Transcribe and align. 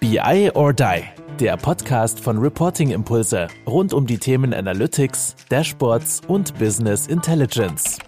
BI 0.00 0.50
or 0.54 0.72
Die, 0.72 1.02
der 1.38 1.58
Podcast 1.58 2.20
von 2.20 2.38
Reporting 2.38 2.90
Impulse 2.90 3.48
rund 3.66 3.92
um 3.92 4.06
die 4.06 4.16
Themen 4.16 4.54
Analytics, 4.54 5.36
Dashboards 5.50 6.22
und 6.26 6.58
Business 6.58 7.06
Intelligence. 7.06 7.98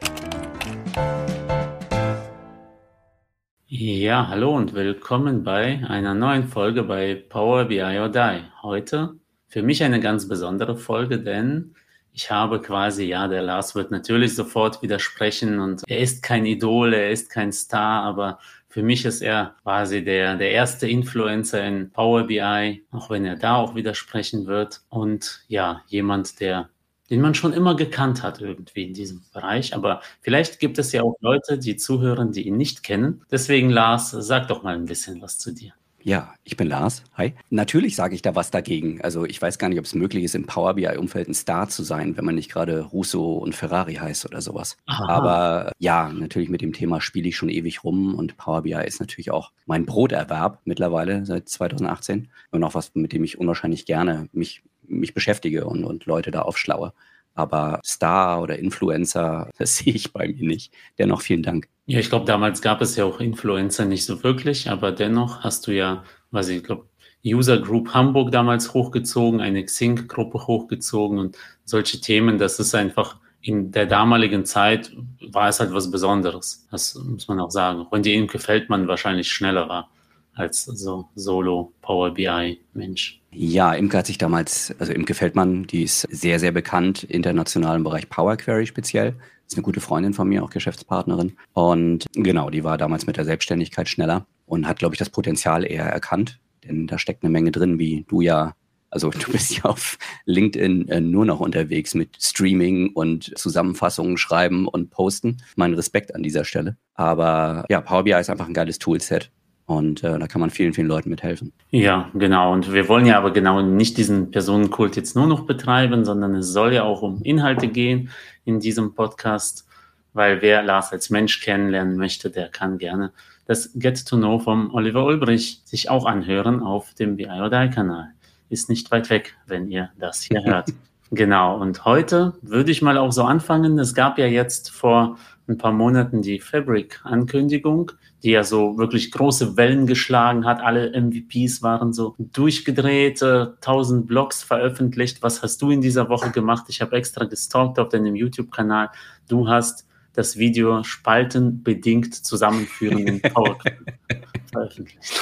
Ja, 3.67 4.27
hallo 4.27 4.57
und 4.57 4.73
willkommen 4.73 5.45
bei 5.45 5.85
einer 5.87 6.15
neuen 6.15 6.45
Folge 6.45 6.83
bei 6.83 7.15
Power 7.29 7.67
BI 7.67 7.83
or 7.83 8.09
Die. 8.09 8.41
Heute 8.63 9.17
für 9.49 9.63
mich 9.63 9.85
eine 9.85 10.01
ganz 10.01 10.27
besondere 10.27 10.79
Folge, 10.79 11.19
denn 11.19 11.75
ich 12.15 12.31
habe 12.31 12.63
quasi, 12.63 13.05
ja, 13.05 13.29
der 13.29 13.43
Lars 13.43 13.75
wird 13.75 13.91
natürlich 13.91 14.35
sofort 14.35 14.81
widersprechen 14.81 15.61
und 15.61 15.83
er 15.87 15.99
ist 15.99 16.23
kein 16.23 16.47
Idol, 16.47 16.95
er 16.95 17.11
ist 17.11 17.31
kein 17.31 17.53
Star, 17.53 18.03
aber 18.03 18.39
für 18.73 18.83
mich 18.83 19.05
ist 19.05 19.21
er 19.21 19.55
quasi 19.63 20.03
der, 20.03 20.37
der 20.37 20.51
erste 20.51 20.89
Influencer 20.89 21.63
in 21.63 21.91
Power 21.91 22.27
BI, 22.27 22.83
auch 22.91 23.11
wenn 23.11 23.27
er 23.27 23.37
da 23.37 23.57
auch 23.57 23.75
widersprechen 23.75 24.47
wird. 24.47 24.81
Und 24.89 25.45
ja, 25.47 25.83
jemand, 25.89 26.41
der, 26.41 26.71
den 27.11 27.21
man 27.21 27.35
schon 27.35 27.53
immer 27.53 27.77
gekannt 27.77 28.23
hat 28.23 28.41
irgendwie 28.41 28.85
in 28.85 28.95
diesem 28.95 29.25
Bereich. 29.35 29.75
Aber 29.75 30.01
vielleicht 30.23 30.59
gibt 30.59 30.79
es 30.79 30.91
ja 30.93 31.03
auch 31.03 31.17
Leute, 31.21 31.59
die 31.59 31.77
zuhören, 31.77 32.33
die 32.33 32.47
ihn 32.47 32.57
nicht 32.57 32.83
kennen. 32.83 33.27
Deswegen, 33.31 33.69
Lars, 33.69 34.11
sag 34.11 34.49
doch 34.49 34.63
mal 34.63 34.75
ein 34.75 34.87
bisschen 34.87 35.21
was 35.21 35.39
zu 35.39 35.53
dir. 35.53 35.75
Ja, 36.05 36.35
ich 36.43 36.57
bin 36.57 36.69
Lars. 36.69 37.05
Hi. 37.15 37.35
Natürlich 37.51 37.95
sage 37.95 38.15
ich 38.15 38.23
da 38.23 38.35
was 38.35 38.51
dagegen. 38.51 39.01
Also 39.03 39.25
ich 39.25 39.41
weiß 39.41 39.59
gar 39.59 39.69
nicht, 39.69 39.79
ob 39.79 39.85
es 39.85 39.95
möglich 39.95 40.25
ist, 40.25 40.35
im 40.35 40.47
Power 40.47 40.75
BI-Umfeld 40.75 41.29
ein 41.29 41.35
Star 41.35 41.69
zu 41.69 41.83
sein, 41.85 42.17
wenn 42.17 42.25
man 42.25 42.35
nicht 42.35 42.51
gerade 42.51 42.81
Russo 42.81 43.35
und 43.35 43.55
Ferrari 43.55 43.95
heißt 43.95 44.27
oder 44.27 44.41
sowas. 44.41 44.77
Aha. 44.87 45.09
Aber 45.09 45.73
ja, 45.79 46.09
natürlich 46.09 46.49
mit 46.49 46.61
dem 46.61 46.73
Thema 46.73 47.01
spiele 47.01 47.29
ich 47.29 47.37
schon 47.37 47.49
ewig 47.49 47.85
rum 47.85 48.15
und 48.15 48.37
Power 48.37 48.63
BI 48.63 48.85
ist 48.85 49.01
natürlich 49.01 49.31
auch 49.31 49.53
mein 49.67 49.87
Broterwerb 49.87 50.61
mittlerweile 50.65 51.25
seit 51.25 51.49
2018 51.49 52.29
und 52.51 52.65
auch 52.65 52.75
was, 52.75 52.95
mit 52.95 53.13
dem 53.13 53.23
ich 53.25 53.39
unwahrscheinlich 53.39 53.87
gerne 53.87 54.29
mich, 54.33 54.63
mich 54.87 55.15
beschäftige 55.15 55.67
und, 55.67 55.85
und 55.85 56.07
Leute 56.07 56.31
da 56.31 56.43
aufschlaue. 56.43 56.93
Aber 57.35 57.81
Star 57.85 58.43
oder 58.43 58.59
Influencer, 58.59 59.51
das 59.59 59.77
sehe 59.77 59.95
ich 59.95 60.13
bei 60.13 60.29
mir 60.29 60.45
nicht. 60.45 60.73
Dennoch 60.99 61.23
vielen 61.23 61.43
Dank. 61.43 61.69
Ja, 61.87 61.99
ich 61.99 62.09
glaube, 62.09 62.27
damals 62.27 62.63
gab 62.63 62.81
es 62.81 62.97
ja 62.97 63.05
auch 63.05 63.21
Influencer 63.21 63.85
nicht 63.85 64.05
so 64.05 64.23
wirklich, 64.23 64.71
aber 64.71 64.93
dennoch 64.93 65.41
hast 65.41 65.67
du 65.67 65.73
ja, 65.73 66.05
was 66.31 66.49
ich 66.49 66.63
glaube, 66.63 66.87
User 67.25 67.59
Group 67.59 67.95
Hamburg 67.95 68.33
damals 68.33 68.75
hochgezogen, 68.75 69.41
eine 69.41 69.65
Xing-Gruppe 69.65 70.47
hochgezogen 70.47 71.19
und 71.19 71.37
solche 71.65 72.01
Themen, 72.01 72.39
das 72.39 72.59
ist 72.59 72.75
einfach 72.75 73.17
in 73.41 73.73
der 73.73 73.87
damaligen 73.87 74.45
Zeit 74.45 74.93
war 75.31 75.49
es 75.49 75.59
halt 75.59 75.73
was 75.73 75.91
Besonderes. 75.91 76.67
Das 76.71 76.95
muss 76.95 77.27
man 77.27 77.41
auch 77.41 77.51
sagen. 77.51 77.87
Wenn 77.91 78.03
die 78.03 78.15
Imke 78.15 78.39
Feldmann 78.39 78.87
wahrscheinlich 78.87 79.31
schneller 79.33 79.69
war 79.69 79.91
als 80.35 80.65
so 80.65 81.09
Solo 81.15 81.73
Power 81.83 82.13
BI 82.13 82.59
Mensch. 82.75 83.21
Ja, 83.31 83.75
Imke 83.75 83.99
hat 83.99 84.07
sich 84.07 84.19
damals, 84.19 84.75
also 84.79 84.93
Imke 84.93 85.15
Feldmann, 85.15 85.67
die 85.67 85.85
ist 85.85 86.03
sehr, 86.11 86.39
sehr 86.39 86.53
bekannt, 86.53 87.05
international 87.05 87.77
im 87.77 87.85
Bereich 87.85 88.09
Power 88.09 88.37
Query 88.37 88.67
speziell. 88.67 89.15
Ist 89.47 89.57
eine 89.57 89.63
gute 89.63 89.81
Freundin 89.81 90.15
von 90.15 90.29
mir, 90.29 90.43
auch 90.43 90.51
Geschäftspartnerin. 90.51 91.37
Und 91.53 92.07
genau, 92.13 92.51
die 92.51 92.65
war 92.65 92.79
damals 92.79 93.07
mit 93.07 93.17
der 93.17 93.25
Selbstständigkeit 93.25 93.89
schneller 93.89 94.27
und 94.47 94.67
hat, 94.67 94.79
glaube 94.79 94.95
ich, 94.95 94.99
das 94.99 95.11
Potenzial 95.11 95.65
eher 95.65 95.85
erkannt. 95.85 96.41
Denn 96.65 96.87
da 96.87 96.99
steckt 96.99 97.23
eine 97.23 97.31
Menge 97.31 97.51
drin, 97.51 97.79
wie 97.79 98.05
du 98.09 98.21
ja 98.21 98.55
also 98.93 99.09
du 99.09 99.33
bist 99.33 99.57
ja 99.57 99.65
auf 99.65 99.99
LinkedIn 100.27 100.89
äh, 100.89 101.01
nur 101.01 101.25
noch 101.25 101.41
unterwegs 101.41 101.95
mit 101.95 102.19
Streaming 102.21 102.91
und 102.93 103.37
Zusammenfassungen 103.37 104.19
schreiben 104.19 104.69
und 104.69 104.91
posten. 104.91 105.39
Mein 105.57 105.75
Respekt 105.75 106.15
an 106.15 106.23
dieser 106.23 106.45
Stelle. 106.45 106.77
Aber 106.95 107.65
ja, 107.71 107.81
Power 107.81 108.05
BI 108.05 108.13
ist 108.13 108.29
einfach 108.29 108.47
ein 108.47 108.55
geiles 108.55 108.79
Toolset. 108.79 109.33
Und 109.67 110.03
äh, 110.03 110.19
da 110.19 110.27
kann 110.27 110.41
man 110.41 110.51
vielen, 110.51 110.75
vielen 110.75 110.89
Leuten 110.89 111.09
mithelfen. 111.09 111.53
Ja, 111.71 112.11
genau. 112.15 112.53
Und 112.53 112.73
wir 112.73 112.89
wollen 112.89 113.07
ja 113.07 113.17
aber 113.17 113.33
genau 113.33 113.63
nicht 113.63 113.97
diesen 113.97 114.31
Personenkult 114.31 114.97
jetzt 114.97 115.15
nur 115.15 115.27
noch 115.27 115.47
betreiben, 115.47 116.05
sondern 116.05 116.35
es 116.35 116.49
soll 116.49 116.75
ja 116.75 116.83
auch 116.83 117.03
um 117.03 117.23
Inhalte 117.23 117.69
gehen 117.69 118.11
in 118.45 118.61
diesem 118.61 118.95
Podcast, 118.95 119.67
weil 120.13 120.43
wer 120.43 120.63
Lars 120.63 120.93
als 120.93 121.11
Mensch 121.11 121.41
kennenlernen 121.41 121.97
möchte, 121.97 122.29
der 122.29 122.49
kann 122.49 122.79
gerne 122.79 123.13
das 123.47 123.73
Get 123.75 124.07
to 124.07 124.17
Know 124.17 124.39
vom 124.39 124.75
Oliver 124.75 125.05
Ulbrich 125.05 125.63
sich 125.65 125.91
auch 125.91 126.07
anhören 126.07 126.63
auf 126.63 126.95
dem 126.95 127.17
BI 127.17 127.27
oder 127.27 127.69
Kanal. 127.69 128.11
Ist 128.51 128.69
nicht 128.69 128.91
weit 128.91 129.11
weg, 129.11 129.37
wenn 129.47 129.69
ihr 129.71 129.91
das 129.99 130.23
hier 130.23 130.43
hört. 130.45 130.71
Genau. 131.11 131.61
Und 131.61 131.85
heute 131.85 132.35
würde 132.43 132.71
ich 132.71 132.83
mal 132.83 132.97
auch 132.97 133.13
so 133.13 133.25
anfangen. 133.25 133.79
Es 133.79 133.95
gab 133.95 134.19
ja 134.19 134.27
jetzt 134.27 134.71
vor 134.71 135.19
ein 135.49 135.59
paar 135.59 135.73
Monaten 135.73 136.23
die 136.23 136.41
Fabric-Ankündigung, 136.41 137.93
die 138.23 138.31
ja 138.31 138.45
so 138.45 138.79
wirklich 138.79 139.11
große 139.11 139.57
Wellen 139.57 139.87
geschlagen 139.87 140.45
hat. 140.45 140.61
Alle 140.61 140.93
MVPs 140.93 141.63
waren 141.63 141.93
so 141.93 142.15
durchgedreht, 142.19 143.21
äh, 143.23 143.47
1000 143.61 144.07
Blogs 144.07 144.43
veröffentlicht. 144.43 145.23
Was 145.23 145.43
hast 145.43 145.61
du 145.63 145.71
in 145.71 145.81
dieser 145.81 146.09
Woche 146.09 146.31
gemacht? 146.31 146.67
Ich 146.69 146.81
habe 146.81 146.97
extra 146.97 147.25
gestalkt 147.25 147.79
auf 147.79 147.89
deinem 147.89 148.15
YouTube-Kanal. 148.15 148.91
Du 149.29 149.49
hast 149.49 149.87
das 150.15 150.37
Video 150.37 150.85
spaltenbedingt 150.85 152.15
zusammenführen 152.15 153.07
in 153.07 153.23
PowerPoint 153.23 153.79
veröffentlicht. 154.53 155.15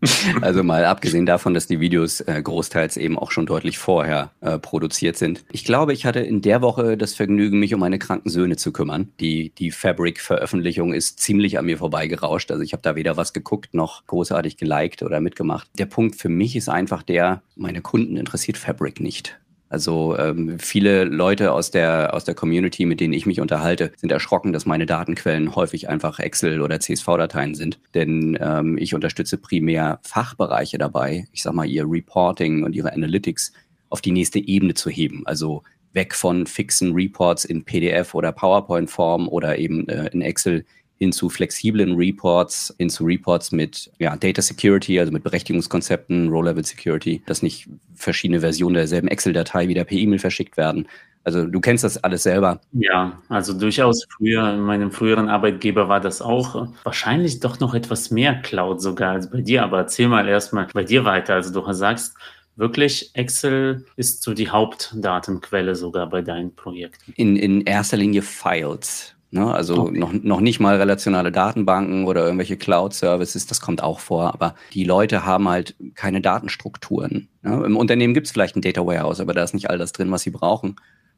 Also 0.40 0.62
mal 0.62 0.84
abgesehen 0.84 1.26
davon, 1.26 1.54
dass 1.54 1.66
die 1.66 1.80
Videos 1.80 2.20
äh, 2.20 2.40
großteils 2.42 2.96
eben 2.96 3.18
auch 3.18 3.30
schon 3.30 3.46
deutlich 3.46 3.78
vorher 3.78 4.30
äh, 4.40 4.58
produziert 4.58 5.16
sind. 5.16 5.44
Ich 5.52 5.64
glaube, 5.64 5.92
ich 5.92 6.06
hatte 6.06 6.20
in 6.20 6.42
der 6.42 6.62
Woche 6.62 6.96
das 6.96 7.14
Vergnügen, 7.14 7.58
mich 7.58 7.74
um 7.74 7.80
meine 7.80 7.98
kranken 7.98 8.30
Söhne 8.30 8.56
zu 8.56 8.72
kümmern. 8.72 9.08
Die, 9.20 9.50
die 9.50 9.70
Fabric-Veröffentlichung 9.70 10.92
ist 10.92 11.20
ziemlich 11.20 11.58
an 11.58 11.66
mir 11.66 11.78
vorbeigerauscht. 11.78 12.50
Also 12.50 12.62
ich 12.62 12.72
habe 12.72 12.82
da 12.82 12.96
weder 12.96 13.16
was 13.16 13.32
geguckt 13.32 13.74
noch 13.74 14.06
großartig 14.06 14.56
geliked 14.56 15.02
oder 15.02 15.20
mitgemacht. 15.20 15.68
Der 15.78 15.86
Punkt 15.86 16.16
für 16.16 16.28
mich 16.28 16.56
ist 16.56 16.68
einfach 16.68 17.02
der, 17.02 17.42
meine 17.56 17.80
Kunden 17.80 18.16
interessiert 18.16 18.58
Fabric 18.58 19.00
nicht. 19.00 19.38
Also 19.68 20.16
ähm, 20.16 20.58
viele 20.58 21.04
Leute 21.04 21.52
aus 21.52 21.70
der, 21.70 22.14
aus 22.14 22.24
der 22.24 22.34
Community, 22.34 22.86
mit 22.86 23.00
denen 23.00 23.12
ich 23.12 23.26
mich 23.26 23.40
unterhalte, 23.40 23.92
sind 23.96 24.10
erschrocken, 24.10 24.52
dass 24.52 24.66
meine 24.66 24.86
Datenquellen 24.86 25.54
häufig 25.54 25.88
einfach 25.88 26.18
Excel- 26.18 26.62
oder 26.62 26.80
CSV-Dateien 26.80 27.54
sind. 27.54 27.78
Denn 27.94 28.38
ähm, 28.40 28.78
ich 28.78 28.94
unterstütze 28.94 29.36
primär 29.36 30.00
Fachbereiche 30.02 30.78
dabei, 30.78 31.26
ich 31.32 31.42
sag 31.42 31.52
mal, 31.54 31.66
ihr 31.66 31.84
Reporting 31.86 32.64
und 32.64 32.74
ihre 32.74 32.92
Analytics 32.92 33.52
auf 33.90 34.00
die 34.00 34.12
nächste 34.12 34.38
Ebene 34.38 34.74
zu 34.74 34.90
heben. 34.90 35.26
Also 35.26 35.62
weg 35.92 36.14
von 36.14 36.46
fixen 36.46 36.92
Reports 36.92 37.44
in 37.44 37.64
PDF 37.64 38.14
oder 38.14 38.32
PowerPoint-Form 38.32 39.28
oder 39.28 39.58
eben 39.58 39.88
äh, 39.88 40.08
in 40.12 40.22
Excel 40.22 40.64
hin 40.98 41.12
zu 41.12 41.28
flexiblen 41.28 41.94
Reports, 41.94 42.74
hin 42.78 42.90
zu 42.90 43.04
Reports 43.04 43.52
mit 43.52 43.90
ja, 43.98 44.16
Data 44.16 44.42
Security, 44.42 44.98
also 44.98 45.12
mit 45.12 45.22
Berechtigungskonzepten, 45.22 46.28
Row-Level 46.28 46.64
Security, 46.64 47.22
dass 47.26 47.42
nicht 47.42 47.68
verschiedene 47.94 48.40
Versionen 48.40 48.74
derselben 48.74 49.08
Excel-Datei 49.08 49.68
wieder 49.68 49.84
per 49.84 49.96
E-Mail 49.96 50.18
verschickt 50.18 50.56
werden. 50.56 50.88
Also 51.24 51.46
du 51.46 51.60
kennst 51.60 51.84
das 51.84 52.02
alles 52.02 52.22
selber. 52.22 52.60
Ja, 52.72 53.20
also 53.28 53.52
durchaus 53.52 54.06
früher, 54.16 54.54
in 54.54 54.60
meinem 54.60 54.90
früheren 54.90 55.28
Arbeitgeber 55.28 55.88
war 55.88 56.00
das 56.00 56.22
auch 56.22 56.68
wahrscheinlich 56.84 57.40
doch 57.40 57.60
noch 57.60 57.74
etwas 57.74 58.10
mehr 58.10 58.40
Cloud 58.40 58.80
sogar 58.80 59.12
als 59.12 59.30
bei 59.30 59.42
dir. 59.42 59.62
Aber 59.62 59.78
erzähl 59.78 60.08
mal 60.08 60.26
erstmal 60.26 60.68
bei 60.72 60.84
dir 60.84 61.04
weiter. 61.04 61.34
Also 61.34 61.52
du 61.52 61.72
sagst, 61.72 62.14
wirklich 62.56 63.10
Excel 63.12 63.84
ist 63.96 64.22
so 64.22 64.32
die 64.32 64.48
Hauptdatenquelle 64.48 65.74
sogar 65.74 66.08
bei 66.08 66.22
deinen 66.22 66.54
Projekten. 66.54 67.12
In, 67.16 67.36
in 67.36 67.60
erster 67.60 67.98
Linie 67.98 68.22
Files. 68.22 69.14
Ne? 69.30 69.52
Also 69.52 69.82
okay. 69.82 69.98
noch, 69.98 70.12
noch 70.12 70.40
nicht 70.40 70.58
mal 70.58 70.76
relationale 70.76 71.30
Datenbanken 71.30 72.06
oder 72.06 72.24
irgendwelche 72.24 72.56
Cloud-Services, 72.56 73.46
das 73.46 73.60
kommt 73.60 73.82
auch 73.82 74.00
vor, 74.00 74.32
aber 74.32 74.54
die 74.72 74.84
Leute 74.84 75.26
haben 75.26 75.48
halt 75.48 75.76
keine 75.94 76.20
Datenstrukturen. 76.20 77.28
Ne? 77.42 77.62
Im 77.64 77.76
Unternehmen 77.76 78.14
gibt 78.14 78.26
es 78.26 78.32
vielleicht 78.32 78.56
ein 78.56 78.62
Data 78.62 78.86
Warehouse, 78.86 79.20
aber 79.20 79.34
da 79.34 79.42
ist 79.42 79.54
nicht 79.54 79.68
all 79.68 79.78
das 79.78 79.92
drin, 79.92 80.10
was 80.10 80.22
sie 80.22 80.30
brauchen. 80.30 80.76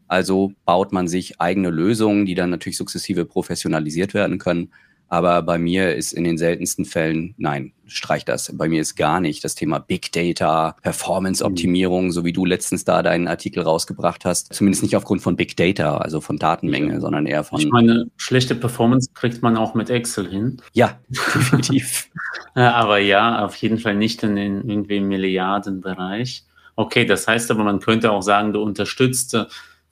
Also 0.08 0.52
baut 0.64 0.92
man 0.92 1.06
sich 1.06 1.40
eigene 1.40 1.70
Lösungen, 1.70 2.26
die 2.26 2.34
dann 2.34 2.50
natürlich 2.50 2.76
sukzessive 2.76 3.24
professionalisiert 3.26 4.12
werden 4.12 4.38
können. 4.38 4.72
Aber 5.10 5.42
bei 5.42 5.58
mir 5.58 5.96
ist 5.96 6.12
in 6.12 6.22
den 6.22 6.38
seltensten 6.38 6.84
Fällen, 6.84 7.34
nein, 7.36 7.72
streich 7.86 8.24
das. 8.24 8.56
Bei 8.56 8.68
mir 8.68 8.80
ist 8.80 8.94
gar 8.94 9.20
nicht 9.20 9.42
das 9.42 9.56
Thema 9.56 9.80
Big 9.80 10.12
Data, 10.12 10.76
Performance-Optimierung, 10.82 12.06
mhm. 12.06 12.10
so 12.12 12.24
wie 12.24 12.32
du 12.32 12.46
letztens 12.46 12.84
da 12.84 13.02
deinen 13.02 13.26
Artikel 13.26 13.64
rausgebracht 13.64 14.24
hast. 14.24 14.54
Zumindest 14.54 14.84
nicht 14.84 14.94
aufgrund 14.94 15.20
von 15.20 15.34
Big 15.34 15.56
Data, 15.56 15.98
also 15.98 16.20
von 16.20 16.38
Datenmenge, 16.38 17.00
sondern 17.00 17.26
eher 17.26 17.42
von. 17.42 17.60
Ich 17.60 17.68
meine, 17.68 18.06
schlechte 18.16 18.54
Performance 18.54 19.10
kriegt 19.12 19.42
man 19.42 19.56
auch 19.56 19.74
mit 19.74 19.90
Excel 19.90 20.30
hin. 20.30 20.62
Ja, 20.74 21.00
definitiv. 21.08 22.08
aber 22.54 22.98
ja, 22.98 23.44
auf 23.44 23.56
jeden 23.56 23.78
Fall 23.78 23.96
nicht 23.96 24.22
in 24.22 24.36
den 24.36 24.70
irgendwie 24.70 25.00
Milliardenbereich. 25.00 26.44
Okay, 26.76 27.04
das 27.04 27.26
heißt 27.26 27.50
aber, 27.50 27.64
man 27.64 27.80
könnte 27.80 28.12
auch 28.12 28.22
sagen, 28.22 28.52
du 28.52 28.62
unterstützt 28.62 29.36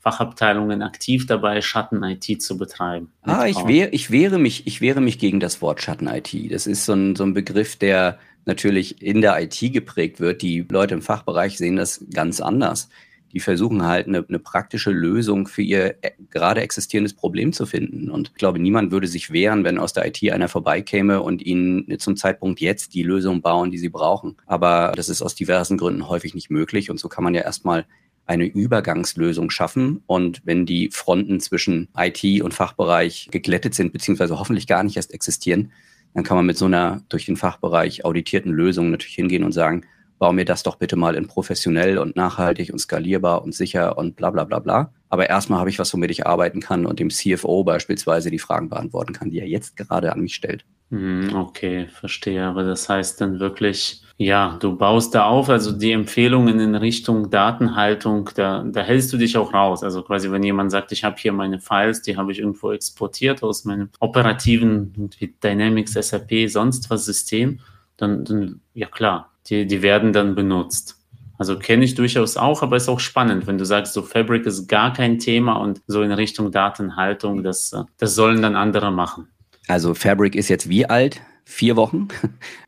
Fachabteilungen 0.01 0.83
aktiv 0.83 1.27
dabei, 1.27 1.61
Schatten-IT 1.61 2.41
zu 2.41 2.57
betreiben. 2.57 3.13
Ah, 3.23 3.47
ich, 3.47 3.67
wehr, 3.67 3.93
ich, 3.93 4.11
wehre 4.11 4.39
mich, 4.39 4.67
ich 4.67 4.81
wehre 4.81 5.01
mich 5.01 5.19
gegen 5.19 5.41
das 5.41 5.61
Wort 5.61 5.83
Schatten-IT. 5.83 6.53
Das 6.53 6.67
ist 6.67 6.85
so 6.85 6.93
ein, 6.93 7.17
so 7.17 7.25
ein 7.25 7.35
Begriff, 7.35 7.77
der 7.77 8.19
natürlich 8.45 9.03
in 9.03 9.21
der 9.21 9.41
IT 9.43 9.61
geprägt 9.73 10.21
wird. 10.21 10.43
Die 10.43 10.65
Leute 10.69 10.95
im 10.95 11.03
Fachbereich 11.03 11.59
sehen 11.59 11.77
das 11.77 12.05
ganz 12.13 12.41
anders. 12.41 12.89
die 13.33 13.41
versuchen 13.41 13.85
halt 13.85 14.07
eine, 14.07 14.25
eine 14.27 14.39
praktische 14.39 14.91
Lösung 14.91 15.47
für 15.49 15.61
ihr 15.61 15.97
äh, 16.03 16.13
gerade 16.31 16.63
existierendes 16.63 17.15
Problem 17.15 17.53
zu 17.53 17.67
finden. 17.67 18.11
Und 18.11 18.29
ich 18.29 18.35
glaube, 18.35 18.59
niemand 18.59 18.91
würde 18.91 19.07
sich 19.07 19.31
wehren, 19.31 19.65
wenn 19.65 19.79
aus 19.79 19.93
der 19.93 20.07
IT 20.07 20.33
einer 20.33 20.49
vorbeikäme 20.49 21.21
und 21.21 21.43
ihnen 21.43 21.99
zum 21.99 22.17
Zeitpunkt 22.17 22.61
jetzt 22.61 22.95
die 22.95 23.03
Lösung 23.03 23.43
bauen, 23.43 23.71
die 23.71 23.79
sie 23.79 23.91
brauchen. 23.91 24.37
Aber 24.47 24.93
das 24.97 25.11
ist 25.11 25.21
aus 25.21 25.35
diversen 25.35 25.77
Gründen 25.77 26.09
häufig 26.09 26.35
nicht 26.35 26.51
möglich. 26.51 26.91
Und 26.91 26.99
so 26.99 27.09
kann 27.09 27.25
man 27.25 27.35
ja 27.35 27.43
erstmal 27.43 27.85
eine 28.29 28.45
Übergangslösung 28.45 29.51
schaffen. 29.51 30.03
Und 30.07 30.43
wenn 30.45 30.67
die 30.67 30.91
Fronten 30.93 31.41
zwischen 31.41 31.89
IT 31.97 32.43
und 32.43 32.55
Fachbereich 32.55 33.29
geglättet 33.31 33.75
sind, 33.75 33.93
beziehungsweise 33.93 34.39
hoffentlich 34.39 34.67
gar 34.67 34.83
nicht 34.83 34.97
erst 34.97 35.13
existieren, 35.13 35.73
dann 36.15 36.25
kann 36.25 36.37
man 36.37 36.47
mit 36.47 36.59
so 36.59 36.67
einer 36.67 37.03
durch 37.09 37.27
den 37.27 37.37
Fachbereich 37.37 38.05
auditierten 38.05 38.53
Lösung 38.53 38.91
natürlich 38.91 39.15
hingehen 39.15 39.45
und 39.45 39.53
sagen, 39.53 39.83
bau 40.19 40.33
mir 40.33 40.45
das 40.45 40.63
doch 40.63 40.77
bitte 40.77 40.97
mal 40.97 41.15
in 41.15 41.27
professionell 41.27 41.99
und 41.99 42.17
nachhaltig 42.17 42.73
und 42.73 42.79
skalierbar 42.79 43.43
und 43.43 43.55
sicher 43.55 43.97
und 43.97 44.17
bla 44.17 44.31
bla 44.31 44.45
bla 44.45 44.59
bla. 44.59 44.93
Aber 45.09 45.29
erstmal 45.29 45.61
habe 45.61 45.71
ich 45.71 45.79
was, 45.79 45.93
womit 45.95 46.11
ich 46.11 46.27
arbeiten 46.27 46.61
kann 46.61 46.87
und 46.87 46.99
dem 46.99 47.11
CFO 47.11 47.65
beispielsweise 47.65 48.31
die 48.31 48.39
Fragen 48.39 48.69
beantworten 48.69 49.13
kann, 49.15 49.31
die 49.31 49.39
er 49.39 49.49
jetzt 49.49 49.77
gerade 49.77 50.13
an 50.13 50.21
mich 50.21 50.35
stellt. 50.35 50.65
Hm, 50.91 51.35
okay, 51.35 51.87
verstehe. 51.89 52.45
Aber 52.45 52.65
das 52.65 52.89
heißt 52.89 53.21
dann 53.21 53.39
wirklich, 53.39 54.03
ja, 54.21 54.57
du 54.59 54.77
baust 54.77 55.15
da 55.15 55.27
auf, 55.27 55.49
also 55.49 55.71
die 55.71 55.93
Empfehlungen 55.93 56.59
in 56.59 56.75
Richtung 56.75 57.31
Datenhaltung, 57.31 58.31
da, 58.35 58.65
da 58.65 58.83
hältst 58.83 59.13
du 59.13 59.17
dich 59.17 59.39
auch 59.39 59.55
raus. 59.55 59.85
Also 59.85 60.03
quasi, 60.03 60.33
wenn 60.33 60.43
jemand 60.43 60.73
sagt, 60.73 60.91
ich 60.91 61.05
habe 61.05 61.15
hier 61.19 61.33
meine 61.33 61.61
Files, 61.61 62.03
die 62.03 62.17
habe 62.17 62.33
ich 62.33 62.41
irgendwo 62.41 62.73
exportiert 62.73 63.45
aus 63.45 63.65
meinem 63.65 63.91
operativen 64.01 65.09
Dynamics, 65.43 65.93
SAP, 65.93 66.49
sonst 66.49 66.91
was 66.91 67.05
System, 67.05 67.61
dann, 67.97 68.25
dann 68.25 68.61
ja 68.75 68.89
klar, 68.89 69.31
die, 69.47 69.67
die 69.67 69.83
werden 69.83 70.13
dann 70.13 70.35
benutzt. 70.35 70.97
Also 71.39 71.57
kenne 71.57 71.85
ich 71.85 71.95
durchaus 71.95 72.37
auch, 72.37 72.63
aber 72.63 72.77
ist 72.77 72.89
auch 72.89 72.99
spannend, 72.99 73.47
wenn 73.47 73.57
du 73.57 73.65
sagst, 73.65 73.93
so 73.93 74.03
Fabric 74.03 74.47
ist 74.47 74.67
gar 74.67 74.93
kein 74.93 75.21
Thema 75.21 75.53
und 75.53 75.81
so 75.87 76.03
in 76.03 76.11
Richtung 76.11 76.51
Datenhaltung, 76.51 77.45
das, 77.45 77.73
das 77.99 78.17
sollen 78.17 78.43
dann 78.43 78.57
andere 78.57 78.91
machen. 78.91 79.29
Also 79.69 79.95
Fabric 79.95 80.35
ist 80.35 80.49
jetzt 80.49 80.69
wie 80.69 80.87
alt? 80.87 81.21
Vier 81.51 81.77
Wochen. 81.77 82.09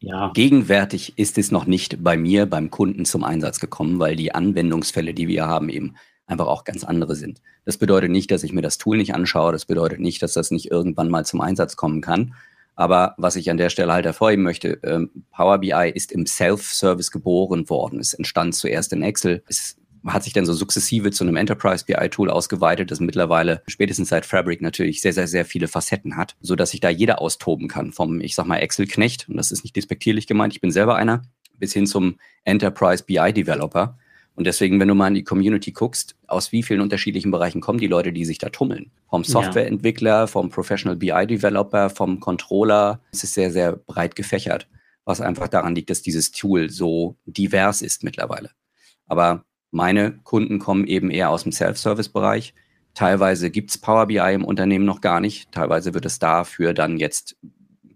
Ja. 0.00 0.32
Gegenwärtig 0.32 1.12
ist 1.18 1.36
es 1.36 1.50
noch 1.50 1.66
nicht 1.66 2.02
bei 2.02 2.16
mir, 2.16 2.46
beim 2.46 2.70
Kunden 2.70 3.04
zum 3.04 3.22
Einsatz 3.22 3.60
gekommen, 3.60 3.98
weil 3.98 4.16
die 4.16 4.34
Anwendungsfälle, 4.34 5.12
die 5.12 5.28
wir 5.28 5.46
haben, 5.46 5.68
eben 5.68 5.96
einfach 6.26 6.46
auch 6.46 6.64
ganz 6.64 6.82
andere 6.82 7.14
sind. 7.14 7.42
Das 7.66 7.76
bedeutet 7.76 8.10
nicht, 8.10 8.30
dass 8.30 8.42
ich 8.42 8.54
mir 8.54 8.62
das 8.62 8.78
Tool 8.78 8.96
nicht 8.96 9.14
anschaue. 9.14 9.52
Das 9.52 9.66
bedeutet 9.66 10.00
nicht, 10.00 10.22
dass 10.22 10.32
das 10.32 10.50
nicht 10.50 10.70
irgendwann 10.70 11.10
mal 11.10 11.26
zum 11.26 11.42
Einsatz 11.42 11.76
kommen 11.76 12.00
kann. 12.00 12.34
Aber 12.74 13.14
was 13.18 13.36
ich 13.36 13.50
an 13.50 13.58
der 13.58 13.68
Stelle 13.68 13.92
halt 13.92 14.06
hervorheben 14.06 14.42
möchte, 14.42 14.80
ähm, 14.82 15.10
Power 15.30 15.58
BI 15.58 15.92
ist 15.94 16.10
im 16.10 16.24
Self-Service 16.24 17.10
geboren 17.10 17.68
worden. 17.68 18.00
Es 18.00 18.14
entstand 18.14 18.54
zuerst 18.54 18.94
in 18.94 19.02
Excel. 19.02 19.42
Es 19.46 19.76
hat 20.06 20.25
sich 20.25 20.32
dann 20.32 20.47
so 20.47 20.52
sukzessive 20.52 21.11
zu 21.11 21.25
einem 21.25 21.37
Enterprise 21.37 21.85
BI-Tool 21.85 22.31
ausgeweitet, 22.31 22.91
das 22.91 23.00
mittlerweile 23.00 23.62
spätestens 23.67 24.08
seit 24.08 24.26
Fabric 24.26 24.62
natürlich 24.62 25.00
sehr, 25.00 25.12
sehr, 25.12 25.26
sehr 25.26 25.44
viele 25.44 25.69
Facetten 25.69 26.17
hat, 26.17 26.37
so 26.41 26.56
dass 26.56 26.70
sich 26.70 26.81
da 26.81 26.88
jeder 26.88 27.20
austoben 27.20 27.69
kann. 27.69 27.93
Vom, 27.93 28.20
ich 28.20 28.35
sag 28.35 28.47
mal, 28.47 28.58
Excel-Knecht, 28.58 29.29
und 29.29 29.37
das 29.37 29.52
ist 29.52 29.62
nicht 29.64 29.76
despektierlich 29.76 30.26
gemeint, 30.26 30.55
ich 30.55 30.61
bin 30.61 30.70
selber 30.70 30.97
einer, 30.97 31.23
bis 31.58 31.73
hin 31.73 31.87
zum 31.87 32.17
Enterprise 32.44 33.05
BI-Developer. 33.05 33.99
Und 34.35 34.47
deswegen, 34.47 34.81
wenn 34.81 34.88
du 34.88 34.94
mal 34.94 35.08
in 35.08 35.14
die 35.14 35.25
Community 35.25 35.73
guckst, 35.73 36.17
aus 36.26 36.50
wie 36.52 36.62
vielen 36.62 36.81
unterschiedlichen 36.81 37.31
Bereichen 37.31 37.61
kommen 37.61 37.79
die 37.79 37.88
Leute, 37.88 38.12
die 38.12 38.25
sich 38.25 38.38
da 38.38 38.49
tummeln? 38.49 38.91
Vom 39.11 39.23
Softwareentwickler, 39.23 40.29
vom 40.29 40.49
Professional 40.49 40.97
BI-Developer, 40.97 41.91
vom 41.91 42.20
Controller. 42.20 43.00
Es 43.12 43.25
ist 43.25 43.35
sehr, 43.35 43.50
sehr 43.50 43.73
breit 43.73 44.17
gefächert, 44.17 44.67
was 45.05 45.20
einfach 45.20 45.49
daran 45.49 45.75
liegt, 45.75 45.91
dass 45.91 46.00
dieses 46.00 46.31
Tool 46.31 46.70
so 46.70 47.17
divers 47.26 47.82
ist 47.82 48.02
mittlerweile. 48.02 48.50
Aber 49.06 49.44
meine 49.70 50.12
Kunden 50.25 50.58
kommen 50.58 50.87
eben 50.87 51.11
eher 51.11 51.31
aus 51.31 51.44
dem 51.44 51.52
Self-Service-Bereich. 51.52 52.55
Teilweise 52.94 53.50
gibt's 53.50 53.78
Power 53.78 54.06
BI 54.06 54.34
im 54.34 54.44
Unternehmen 54.44 54.84
noch 54.84 55.00
gar 55.00 55.20
nicht. 55.20 55.52
Teilweise 55.52 55.94
wird 55.94 56.06
es 56.06 56.19
dafür 56.19 56.75
dann 56.75 56.99
jetzt 56.99 57.37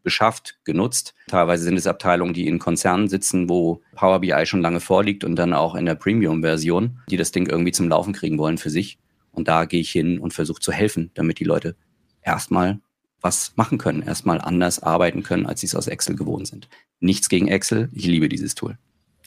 beschafft, 0.04 0.58
genutzt. 0.64 1.14
Teilweise 1.26 1.64
sind 1.64 1.76
es 1.76 1.86
Abteilungen, 1.86 2.34
die 2.34 2.46
in 2.46 2.60
Konzernen 2.60 3.08
sitzen, 3.08 3.48
wo 3.48 3.82
Power 3.96 4.20
BI 4.20 4.46
schon 4.46 4.60
lange 4.60 4.80
vorliegt 4.80 5.24
und 5.24 5.34
dann 5.36 5.52
auch 5.52 5.74
in 5.74 5.86
der 5.86 5.96
Premium-Version, 5.96 7.00
die 7.10 7.16
das 7.16 7.32
Ding 7.32 7.48
irgendwie 7.48 7.72
zum 7.72 7.88
Laufen 7.88 8.12
kriegen 8.12 8.38
wollen 8.38 8.58
für 8.58 8.70
sich. 8.70 8.98
Und 9.32 9.48
da 9.48 9.64
gehe 9.64 9.80
ich 9.80 9.90
hin 9.90 10.20
und 10.20 10.32
versuche 10.32 10.60
zu 10.60 10.70
helfen, 10.70 11.10
damit 11.14 11.40
die 11.40 11.44
Leute 11.44 11.74
erstmal 12.22 12.80
was 13.20 13.54
machen 13.56 13.78
können, 13.78 14.02
erstmal 14.02 14.40
anders 14.40 14.82
arbeiten 14.82 15.22
können, 15.22 15.46
als 15.46 15.60
sie 15.60 15.66
es 15.66 15.74
aus 15.74 15.88
Excel 15.88 16.14
gewohnt 16.14 16.46
sind. 16.46 16.68
Nichts 17.00 17.28
gegen 17.28 17.48
Excel, 17.48 17.88
ich 17.92 18.06
liebe 18.06 18.28
dieses 18.28 18.54
Tool. 18.54 18.76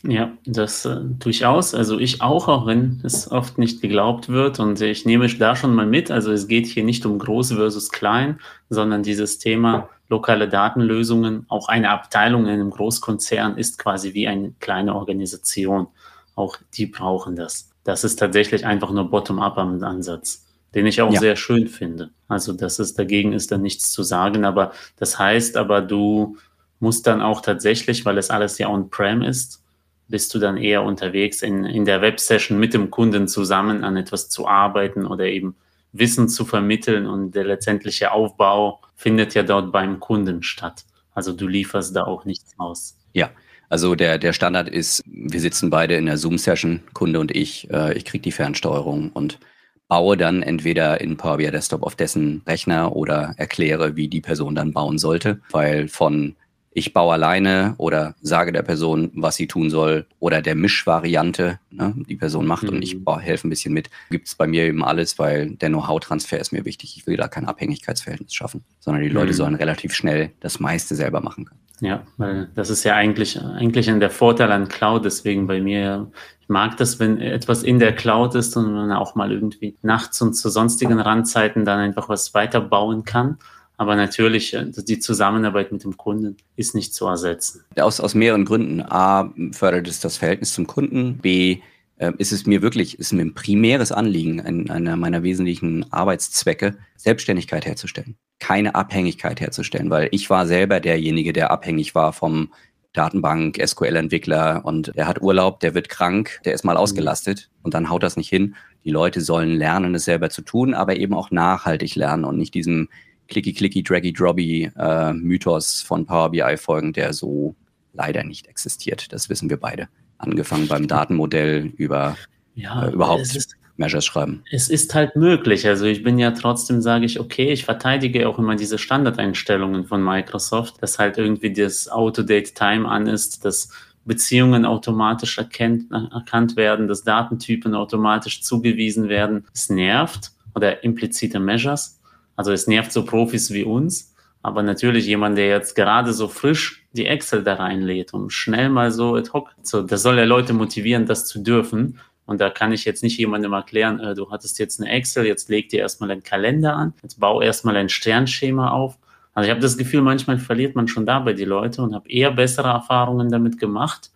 Ja, 0.03 0.31
das 0.45 0.85
äh, 0.85 0.99
durchaus. 1.01 1.73
Also 1.73 1.97
ich 1.99 2.21
auch, 2.21 2.47
auch 2.47 2.67
wenn 2.67 3.01
es 3.03 3.31
oft 3.31 3.57
nicht 3.57 3.81
geglaubt 3.81 4.29
wird. 4.29 4.59
Und 4.59 4.79
ich 4.81 5.05
nehme 5.05 5.27
da 5.27 5.55
schon 5.55 5.73
mal 5.73 5.87
mit. 5.87 6.11
Also 6.11 6.31
es 6.31 6.47
geht 6.47 6.67
hier 6.67 6.83
nicht 6.83 7.05
um 7.05 7.17
groß 7.17 7.53
versus 7.53 7.89
klein, 7.89 8.39
sondern 8.69 9.01
dieses 9.01 9.39
Thema 9.39 9.89
lokale 10.07 10.47
Datenlösungen. 10.47 11.45
Auch 11.49 11.67
eine 11.67 11.89
Abteilung 11.89 12.43
in 12.43 12.51
einem 12.51 12.69
Großkonzern 12.69 13.57
ist 13.57 13.79
quasi 13.79 14.13
wie 14.13 14.27
eine 14.27 14.53
kleine 14.59 14.95
Organisation. 14.95 15.87
Auch 16.35 16.57
die 16.75 16.85
brauchen 16.85 17.35
das. 17.35 17.71
Das 17.83 18.03
ist 18.03 18.17
tatsächlich 18.17 18.65
einfach 18.65 18.91
nur 18.91 19.09
bottom-up 19.09 19.57
am 19.57 19.81
Ansatz, 19.83 20.45
den 20.75 20.85
ich 20.85 21.01
auch 21.01 21.11
ja. 21.11 21.19
sehr 21.19 21.35
schön 21.35 21.67
finde. 21.67 22.11
Also 22.27 22.53
das 22.53 22.77
ist 22.77 22.99
dagegen 22.99 23.33
ist 23.33 23.51
da 23.51 23.57
nichts 23.57 23.91
zu 23.91 24.03
sagen. 24.03 24.45
Aber 24.45 24.73
das 24.97 25.17
heißt 25.17 25.57
aber, 25.57 25.81
du 25.81 26.37
musst 26.79 27.07
dann 27.07 27.21
auch 27.21 27.41
tatsächlich, 27.41 28.05
weil 28.05 28.19
es 28.19 28.29
alles 28.29 28.59
ja 28.59 28.69
on-prem 28.69 29.23
ist, 29.23 29.63
bist 30.07 30.33
du 30.33 30.39
dann 30.39 30.57
eher 30.57 30.83
unterwegs, 30.83 31.41
in, 31.41 31.65
in 31.65 31.85
der 31.85 32.01
Websession 32.01 32.59
mit 32.59 32.73
dem 32.73 32.89
Kunden 32.91 33.27
zusammen 33.27 33.83
an 33.83 33.97
etwas 33.97 34.29
zu 34.29 34.47
arbeiten 34.47 35.05
oder 35.05 35.25
eben 35.25 35.55
Wissen 35.91 36.29
zu 36.29 36.45
vermitteln 36.45 37.05
und 37.05 37.31
der 37.31 37.45
letztendliche 37.45 38.11
Aufbau 38.11 38.81
findet 38.95 39.33
ja 39.33 39.43
dort 39.43 39.71
beim 39.71 39.99
Kunden 39.99 40.43
statt. 40.43 40.85
Also 41.13 41.33
du 41.33 41.47
lieferst 41.47 41.95
da 41.95 42.03
auch 42.03 42.25
nichts 42.25 42.53
aus. 42.57 42.97
Ja, 43.13 43.31
also 43.69 43.95
der, 43.95 44.17
der 44.17 44.33
Standard 44.33 44.69
ist, 44.69 45.03
wir 45.05 45.39
sitzen 45.39 45.69
beide 45.69 45.95
in 45.95 46.05
der 46.05 46.17
Zoom-Session, 46.17 46.81
Kunde 46.93 47.19
und 47.19 47.35
ich. 47.35 47.69
Äh, 47.71 47.97
ich 47.97 48.05
kriege 48.05 48.21
die 48.21 48.31
Fernsteuerung 48.31 49.11
und 49.11 49.39
baue 49.87 50.17
dann 50.17 50.43
entweder 50.43 51.01
in 51.01 51.17
Power 51.17 51.37
BI 51.37 51.49
Desktop 51.49 51.83
auf 51.83 51.95
dessen 51.95 52.43
Rechner 52.45 52.95
oder 52.95 53.33
erkläre, 53.37 53.95
wie 53.95 54.07
die 54.07 54.21
Person 54.21 54.55
dann 54.55 54.73
bauen 54.73 54.97
sollte, 54.97 55.41
weil 55.51 55.87
von 55.87 56.35
ich 56.77 56.93
baue 56.93 57.13
alleine 57.13 57.73
oder 57.79 58.13
sage 58.21 58.51
der 58.51 58.61
Person, 58.61 59.11
was 59.15 59.35
sie 59.35 59.47
tun 59.47 59.71
soll 59.71 60.05
oder 60.19 60.43
der 60.43 60.53
Mischvariante, 60.53 61.59
ne, 61.71 61.95
die 62.07 62.15
Person 62.15 62.45
macht 62.45 62.63
mhm. 62.63 62.69
und 62.69 62.81
ich 62.83 62.99
mhm. 62.99 63.19
helfe 63.19 63.47
ein 63.47 63.49
bisschen 63.49 63.73
mit, 63.73 63.89
gibt 64.11 64.27
es 64.27 64.35
bei 64.35 64.45
mir 64.45 64.65
eben 64.65 64.83
alles, 64.83 65.17
weil 65.17 65.55
der 65.55 65.69
Know-how-Transfer 65.69 66.39
ist 66.39 66.53
mir 66.53 66.65
wichtig. 66.65 66.95
Ich 66.95 67.07
will 67.07 67.17
da 67.17 67.27
kein 67.27 67.45
Abhängigkeitsverhältnis 67.45 68.31
schaffen, 68.31 68.63
sondern 68.79 69.01
die 69.01 69.09
Leute 69.09 69.31
mhm. 69.31 69.37
sollen 69.37 69.55
relativ 69.55 69.95
schnell 69.95 70.33
das 70.39 70.59
meiste 70.59 70.93
selber 70.93 71.19
machen 71.19 71.45
können. 71.45 71.61
Ja, 71.79 72.03
weil 72.17 72.49
das 72.53 72.69
ist 72.69 72.83
ja 72.83 72.95
eigentlich, 72.95 73.41
eigentlich 73.41 73.87
der 73.87 74.09
Vorteil 74.11 74.51
an 74.51 74.67
Cloud. 74.67 75.03
Deswegen 75.05 75.47
bei 75.47 75.59
mir, 75.59 76.11
ich 76.41 76.49
mag 76.49 76.77
das, 76.77 76.99
wenn 76.99 77.19
etwas 77.19 77.63
in 77.63 77.79
der 77.79 77.95
Cloud 77.95 78.35
ist 78.35 78.55
und 78.55 78.71
man 78.71 78.91
auch 78.91 79.15
mal 79.15 79.31
irgendwie 79.31 79.77
nachts 79.81 80.21
und 80.21 80.35
zu 80.35 80.49
sonstigen 80.49 80.99
Randzeiten 80.99 81.65
dann 81.65 81.79
einfach 81.79 82.07
was 82.07 82.35
weiterbauen 82.35 83.03
kann. 83.03 83.37
Aber 83.77 83.95
natürlich, 83.95 84.53
äh, 84.53 84.65
die 84.75 84.99
Zusammenarbeit 84.99 85.71
mit 85.71 85.83
dem 85.83 85.95
Kunden 85.97 86.37
ist 86.55 86.75
nicht 86.75 86.93
zu 86.93 87.05
ersetzen. 87.05 87.63
Aus, 87.79 87.99
aus 87.99 88.15
mehreren 88.15 88.43
Gründen. 88.43 88.81
A, 88.81 89.33
fördert 89.51 89.87
es 89.87 89.99
das 89.99 90.17
Verhältnis 90.17 90.53
zum 90.53 90.65
Kunden. 90.67 91.17
B, 91.19 91.59
äh, 91.97 92.11
ist 92.17 92.31
es 92.31 92.45
mir 92.45 92.61
wirklich, 92.61 92.99
ist 92.99 93.13
mir 93.13 93.21
ein 93.21 93.35
primäres 93.35 93.91
Anliegen, 93.91 94.41
ein, 94.41 94.69
einer 94.69 94.95
meiner 94.95 95.23
wesentlichen 95.23 95.91
Arbeitszwecke, 95.91 96.75
Selbstständigkeit 96.95 97.65
herzustellen. 97.65 98.17
Keine 98.39 98.75
Abhängigkeit 98.75 99.39
herzustellen, 99.39 99.89
weil 99.89 100.09
ich 100.11 100.29
war 100.29 100.47
selber 100.47 100.79
derjenige, 100.79 101.33
der 101.33 101.51
abhängig 101.51 101.95
war 101.95 102.13
vom 102.13 102.51
Datenbank, 102.93 103.59
SQL-Entwickler 103.63 104.61
und 104.63 104.91
der 104.95 105.07
hat 105.07 105.21
Urlaub, 105.21 105.59
der 105.59 105.75
wird 105.75 105.89
krank, 105.89 106.39
der 106.45 106.53
ist 106.53 106.63
mal 106.63 106.73
mhm. 106.73 106.79
ausgelastet 106.79 107.49
und 107.61 107.73
dann 107.73 107.89
haut 107.89 108.01
das 108.01 108.17
nicht 108.17 108.29
hin. 108.29 108.55
Die 108.83 108.89
Leute 108.91 109.21
sollen 109.21 109.55
lernen, 109.55 109.93
es 109.93 110.05
selber 110.05 110.29
zu 110.29 110.41
tun, 110.41 110.73
aber 110.73 110.97
eben 110.97 111.13
auch 111.13 111.29
nachhaltig 111.29 111.95
lernen 111.95 112.25
und 112.25 112.37
nicht 112.37 112.53
diesem 112.53 112.89
clicky 113.27 113.53
clicky 113.53 113.83
draggy 113.83 114.13
drobby 114.13 114.71
äh, 114.77 115.13
Mythos 115.13 115.81
von 115.81 116.05
Power 116.05 116.31
BI 116.31 116.57
folgen, 116.57 116.93
der 116.93 117.13
so 117.13 117.55
leider 117.93 118.23
nicht 118.23 118.47
existiert. 118.47 119.11
Das 119.11 119.29
wissen 119.29 119.49
wir 119.49 119.57
beide. 119.57 119.87
Angefangen 120.17 120.67
beim 120.67 120.87
Datenmodell 120.87 121.73
über 121.77 122.17
ja, 122.55 122.85
äh, 122.85 122.91
überhaupt 122.91 123.35
ist, 123.35 123.55
Measures 123.77 124.05
schreiben. 124.05 124.43
Es 124.51 124.69
ist 124.69 124.93
halt 124.95 125.15
möglich. 125.15 125.67
Also 125.67 125.85
ich 125.85 126.03
bin 126.03 126.17
ja 126.17 126.31
trotzdem, 126.31 126.81
sage 126.81 127.05
ich, 127.05 127.19
okay, 127.19 127.51
ich 127.51 127.65
verteidige 127.65 128.27
auch 128.27 128.39
immer 128.39 128.55
diese 128.55 128.77
Standardeinstellungen 128.77 129.85
von 129.85 130.03
Microsoft, 130.03 130.81
dass 130.81 130.99
halt 130.99 131.17
irgendwie 131.17 131.53
das 131.53 131.87
Auto-Date-Time 131.87 132.87
an 132.87 133.07
ist, 133.07 133.45
dass 133.45 133.69
Beziehungen 134.05 134.65
automatisch 134.65 135.37
erkennt, 135.37 135.91
erkannt 135.91 136.55
werden, 136.55 136.87
dass 136.87 137.03
Datentypen 137.03 137.75
automatisch 137.75 138.41
zugewiesen 138.41 139.09
werden. 139.09 139.45
Es 139.53 139.69
nervt 139.69 140.31
oder 140.55 140.83
implizite 140.83 141.39
Measures. 141.39 141.96
Also 142.37 142.53
es 142.53 142.67
nervt 142.67 142.93
so 142.93 143.03
Profis 143.03 143.51
wie 143.51 143.63
uns, 143.63 144.15
aber 144.41 144.63
natürlich 144.63 145.05
jemand, 145.07 145.37
der 145.37 145.47
jetzt 145.47 145.75
gerade 145.75 146.13
so 146.13 146.29
frisch 146.29 146.87
die 146.93 147.05
Excel 147.05 147.43
da 147.43 147.55
reinlädt, 147.55 148.13
um 148.13 148.29
schnell 148.29 148.69
mal 148.69 148.91
so 148.91 149.15
ad 149.15 149.31
hoc, 149.33 149.49
so, 149.61 149.81
das 149.81 150.03
soll 150.03 150.17
ja 150.17 150.23
Leute 150.23 150.53
motivieren, 150.53 151.05
das 151.05 151.25
zu 151.25 151.39
dürfen. 151.39 151.99
Und 152.25 152.39
da 152.39 152.49
kann 152.49 152.71
ich 152.71 152.85
jetzt 152.85 153.03
nicht 153.03 153.17
jemandem 153.17 153.53
erklären, 153.53 153.99
äh, 153.99 154.13
du 154.13 154.29
hattest 154.31 154.59
jetzt 154.59 154.79
eine 154.79 154.89
Excel, 154.89 155.25
jetzt 155.25 155.49
leg 155.49 155.69
dir 155.69 155.79
erstmal 155.79 156.11
einen 156.11 156.23
Kalender 156.23 156.75
an, 156.75 156.93
jetzt 157.01 157.19
bau 157.19 157.41
erstmal 157.41 157.75
ein 157.75 157.89
Sternschema 157.89 158.71
auf. 158.71 158.97
Also 159.33 159.47
ich 159.47 159.51
habe 159.51 159.61
das 159.61 159.77
Gefühl, 159.77 160.01
manchmal 160.01 160.37
verliert 160.37 160.75
man 160.75 160.87
schon 160.87 161.05
dabei 161.05 161.33
die 161.33 161.45
Leute 161.45 161.81
und 161.81 161.95
habe 161.95 162.09
eher 162.09 162.31
bessere 162.31 162.69
Erfahrungen 162.69 163.29
damit 163.29 163.59
gemacht, 163.59 164.11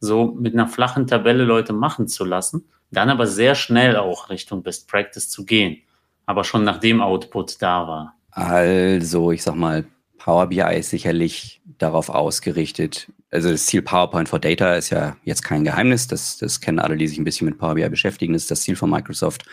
so 0.00 0.34
mit 0.38 0.54
einer 0.54 0.68
flachen 0.68 1.06
Tabelle 1.06 1.44
Leute 1.44 1.72
machen 1.72 2.08
zu 2.08 2.24
lassen, 2.24 2.64
dann 2.90 3.10
aber 3.10 3.26
sehr 3.26 3.54
schnell 3.54 3.96
auch 3.96 4.28
Richtung 4.28 4.62
Best 4.62 4.88
Practice 4.88 5.30
zu 5.30 5.44
gehen, 5.44 5.78
aber 6.26 6.44
schon 6.44 6.64
nachdem 6.64 7.00
Output 7.00 7.62
da 7.62 7.88
war. 7.88 8.14
Also, 8.30 9.32
ich 9.32 9.42
sag 9.42 9.54
mal, 9.54 9.86
Power 10.18 10.48
BI 10.48 10.76
ist 10.76 10.90
sicherlich 10.90 11.60
darauf 11.78 12.08
ausgerichtet. 12.08 13.10
Also 13.30 13.50
das 13.50 13.66
Ziel 13.66 13.82
PowerPoint 13.82 14.28
for 14.28 14.38
Data 14.38 14.74
ist 14.74 14.90
ja 14.90 15.16
jetzt 15.24 15.42
kein 15.42 15.64
Geheimnis. 15.64 16.06
Das, 16.06 16.36
das 16.38 16.60
kennen 16.60 16.78
alle, 16.78 16.96
die 16.96 17.06
sich 17.06 17.18
ein 17.18 17.24
bisschen 17.24 17.46
mit 17.46 17.58
Power 17.58 17.74
BI 17.74 17.88
beschäftigen. 17.88 18.32
Das 18.32 18.42
ist 18.42 18.50
das 18.50 18.62
Ziel 18.62 18.76
von 18.76 18.90
Microsoft. 18.90 19.44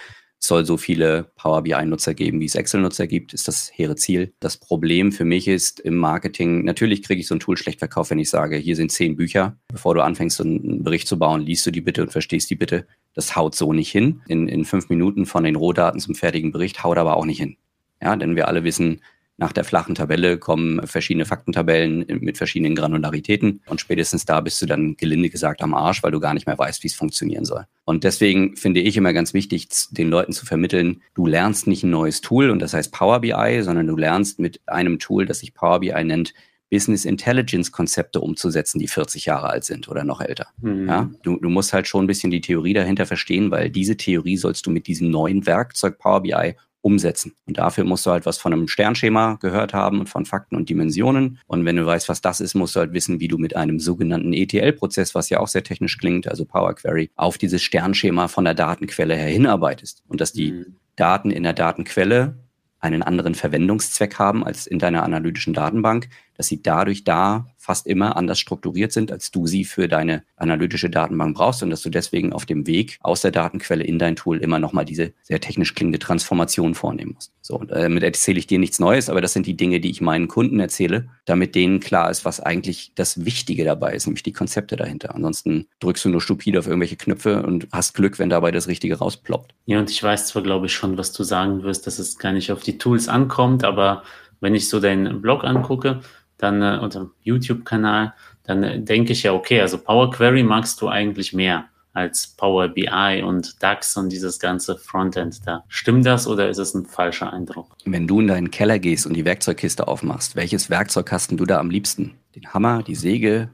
Es 0.44 0.48
soll 0.48 0.66
so 0.66 0.76
viele 0.76 1.32
Power 1.38 1.62
BI-Nutzer 1.62 2.14
geben, 2.14 2.42
wie 2.42 2.46
es 2.46 2.56
Excel-Nutzer 2.56 3.08
gibt, 3.08 3.34
ist 3.34 3.48
das 3.48 3.72
hehre 3.74 3.96
Ziel. 3.96 4.34
Das 4.42 4.58
Problem 4.58 5.14
für 5.14 5.24
mich 5.24 5.48
ist 5.48 5.80
im 5.80 5.96
Marketing, 5.96 6.66
natürlich 6.66 7.02
kriege 7.02 7.22
ich 7.22 7.28
so 7.28 7.36
ein 7.36 7.40
Tool 7.40 7.56
schlecht 7.56 7.80
verkauft, 7.80 8.12
wenn 8.12 8.20
ich 8.20 8.30
sage, 8.30 8.58
hier 8.58 8.76
sind 8.76 8.92
zehn 8.92 9.16
Bücher. 9.16 9.56
Bevor 9.70 9.96
du 9.96 10.04
anfängst, 10.04 10.36
so 10.36 10.44
einen 10.44 10.84
Bericht 10.84 11.08
zu 11.08 11.18
bauen, 11.18 11.40
liest 11.40 11.66
du 11.66 11.72
die 11.72 11.80
bitte 11.80 12.02
und 12.02 12.12
verstehst 12.12 12.50
die 12.50 12.56
bitte. 12.56 12.88
Das 13.14 13.36
haut 13.36 13.56
so 13.56 13.74
nicht 13.74 13.92
hin. 13.92 14.22
In, 14.28 14.48
in 14.48 14.66
fünf 14.66 14.90
Minuten 14.90 15.26
von 15.26 15.44
den 15.44 15.56
Rohdaten 15.56 16.00
zum 16.00 16.16
fertigen 16.16 16.52
Bericht 16.52 16.84
haut 16.84 16.98
aber 16.98 17.18
auch 17.18 17.26
nicht 17.26 17.40
hin. 17.40 17.58
Ja, 18.02 18.16
denn 18.16 18.36
wir 18.36 18.48
alle 18.48 18.64
wissen, 18.64 19.02
nach 19.38 19.52
der 19.52 19.64
flachen 19.64 19.96
Tabelle 19.96 20.38
kommen 20.38 20.86
verschiedene 20.86 21.26
Faktentabellen 21.26 22.06
mit 22.22 22.38
verschiedenen 22.38 22.76
Granularitäten 22.76 23.62
und 23.66 23.82
spätestens 23.82 24.26
da 24.26 24.42
bist 24.42 24.62
du 24.62 24.68
dann 24.68 24.96
gelinde 24.96 25.30
gesagt 25.30 25.64
am 25.64 25.74
Arsch, 25.74 26.04
weil 26.04 26.12
du 26.12 26.20
gar 26.20 26.36
nicht 26.36 26.46
mehr 26.46 26.58
weißt, 26.58 26.84
wie 26.84 26.88
es 26.88 26.94
funktionieren 26.94 27.44
soll. 27.44 27.66
Und 27.84 28.04
deswegen 28.04 28.56
finde 28.56 28.82
ich 28.82 28.96
immer 28.96 29.12
ganz 29.12 29.34
wichtig, 29.34 29.70
den 29.90 30.10
Leuten 30.10 30.34
zu 30.34 30.46
vermitteln, 30.46 31.02
du 31.16 31.26
lernst 31.26 31.66
nicht 31.66 31.84
ein 31.84 31.90
neues 31.90 32.22
Tool 32.22 32.52
und 32.52 32.60
das 32.60 32.74
heißt 32.74 32.92
Power 32.92 33.22
BI, 33.22 33.62
sondern 33.64 33.88
du 33.88 33.98
lernst 33.98 34.40
mit 34.40 34.62
einem 34.68 35.00
Tool, 35.00 35.26
das 35.26 35.40
sich 35.40 35.56
Power 35.56 35.80
BI 35.80 36.04
nennt, 36.04 36.34
Business 36.74 37.06
Intelligence 37.06 37.72
Konzepte 37.72 38.20
umzusetzen, 38.20 38.80
die 38.80 38.88
40 38.88 39.26
Jahre 39.26 39.48
alt 39.48 39.64
sind 39.64 39.88
oder 39.90 40.04
noch 40.04 40.22
älter. 40.22 40.48
Mhm. 40.60 40.88
Ja, 40.88 41.12
du, 41.22 41.38
du 41.38 41.50
musst 41.50 41.72
halt 41.72 41.88
schon 41.88 42.06
ein 42.06 42.08
bisschen 42.08 42.32
die 42.32 42.42
Theorie 42.42 42.74
dahinter 42.74 43.06
verstehen, 43.06 43.52
weil 43.52 43.70
diese 43.70 43.96
Theorie 43.96 44.38
sollst 44.38 44.66
du 44.66 44.72
mit 44.72 44.88
diesem 44.88 45.12
neuen 45.12 45.46
Werkzeug 45.46 46.00
Power 46.00 46.24
BI 46.24 46.56
umsetzen. 46.82 47.36
Und 47.46 47.60
dafür 47.60 47.84
musst 47.84 48.08
du 48.08 48.10
halt 48.10 48.26
was 48.26 48.40
von 48.40 48.54
einem 48.54 48.68
Sternschema 48.68 49.36
gehört 49.36 49.76
haben 49.76 50.00
und 50.00 50.10
von 50.10 50.26
Fakten 50.26 50.56
und 50.56 50.68
Dimensionen. 50.68 51.38
Und 51.46 51.64
wenn 51.64 51.76
du 51.76 51.86
weißt, 51.86 52.10
was 52.10 52.22
das 52.22 52.42
ist, 52.42 52.56
musst 52.56 52.76
du 52.76 52.80
halt 52.80 52.92
wissen, 52.94 53.20
wie 53.20 53.28
du 53.28 53.38
mit 53.38 53.56
einem 53.56 53.80
sogenannten 53.80 54.34
ETL-Prozess, 54.34 55.14
was 55.14 55.30
ja 55.30 55.42
auch 55.42 55.50
sehr 55.50 55.64
technisch 55.64 56.00
klingt, 56.00 56.28
also 56.28 56.44
Power 56.44 56.74
Query, 56.74 57.12
auf 57.16 57.38
dieses 57.38 57.62
Sternschema 57.62 58.28
von 58.28 58.46
der 58.46 58.56
Datenquelle 58.56 59.16
her 59.16 59.30
hinarbeitest. 59.30 60.02
Und 60.08 60.22
dass 60.22 60.34
die 60.34 60.54
mhm. 60.54 60.76
Daten 60.96 61.30
in 61.30 61.44
der 61.44 61.54
Datenquelle 61.54 62.36
einen 62.84 63.02
anderen 63.02 63.34
Verwendungszweck 63.34 64.20
haben 64.20 64.44
als 64.44 64.68
in 64.68 64.78
deiner 64.78 65.04
analytischen 65.04 65.54
Datenbank, 65.54 66.10
dass 66.38 66.48
sie 66.48 66.62
dadurch 66.62 67.04
da 67.04 67.48
fast 67.58 67.88
immer 67.88 68.18
anders 68.18 68.40
strukturiert 68.40 68.92
sind, 68.92 69.12
als 69.12 69.32
du 69.32 69.48
sie 69.48 69.64
für 69.64 69.88
deine 69.88 70.24
analytische 70.36 70.90
Datenbank 70.90 71.38
brauchst 71.38 71.64
und 71.64 71.70
dass 71.70 71.82
du 71.82 71.90
deswegen 71.90 72.34
auf 72.34 72.46
dem 72.46 72.68
Weg 72.68 72.98
aus 73.02 73.22
der 73.22 73.32
Datenquelle 73.32 73.84
in 73.84 74.00
dein 74.00 74.18
Tool 74.18 74.38
immer 74.40 74.60
nochmal 74.60 74.84
diese 74.84 75.14
sehr 75.24 75.40
technisch 75.40 75.74
klingende 75.74 76.00
Transformation 76.00 76.76
vornehmen 76.76 77.14
musst. 77.16 77.32
So, 77.42 77.58
und 77.58 77.72
damit 77.72 78.04
erzähle 78.04 78.40
ich 78.40 78.48
dir 78.48 78.60
nichts 78.60 78.80
Neues, 78.80 79.10
aber 79.10 79.22
das 79.22 79.34
sind 79.34 79.48
die 79.48 79.56
Dinge, 79.56 79.80
die 79.80 79.90
ich 79.90 80.02
meinen 80.02 80.28
Kunden 80.28 80.60
erzähle, 80.60 81.08
damit 81.26 81.56
denen 81.56 81.80
klar 81.80 82.12
ist, 82.12 82.26
was 82.26 82.42
eigentlich 82.42 82.92
das 82.96 83.24
Wichtige 83.24 83.64
dabei 83.64 83.94
ist, 83.94 84.08
nämlich 84.08 84.24
die 84.24 84.34
Konzepte 84.34 84.76
dahinter. 84.76 85.16
Ansonsten 85.16 85.68
drückst 85.80 86.04
du 86.04 86.10
nur 86.10 86.22
stupide 86.22 86.60
auf 86.60 86.68
irgendwelche 86.68 86.98
Knöpfe 86.98 87.44
und 87.44 87.68
hast 87.72 87.94
Glück, 87.94 88.20
wenn 88.20 88.30
dabei 88.30 88.52
das 88.52 88.68
Richtige 88.68 88.98
rausploppt. 88.98 89.56
Ja, 89.66 89.80
und 89.80 89.90
ich 89.90 90.04
weiß 90.04 90.28
zwar, 90.28 90.44
glaube 90.44 90.66
ich, 90.66 90.74
schon, 90.74 90.98
was 90.98 91.14
du 91.14 91.24
sagen 91.24 91.64
wirst, 91.64 91.88
dass 91.88 92.00
es 92.00 92.18
gar 92.18 92.34
nicht 92.34 92.52
auf 92.52 92.62
die 92.62 92.78
Tools 92.78 93.08
ankommt, 93.08 93.64
aber 93.64 94.04
wenn 94.42 94.56
ich 94.56 94.68
so 94.68 94.82
deinen 94.82 95.22
Blog 95.22 95.46
angucke, 95.46 96.02
dann 96.44 96.62
äh, 96.62 96.80
unter 96.82 97.10
YouTube-Kanal, 97.24 98.14
dann 98.44 98.64
äh, 98.64 98.80
denke 98.82 99.14
ich 99.14 99.24
ja, 99.24 99.34
okay, 99.34 99.62
also 99.62 99.78
Power 99.78 100.12
Query 100.12 100.44
magst 100.44 100.82
du 100.82 100.90
eigentlich 100.90 101.34
mehr 101.34 101.66
als 101.94 102.28
Power 102.28 102.70
BI 102.70 103.24
und 103.24 103.62
DAX 103.62 103.96
und 103.98 104.10
dieses 104.10 104.40
ganze 104.40 104.78
Frontend 104.78 105.46
da. 105.46 105.64
Stimmt 105.68 106.06
das 106.06 106.28
oder 106.28 106.50
ist 106.50 106.58
es 106.58 106.74
ein 106.74 106.86
falscher 106.86 107.32
Eindruck? 107.32 107.68
Wenn 107.86 108.08
du 108.08 108.20
in 108.20 108.28
deinen 108.28 108.52
Keller 108.52 108.80
gehst 108.80 109.06
und 109.06 109.14
die 109.14 109.26
Werkzeugkiste 109.26 109.88
aufmachst, 109.88 110.36
welches 110.36 110.70
Werkzeug 110.70 111.12
hast 111.12 111.32
du 111.32 111.46
da 111.46 111.60
am 111.60 111.70
liebsten? 111.70 112.16
Den 112.36 112.52
Hammer, 112.52 112.82
die 112.82 112.96
Säge, 112.96 113.50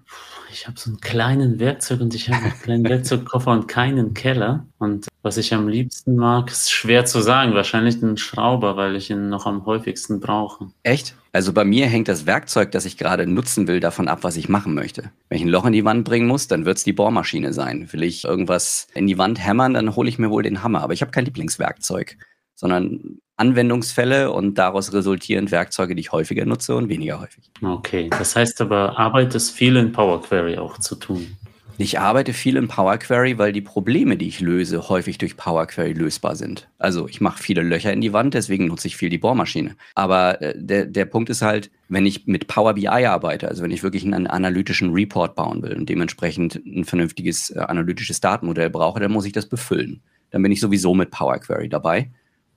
ich 0.51 0.67
habe 0.67 0.79
so 0.79 0.89
einen 0.89 0.99
kleinen 0.99 1.59
Werkzeug 1.59 2.01
und 2.01 2.13
ich 2.15 2.29
habe 2.29 2.43
einen 2.43 2.61
kleinen 2.61 2.83
Werkzeugkoffer 2.85 3.51
und 3.51 3.67
keinen 3.67 4.13
Keller. 4.13 4.65
Und 4.77 5.07
was 5.21 5.37
ich 5.37 5.53
am 5.53 5.67
liebsten 5.67 6.15
mag, 6.15 6.49
ist 6.49 6.71
schwer 6.71 7.05
zu 7.05 7.21
sagen. 7.21 7.53
Wahrscheinlich 7.53 8.01
einen 8.01 8.17
Schrauber, 8.17 8.75
weil 8.75 8.95
ich 8.95 9.09
ihn 9.09 9.29
noch 9.29 9.45
am 9.45 9.65
häufigsten 9.65 10.19
brauche. 10.19 10.67
Echt? 10.83 11.15
Also 11.31 11.53
bei 11.53 11.63
mir 11.63 11.85
hängt 11.87 12.07
das 12.07 12.25
Werkzeug, 12.25 12.71
das 12.71 12.85
ich 12.85 12.97
gerade 12.97 13.27
nutzen 13.27 13.67
will, 13.67 13.79
davon 13.79 14.07
ab, 14.07 14.19
was 14.23 14.35
ich 14.35 14.49
machen 14.49 14.73
möchte. 14.73 15.11
Wenn 15.29 15.37
ich 15.37 15.43
ein 15.43 15.49
Loch 15.49 15.65
in 15.65 15.73
die 15.73 15.85
Wand 15.85 16.03
bringen 16.03 16.27
muss, 16.27 16.47
dann 16.47 16.65
wird 16.65 16.77
es 16.77 16.83
die 16.83 16.93
Bohrmaschine 16.93 17.53
sein. 17.53 17.91
Will 17.91 18.03
ich 18.03 18.23
irgendwas 18.23 18.87
in 18.95 19.05
die 19.05 19.17
Wand 19.17 19.43
hämmern, 19.43 19.75
dann 19.75 19.95
hole 19.95 20.09
ich 20.09 20.17
mir 20.17 20.31
wohl 20.31 20.43
den 20.43 20.63
Hammer. 20.63 20.81
Aber 20.81 20.93
ich 20.93 21.01
habe 21.01 21.11
kein 21.11 21.25
Lieblingswerkzeug, 21.25 22.17
sondern 22.59 23.19
Anwendungsfälle 23.37 24.31
und 24.33 24.57
daraus 24.57 24.91
resultierend 24.91 25.49
Werkzeuge, 25.49 25.95
die 25.95 26.01
ich 26.01 26.11
häufiger 26.11 26.45
nutze 26.45 26.75
und 26.75 26.89
weniger 26.89 27.21
häufig. 27.21 27.49
Okay, 27.63 28.09
das 28.09 28.35
heißt 28.35 28.59
aber, 28.59 28.99
Arbeit 28.99 29.33
ist 29.33 29.51
viel 29.51 29.77
in 29.77 29.93
Power 29.93 30.21
Query 30.21 30.57
auch 30.57 30.77
zu 30.77 30.95
tun. 30.95 31.37
Ich 31.77 31.97
arbeite 31.97 32.33
viel 32.33 32.57
in 32.57 32.67
Power 32.67 32.97
Query, 32.97 33.37
weil 33.37 33.53
die 33.53 33.61
Probleme, 33.61 34.17
die 34.17 34.27
ich 34.27 34.41
löse, 34.41 34.89
häufig 34.89 35.17
durch 35.17 35.37
Power 35.37 35.65
Query 35.65 35.93
lösbar 35.93 36.35
sind. 36.35 36.67
Also 36.77 37.07
ich 37.07 37.21
mache 37.21 37.41
viele 37.41 37.61
Löcher 37.61 37.93
in 37.93 38.01
die 38.01 38.11
Wand, 38.11 38.33
deswegen 38.33 38.65
nutze 38.65 38.89
ich 38.89 38.97
viel 38.97 39.07
die 39.07 39.17
Bohrmaschine. 39.17 39.77
Aber 39.95 40.41
äh, 40.41 40.53
der, 40.57 40.85
der 40.85 41.05
Punkt 41.05 41.29
ist 41.29 41.41
halt, 41.41 41.71
wenn 41.87 42.05
ich 42.05 42.27
mit 42.27 42.47
Power 42.47 42.73
BI 42.73 42.89
arbeite, 42.89 43.47
also 43.47 43.63
wenn 43.63 43.71
ich 43.71 43.83
wirklich 43.83 44.03
einen 44.03 44.27
analytischen 44.27 44.91
Report 44.91 45.35
bauen 45.35 45.63
will 45.63 45.77
und 45.77 45.87
dementsprechend 45.87 46.55
ein 46.65 46.83
vernünftiges 46.83 47.51
äh, 47.51 47.59
analytisches 47.59 48.19
Datenmodell 48.19 48.69
brauche, 48.69 48.99
dann 48.99 49.13
muss 49.13 49.25
ich 49.25 49.31
das 49.31 49.45
befüllen. 49.45 50.01
Dann 50.31 50.43
bin 50.43 50.51
ich 50.51 50.59
sowieso 50.59 50.93
mit 50.93 51.11
Power 51.11 51.39
Query 51.39 51.69
dabei. 51.69 52.09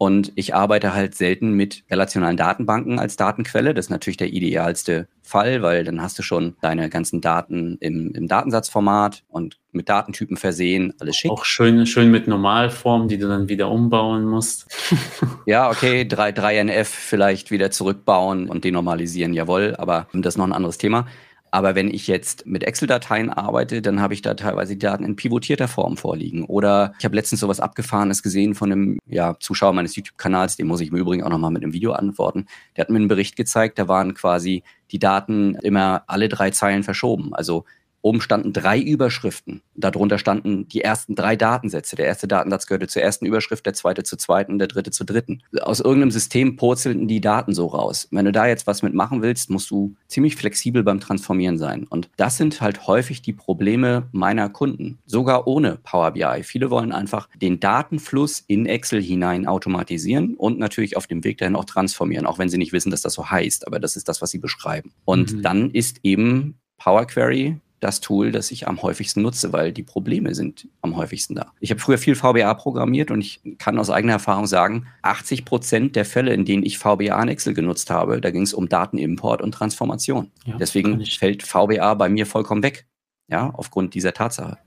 Und 0.03 0.33
ich 0.35 0.53
arbeite 0.53 0.95
halt 0.95 1.15
selten 1.15 1.53
mit 1.53 1.85
relationalen 1.89 2.37
Datenbanken 2.37 2.99
als 2.99 3.15
Datenquelle. 3.15 3.73
Das 3.73 3.87
ist 3.87 3.91
natürlich 3.91 4.17
der 4.17 4.33
idealste 4.33 5.07
Fall, 5.23 5.63
weil 5.63 5.85
dann 5.85 6.03
hast 6.03 6.19
du 6.19 6.25
schon 6.25 6.57
deine 6.61 6.91
ganzen 6.91 7.21
Daten 7.21 7.77
im, 7.79 8.13
im 8.13 8.27
Datensatzformat 8.27 9.23
und 9.29 9.61
mit 9.71 9.89
Datentypen 9.89 10.37
versehen, 10.37 10.93
alles 10.99 11.15
schick. 11.15 11.31
Auch 11.31 11.45
schön, 11.45 11.87
schön 11.87 12.11
mit 12.11 12.27
Normalform, 12.27 13.07
die 13.07 13.17
du 13.17 13.29
dann 13.29 13.49
wieder 13.49 13.71
umbauen 13.71 14.25
musst. 14.25 14.67
ja, 15.47 15.71
okay, 15.71 16.05
3, 16.05 16.31
3NF 16.31 16.83
vielleicht 16.83 17.53
wieder 17.53 17.71
zurückbauen 17.71 18.49
und 18.49 18.65
denormalisieren, 18.65 19.35
jawohl, 19.35 19.77
aber 19.79 20.09
das 20.13 20.35
ist 20.35 20.39
noch 20.39 20.49
ein 20.49 20.53
anderes 20.53 20.79
Thema. 20.79 21.07
Aber 21.55 21.75
wenn 21.75 21.93
ich 21.93 22.07
jetzt 22.07 22.47
mit 22.47 22.65
Excel-Dateien 22.65 23.29
arbeite, 23.29 23.83
dann 23.83 24.01
habe 24.01 24.15
ich 24.15 24.23
da 24.23 24.33
teilweise 24.33 24.73
die 24.73 24.79
Daten 24.79 25.05
in 25.05 25.17
pivotierter 25.17 25.69
Form 25.69 25.99
vorliegen. 25.99 26.47
Oder 26.47 26.95
ich 26.99 27.05
habe 27.05 27.15
letztens 27.15 27.41
sowas 27.41 27.61
Abgefahrenes 27.61 28.23
gesehen 28.23 28.55
von 28.55 28.73
einem 28.73 28.99
ja, 29.07 29.37
Zuschauer 29.39 29.75
meines 29.75 29.95
YouTube-Kanals, 29.95 30.57
dem 30.57 30.67
muss 30.67 30.81
ich 30.81 30.89
im 30.89 30.97
Übrigen 30.97 31.23
auch 31.23 31.29
nochmal 31.29 31.51
mit 31.51 31.63
einem 31.63 31.75
Video 31.75 31.93
antworten. 31.93 32.47
Der 32.75 32.83
hat 32.83 32.91
mir 32.91 32.97
einen 32.97 33.09
Bericht 33.09 33.37
gezeigt, 33.37 33.79
da 33.79 33.87
waren 33.87 34.15
quasi 34.15 34.63
die 34.93 34.99
Daten 34.99 35.57
immer 35.57 36.05
alle 36.07 36.31
drei 36.31 36.51
Zeilen 36.51 36.85
verschoben. 36.85 37.35
Also 37.35 37.67
Oben 38.03 38.21
standen 38.21 38.53
drei 38.53 38.81
Überschriften. 38.81 39.63
Darunter 39.75 40.19
standen 40.19 40.69
die 40.69 40.83
ersten 40.83 41.15
drei 41.15 41.37
Datensätze. 41.37 41.97
Der 41.97 42.07
erste 42.07 42.27
Datensatz 42.29 42.67
gehörte 42.67 42.89
zur 42.89 43.01
ersten 43.01 43.27
Überschrift, 43.27 43.65
der 43.65 43.75
zweite 43.75 44.03
zur 44.03 44.19
zweiten, 44.19 44.59
der 44.59 44.69
dritte 44.69 44.91
zur 44.91 45.07
dritten. 45.07 45.43
Aus 45.61 45.81
irgendeinem 45.81 46.11
System 46.11 46.57
purzelten 46.57 47.07
die 47.07 47.21
Daten 47.21 47.55
so 47.55 47.67
raus. 47.67 48.09
Wenn 48.11 48.25
du 48.25 48.33
da 48.33 48.47
jetzt 48.47 48.67
was 48.67 48.83
mitmachen 48.83 49.23
willst, 49.23 49.51
musst 49.51 49.71
du 49.71 49.95
ziemlich 50.09 50.35
flexibel 50.35 50.83
beim 50.83 51.01
Transformieren 51.01 51.59
sein. 51.59 51.87
Und 51.89 52.11
das 52.17 52.37
sind 52.37 52.61
halt 52.61 52.87
häufig 52.89 53.23
die 53.23 53.33
Probleme 53.33 54.09
meiner 54.13 54.49
Kunden, 54.49 54.99
sogar 55.07 55.47
ohne 55.47 55.79
Power 55.83 56.11
BI. 56.11 56.43
Viele 56.43 56.71
wollen 56.71 56.93
einfach 56.93 57.29
den 57.41 57.61
Datenfluss 57.61 58.43
in 58.47 58.67
Excel 58.67 59.01
hinein 59.01 59.47
automatisieren 59.47 60.35
und 60.35 60.59
natürlich 60.59 60.97
auf 60.97 61.07
dem 61.07 61.23
Weg 61.23 61.39
dahin 61.39 61.57
auch 61.57 61.65
transformieren, 61.65 62.27
auch 62.27 62.39
wenn 62.39 62.49
sie 62.49 62.59
nicht 62.59 62.73
wissen, 62.73 62.91
dass 62.91 63.03
das 63.03 63.15
so 63.15 63.31
heißt. 63.31 63.67
Aber 63.67 63.79
das 63.79 63.95
ist 63.95 64.09
das, 64.09 64.21
was 64.21 64.31
sie 64.31 64.39
beschreiben. 64.39 64.93
Und 65.05 65.33
mhm. 65.33 65.43
dann 65.43 65.71
ist 65.71 66.01
eben 66.03 66.57
Power 66.79 67.07
Query 67.07 67.61
das 67.83 68.01
Tool, 68.01 68.31
das 68.31 68.53
ich 68.53 68.69
am 68.69 68.81
häufigsten 68.81 69.23
nutze, 69.23 69.53
weil 69.53 69.73
die 69.73 69.83
Probleme 69.83 70.35
sind 70.35 70.69
am 70.83 70.97
häufigsten 70.97 71.35
da. 71.35 71.53
Ich 71.59 71.71
habe 71.71 71.81
früher 71.81 71.99
viel 71.99 72.15
VBA 72.15 72.55
programmiert 72.55 73.11
und 73.11 73.21
ich 73.21 73.41
kann 73.59 73.79
aus 73.79 73.91
eigener 73.91 74.15
Erfahrung 74.15 74.47
sagen, 74.47 74.87
80 75.03 75.45
Prozent 75.45 75.97
der 75.97 76.05
Fälle, 76.05 76.33
in 76.33 76.45
denen 76.45 76.65
ich 76.65 76.79
VBA 76.79 77.21
in 77.21 77.29
Excel 77.29 77.55
genutzt 77.55 77.91
habe, 77.91 78.21
da 78.21 78.31
ging 78.31 78.43
es 78.43 78.55
um 78.55 78.69
Datenimport 78.69 79.43
und 79.43 79.53
Transformation. 79.53 80.31
Ja, 80.45 80.57
Deswegen 80.59 81.05
fällt 81.05 81.43
VBA 81.43 81.95
bei 81.95 82.09
mir 82.09 82.25
vollkommen 82.25 82.63
weg, 82.63 82.87
ja, 83.27 83.51
aufgrund 83.51 83.95
dieser 83.95 84.13
Tatsache. 84.13 84.59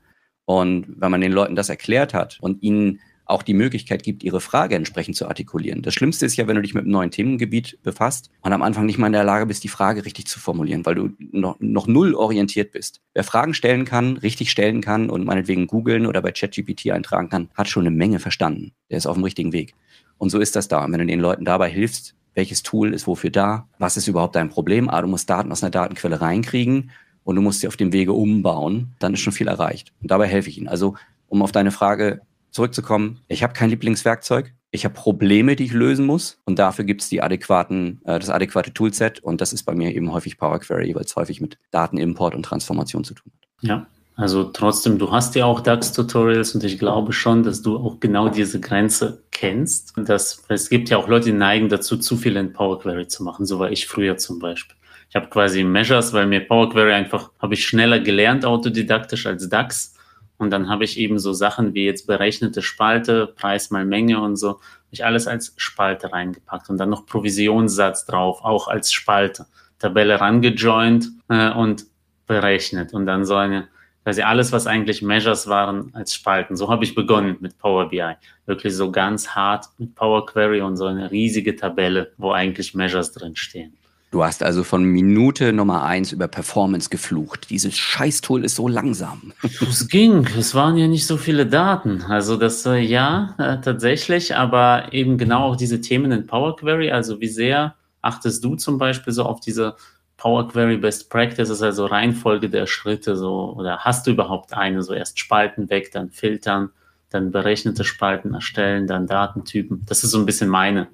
Und 0.44 0.86
wenn 0.88 1.10
man 1.10 1.22
den 1.22 1.32
Leuten 1.32 1.56
das 1.56 1.70
erklärt 1.70 2.12
hat 2.12 2.38
und 2.40 2.62
ihnen 2.62 3.00
auch 3.26 3.42
die 3.42 3.54
Möglichkeit 3.54 4.02
gibt, 4.02 4.22
ihre 4.22 4.40
Frage 4.40 4.76
entsprechend 4.76 5.16
zu 5.16 5.26
artikulieren. 5.26 5.82
Das 5.82 5.94
Schlimmste 5.94 6.24
ist 6.24 6.36
ja, 6.36 6.46
wenn 6.46 6.56
du 6.56 6.62
dich 6.62 6.74
mit 6.74 6.84
einem 6.84 6.92
neuen 6.92 7.10
Themengebiet 7.10 7.78
befasst 7.82 8.30
und 8.40 8.52
am 8.52 8.62
Anfang 8.62 8.86
nicht 8.86 8.98
mal 8.98 9.08
in 9.08 9.12
der 9.12 9.24
Lage 9.24 9.46
bist, 9.46 9.64
die 9.64 9.68
Frage 9.68 10.04
richtig 10.04 10.26
zu 10.26 10.38
formulieren, 10.38 10.86
weil 10.86 10.94
du 10.94 11.10
noch, 11.18 11.56
noch 11.58 11.88
null 11.88 12.14
orientiert 12.14 12.70
bist. 12.70 13.00
Wer 13.14 13.24
Fragen 13.24 13.52
stellen 13.52 13.84
kann, 13.84 14.16
richtig 14.16 14.50
stellen 14.50 14.80
kann 14.80 15.10
und 15.10 15.24
meinetwegen 15.24 15.66
googeln 15.66 16.06
oder 16.06 16.22
bei 16.22 16.30
ChatGPT 16.30 16.90
eintragen 16.90 17.28
kann, 17.28 17.50
hat 17.54 17.68
schon 17.68 17.82
eine 17.82 17.94
Menge 17.94 18.20
verstanden. 18.20 18.72
Der 18.90 18.98
ist 18.98 19.06
auf 19.06 19.16
dem 19.16 19.24
richtigen 19.24 19.52
Weg. 19.52 19.74
Und 20.18 20.30
so 20.30 20.38
ist 20.38 20.56
das 20.56 20.68
da. 20.68 20.84
Und 20.84 20.92
wenn 20.92 21.00
du 21.00 21.06
den 21.06 21.20
Leuten 21.20 21.44
dabei 21.44 21.68
hilfst, 21.68 22.14
welches 22.34 22.62
Tool 22.62 22.94
ist 22.94 23.06
wofür 23.06 23.30
da, 23.30 23.66
was 23.78 23.96
ist 23.96 24.08
überhaupt 24.08 24.36
dein 24.36 24.50
Problem, 24.50 24.88
ah, 24.88 25.00
du 25.02 25.08
musst 25.08 25.28
Daten 25.28 25.50
aus 25.50 25.62
einer 25.62 25.70
Datenquelle 25.70 26.20
reinkriegen 26.20 26.90
und 27.24 27.34
du 27.34 27.42
musst 27.42 27.60
sie 27.60 27.66
auf 27.66 27.76
dem 27.76 27.92
Wege 27.92 28.12
umbauen, 28.12 28.94
dann 29.00 29.14
ist 29.14 29.20
schon 29.20 29.32
viel 29.32 29.48
erreicht. 29.48 29.92
Und 30.00 30.10
dabei 30.10 30.28
helfe 30.28 30.48
ich 30.48 30.58
ihnen. 30.58 30.68
Also, 30.68 30.94
um 31.28 31.42
auf 31.42 31.50
deine 31.50 31.72
Frage 31.72 32.20
zurückzukommen, 32.56 33.20
ich 33.28 33.42
habe 33.42 33.52
kein 33.52 33.70
Lieblingswerkzeug. 33.70 34.52
Ich 34.72 34.84
habe 34.84 34.94
Probleme, 34.94 35.56
die 35.56 35.64
ich 35.64 35.72
lösen 35.72 36.04
muss 36.04 36.40
und 36.44 36.58
dafür 36.58 36.84
gibt 36.84 37.00
es 37.00 37.08
die 37.08 37.22
adäquaten, 37.22 38.00
äh, 38.04 38.18
das 38.18 38.28
adäquate 38.28 38.74
Toolset 38.74 39.20
und 39.20 39.40
das 39.40 39.52
ist 39.52 39.62
bei 39.62 39.74
mir 39.74 39.94
eben 39.94 40.12
häufig 40.12 40.36
Power 40.36 40.58
Query, 40.58 40.94
weil 40.94 41.04
es 41.04 41.14
häufig 41.16 41.40
mit 41.40 41.56
Datenimport 41.70 42.34
und 42.34 42.42
Transformation 42.42 43.04
zu 43.04 43.14
tun 43.14 43.32
hat. 43.32 43.48
Ja, 43.62 43.86
also 44.16 44.44
trotzdem, 44.44 44.98
du 44.98 45.12
hast 45.12 45.34
ja 45.34 45.44
auch 45.44 45.60
DAX-Tutorials 45.60 46.54
und 46.54 46.64
ich 46.64 46.78
glaube 46.78 47.12
schon, 47.12 47.42
dass 47.42 47.60
du 47.60 47.76
auch 47.76 48.00
genau 48.00 48.28
diese 48.30 48.60
Grenze 48.60 49.22
kennst. 49.30 49.92
Dass, 49.96 50.42
es 50.48 50.70
gibt 50.70 50.88
ja 50.88 50.96
auch 50.96 51.06
Leute, 51.06 51.26
die 51.26 51.36
neigen 51.36 51.68
dazu, 51.68 51.98
zu 51.98 52.16
viel 52.16 52.36
in 52.36 52.54
Power 52.54 52.80
Query 52.80 53.08
zu 53.08 53.22
machen. 53.22 53.44
So 53.44 53.58
war 53.58 53.70
ich 53.70 53.86
früher 53.86 54.16
zum 54.16 54.38
Beispiel. 54.38 54.76
Ich 55.10 55.16
habe 55.16 55.28
quasi 55.28 55.62
Measures, 55.64 56.14
weil 56.14 56.26
mir 56.26 56.40
Power 56.40 56.70
Query 56.70 56.92
einfach, 56.92 57.30
habe 57.38 57.54
ich 57.54 57.66
schneller 57.66 58.00
gelernt 58.00 58.46
autodidaktisch 58.46 59.26
als 59.26 59.48
DAX. 59.50 59.95
Und 60.38 60.50
dann 60.50 60.68
habe 60.68 60.84
ich 60.84 60.98
eben 60.98 61.18
so 61.18 61.32
Sachen 61.32 61.74
wie 61.74 61.84
jetzt 61.84 62.06
berechnete 62.06 62.62
Spalte, 62.62 63.26
Preis 63.26 63.70
mal 63.70 63.84
Menge 63.84 64.20
und 64.20 64.36
so, 64.36 64.48
habe 64.48 64.60
ich 64.90 65.04
alles 65.04 65.26
als 65.26 65.54
Spalte 65.56 66.12
reingepackt 66.12 66.68
und 66.68 66.78
dann 66.78 66.90
noch 66.90 67.06
Provisionssatz 67.06 68.06
drauf, 68.06 68.40
auch 68.42 68.68
als 68.68 68.92
Spalte. 68.92 69.46
Tabelle 69.78 70.20
rangejoint 70.20 71.08
äh, 71.28 71.50
und 71.50 71.86
berechnet 72.26 72.92
und 72.94 73.06
dann 73.06 73.24
so 73.24 73.36
eine, 73.36 73.68
quasi 74.04 74.22
alles, 74.22 74.52
was 74.52 74.66
eigentlich 74.66 75.02
Measures 75.02 75.48
waren, 75.48 75.90
als 75.94 76.14
Spalten. 76.14 76.56
So 76.56 76.68
habe 76.68 76.84
ich 76.84 76.94
begonnen 76.94 77.36
mit 77.40 77.58
Power 77.58 77.88
BI. 77.88 78.14
Wirklich 78.46 78.74
so 78.74 78.90
ganz 78.90 79.28
hart 79.30 79.66
mit 79.78 79.94
Power 79.94 80.24
Query 80.26 80.60
und 80.60 80.76
so 80.76 80.86
eine 80.86 81.10
riesige 81.10 81.56
Tabelle, 81.56 82.12
wo 82.16 82.32
eigentlich 82.32 82.74
Measures 82.74 83.12
drin 83.12 83.36
stehen. 83.36 83.76
Du 84.12 84.22
hast 84.22 84.42
also 84.42 84.62
von 84.62 84.84
Minute 84.84 85.52
Nummer 85.52 85.82
eins 85.82 86.12
über 86.12 86.28
Performance 86.28 86.88
geflucht. 86.90 87.50
Dieses 87.50 87.76
Scheißtool 87.76 88.44
ist 88.44 88.54
so 88.54 88.68
langsam. 88.68 89.32
Es 89.60 89.88
ging. 89.88 90.26
Es 90.38 90.54
waren 90.54 90.76
ja 90.76 90.86
nicht 90.86 91.06
so 91.06 91.16
viele 91.16 91.46
Daten. 91.46 92.02
Also 92.02 92.36
das 92.36 92.64
äh, 92.66 92.78
ja 92.78 93.34
äh, 93.38 93.60
tatsächlich, 93.60 94.36
aber 94.36 94.92
eben 94.92 95.18
genau 95.18 95.44
auch 95.44 95.56
diese 95.56 95.80
Themen 95.80 96.12
in 96.12 96.26
Power 96.26 96.56
Query. 96.56 96.92
Also 96.92 97.20
wie 97.20 97.28
sehr 97.28 97.74
achtest 98.00 98.44
du 98.44 98.54
zum 98.54 98.78
Beispiel 98.78 99.12
so 99.12 99.24
auf 99.24 99.40
diese 99.40 99.74
Power 100.16 100.48
Query 100.48 100.78
Best 100.78 101.10
Practices, 101.10 101.60
also 101.60 101.86
Reihenfolge 101.86 102.48
der 102.48 102.66
Schritte 102.66 103.16
so 103.16 103.54
oder 103.56 103.78
hast 103.78 104.06
du 104.06 104.12
überhaupt 104.12 104.54
eine? 104.54 104.82
So 104.82 104.94
erst 104.94 105.18
Spalten 105.18 105.68
weg, 105.68 105.90
dann 105.92 106.10
filtern, 106.10 106.70
dann 107.10 107.32
berechnete 107.32 107.84
Spalten 107.84 108.34
erstellen, 108.34 108.86
dann 108.86 109.06
Datentypen. 109.06 109.84
Das 109.86 110.04
ist 110.04 110.12
so 110.12 110.18
ein 110.18 110.26
bisschen 110.26 110.48
meine 110.48 110.88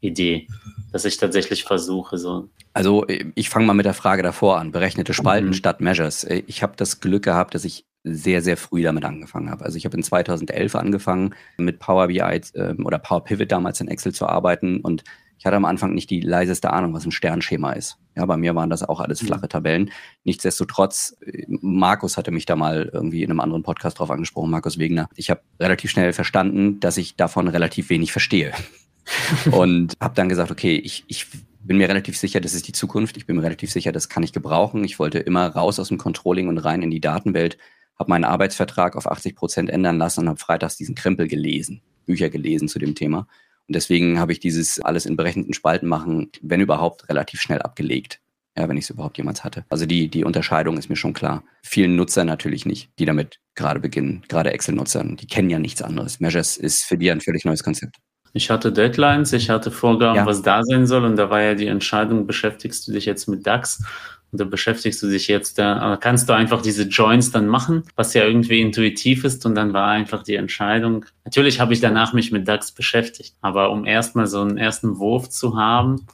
Idee, 0.00 0.46
dass 0.92 1.04
ich 1.04 1.16
tatsächlich 1.16 1.64
versuche 1.64 2.18
so 2.18 2.48
also 2.78 3.04
ich 3.34 3.50
fange 3.50 3.66
mal 3.66 3.74
mit 3.74 3.86
der 3.86 3.94
Frage 3.94 4.22
davor 4.22 4.60
an. 4.60 4.70
Berechnete 4.70 5.12
Spalten 5.12 5.48
mhm. 5.48 5.54
statt 5.54 5.80
Measures. 5.80 6.22
Ich 6.46 6.62
habe 6.62 6.74
das 6.76 7.00
Glück 7.00 7.24
gehabt, 7.24 7.56
dass 7.56 7.64
ich 7.64 7.86
sehr, 8.04 8.40
sehr 8.40 8.56
früh 8.56 8.84
damit 8.84 9.04
angefangen 9.04 9.50
habe. 9.50 9.64
Also 9.64 9.76
ich 9.76 9.84
habe 9.84 9.96
in 9.96 10.04
2011 10.04 10.76
angefangen, 10.76 11.34
mit 11.56 11.80
Power 11.80 12.06
BI 12.06 12.20
äh, 12.20 12.74
oder 12.84 13.00
Power 13.00 13.24
Pivot 13.24 13.50
damals 13.50 13.80
in 13.80 13.88
Excel 13.88 14.14
zu 14.14 14.26
arbeiten 14.28 14.80
und 14.80 15.02
ich 15.40 15.46
hatte 15.46 15.56
am 15.56 15.64
Anfang 15.64 15.94
nicht 15.94 16.10
die 16.10 16.20
leiseste 16.20 16.72
Ahnung, 16.72 16.94
was 16.94 17.04
ein 17.04 17.12
Sternschema 17.12 17.72
ist. 17.72 17.96
Ja, 18.16 18.26
bei 18.26 18.36
mir 18.36 18.56
waren 18.56 18.70
das 18.70 18.82
auch 18.82 19.00
alles 19.00 19.22
mhm. 19.22 19.26
flache 19.26 19.48
Tabellen. 19.48 19.90
Nichtsdestotrotz, 20.22 21.16
äh, 21.26 21.46
Markus 21.48 22.16
hatte 22.16 22.30
mich 22.30 22.46
da 22.46 22.54
mal 22.54 22.90
irgendwie 22.92 23.24
in 23.24 23.30
einem 23.30 23.40
anderen 23.40 23.64
Podcast 23.64 23.98
drauf 23.98 24.12
angesprochen, 24.12 24.50
Markus 24.50 24.78
Wegner. 24.78 25.08
Ich 25.16 25.30
habe 25.30 25.40
relativ 25.58 25.90
schnell 25.90 26.12
verstanden, 26.12 26.78
dass 26.78 26.96
ich 26.96 27.16
davon 27.16 27.48
relativ 27.48 27.90
wenig 27.90 28.12
verstehe. 28.12 28.52
und 29.50 29.94
habe 30.00 30.14
dann 30.14 30.28
gesagt, 30.28 30.50
okay, 30.50 30.76
ich, 30.76 31.04
ich 31.08 31.26
bin 31.68 31.76
mir 31.76 31.88
relativ 31.88 32.16
sicher, 32.16 32.40
das 32.40 32.54
ist 32.54 32.66
die 32.66 32.72
Zukunft. 32.72 33.16
Ich 33.16 33.26
bin 33.26 33.36
mir 33.36 33.42
relativ 33.42 33.70
sicher, 33.70 33.92
das 33.92 34.08
kann 34.08 34.22
ich 34.22 34.32
gebrauchen. 34.32 34.84
Ich 34.84 34.98
wollte 34.98 35.18
immer 35.18 35.46
raus 35.48 35.78
aus 35.78 35.88
dem 35.88 35.98
Controlling 35.98 36.48
und 36.48 36.58
rein 36.58 36.82
in 36.82 36.90
die 36.90 37.00
Datenwelt, 37.00 37.58
habe 37.98 38.10
meinen 38.10 38.24
Arbeitsvertrag 38.24 38.96
auf 38.96 39.06
80 39.06 39.36
Prozent 39.36 39.70
ändern 39.70 39.98
lassen 39.98 40.20
und 40.20 40.28
habe 40.28 40.38
freitags 40.38 40.76
diesen 40.76 40.94
Krempel 40.94 41.28
gelesen, 41.28 41.82
Bücher 42.06 42.30
gelesen 42.30 42.68
zu 42.68 42.78
dem 42.78 42.94
Thema. 42.94 43.28
Und 43.66 43.74
deswegen 43.74 44.18
habe 44.18 44.32
ich 44.32 44.40
dieses 44.40 44.80
alles 44.80 45.04
in 45.04 45.16
berechneten 45.16 45.52
Spalten 45.52 45.88
machen, 45.88 46.30
wenn 46.40 46.60
überhaupt, 46.60 47.08
relativ 47.08 47.40
schnell 47.40 47.60
abgelegt. 47.60 48.20
Ja, 48.56 48.68
wenn 48.68 48.76
ich 48.76 48.84
es 48.84 48.90
überhaupt 48.90 49.18
jemals 49.18 49.44
hatte. 49.44 49.64
Also 49.68 49.86
die, 49.86 50.08
die 50.08 50.24
Unterscheidung 50.24 50.78
ist 50.78 50.88
mir 50.88 50.96
schon 50.96 51.12
klar. 51.12 51.44
Vielen 51.62 51.94
Nutzern 51.94 52.26
natürlich 52.26 52.66
nicht, 52.66 52.90
die 52.98 53.04
damit 53.04 53.38
gerade 53.54 53.78
beginnen. 53.78 54.24
Gerade 54.26 54.52
Excel-Nutzern, 54.52 55.16
die 55.16 55.28
kennen 55.28 55.48
ja 55.48 55.60
nichts 55.60 55.80
anderes. 55.80 56.18
Measures 56.18 56.56
ist 56.56 56.82
für 56.82 56.98
die 56.98 57.08
ein 57.12 57.20
völlig 57.20 57.44
neues 57.44 57.62
Konzept. 57.62 57.98
Ich 58.32 58.50
hatte 58.50 58.72
Deadlines, 58.72 59.32
ich 59.32 59.50
hatte 59.50 59.70
Vorgaben, 59.70 60.16
ja. 60.16 60.26
was 60.26 60.42
da 60.42 60.62
sein 60.62 60.86
soll. 60.86 61.04
Und 61.04 61.16
da 61.16 61.30
war 61.30 61.42
ja 61.42 61.54
die 61.54 61.66
Entscheidung, 61.66 62.26
beschäftigst 62.26 62.86
du 62.86 62.92
dich 62.92 63.06
jetzt 63.06 63.28
mit 63.28 63.46
DAX 63.46 63.82
oder 64.32 64.44
beschäftigst 64.44 65.02
du 65.02 65.08
dich 65.08 65.28
jetzt, 65.28 65.58
da 65.58 65.96
kannst 66.00 66.28
du 66.28 66.34
einfach 66.34 66.60
diese 66.60 66.82
Joins 66.82 67.30
dann 67.30 67.46
machen, 67.46 67.84
was 67.96 68.12
ja 68.12 68.24
irgendwie 68.24 68.60
intuitiv 68.60 69.24
ist. 69.24 69.46
Und 69.46 69.54
dann 69.54 69.72
war 69.72 69.88
einfach 69.88 70.22
die 70.22 70.34
Entscheidung. 70.34 71.06
Natürlich 71.24 71.60
habe 71.60 71.72
ich 71.72 71.80
danach 71.80 72.12
mich 72.12 72.30
mit 72.30 72.46
DAX 72.46 72.72
beschäftigt, 72.72 73.34
aber 73.40 73.70
um 73.70 73.86
erstmal 73.86 74.26
so 74.26 74.42
einen 74.42 74.58
ersten 74.58 74.98
Wurf 74.98 75.30
zu 75.30 75.56
haben, 75.56 76.06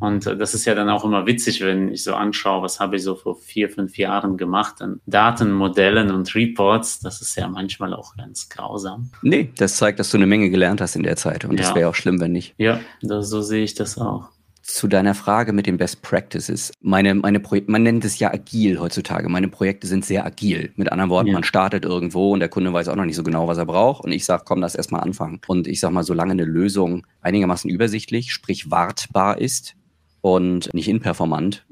und 0.00 0.26
das 0.26 0.54
ist 0.54 0.64
ja 0.64 0.74
dann 0.74 0.88
auch 0.88 1.04
immer 1.04 1.26
witzig, 1.26 1.60
wenn 1.60 1.92
ich 1.92 2.04
so 2.04 2.14
anschaue, 2.14 2.62
was 2.62 2.78
habe 2.78 2.96
ich 2.96 3.02
so 3.02 3.16
vor 3.16 3.36
vier, 3.36 3.68
fünf 3.68 3.98
Jahren 3.98 4.36
gemacht 4.36 4.80
an 4.80 5.00
Datenmodellen 5.06 6.10
und 6.10 6.34
Reports. 6.34 7.00
Das 7.00 7.20
ist 7.20 7.36
ja 7.36 7.48
manchmal 7.48 7.94
auch 7.94 8.16
ganz 8.16 8.48
grausam. 8.48 9.10
Nee, 9.22 9.50
das 9.56 9.76
zeigt, 9.76 9.98
dass 9.98 10.10
du 10.10 10.16
eine 10.16 10.26
Menge 10.26 10.50
gelernt 10.50 10.80
hast 10.80 10.94
in 10.94 11.02
der 11.02 11.16
Zeit. 11.16 11.44
Und 11.44 11.58
ja. 11.58 11.66
das 11.66 11.74
wäre 11.74 11.88
auch 11.88 11.94
schlimm, 11.94 12.20
wenn 12.20 12.32
nicht. 12.32 12.54
Ja, 12.58 12.80
das, 13.02 13.28
so 13.28 13.40
sehe 13.42 13.64
ich 13.64 13.74
das 13.74 13.98
auch. 13.98 14.28
Zu 14.62 14.86
deiner 14.86 15.14
Frage 15.14 15.54
mit 15.54 15.66
den 15.66 15.78
Best 15.78 16.02
Practices. 16.02 16.72
Meine, 16.82 17.14
meine 17.14 17.40
Projekte, 17.40 17.72
man 17.72 17.82
nennt 17.82 18.04
es 18.04 18.18
ja 18.18 18.30
agil 18.30 18.78
heutzutage. 18.78 19.30
Meine 19.30 19.48
Projekte 19.48 19.86
sind 19.86 20.04
sehr 20.04 20.26
agil. 20.26 20.72
Mit 20.76 20.92
anderen 20.92 21.08
Worten, 21.08 21.28
ja. 21.28 21.32
man 21.32 21.42
startet 21.42 21.86
irgendwo 21.86 22.34
und 22.34 22.40
der 22.40 22.50
Kunde 22.50 22.70
weiß 22.70 22.88
auch 22.88 22.96
noch 22.96 23.06
nicht 23.06 23.16
so 23.16 23.22
genau, 23.22 23.48
was 23.48 23.56
er 23.56 23.64
braucht. 23.64 24.04
Und 24.04 24.12
ich 24.12 24.26
sage, 24.26 24.42
komm, 24.44 24.60
lass 24.60 24.74
erstmal 24.74 25.00
anfangen. 25.00 25.40
Und 25.46 25.66
ich 25.66 25.80
sage 25.80 25.94
mal, 25.94 26.04
solange 26.04 26.32
eine 26.32 26.44
Lösung 26.44 27.06
einigermaßen 27.22 27.70
übersichtlich, 27.70 28.30
sprich 28.30 28.70
wartbar 28.70 29.38
ist, 29.38 29.74
und 30.34 30.72
nicht 30.74 30.88
inperformant, 30.88 31.66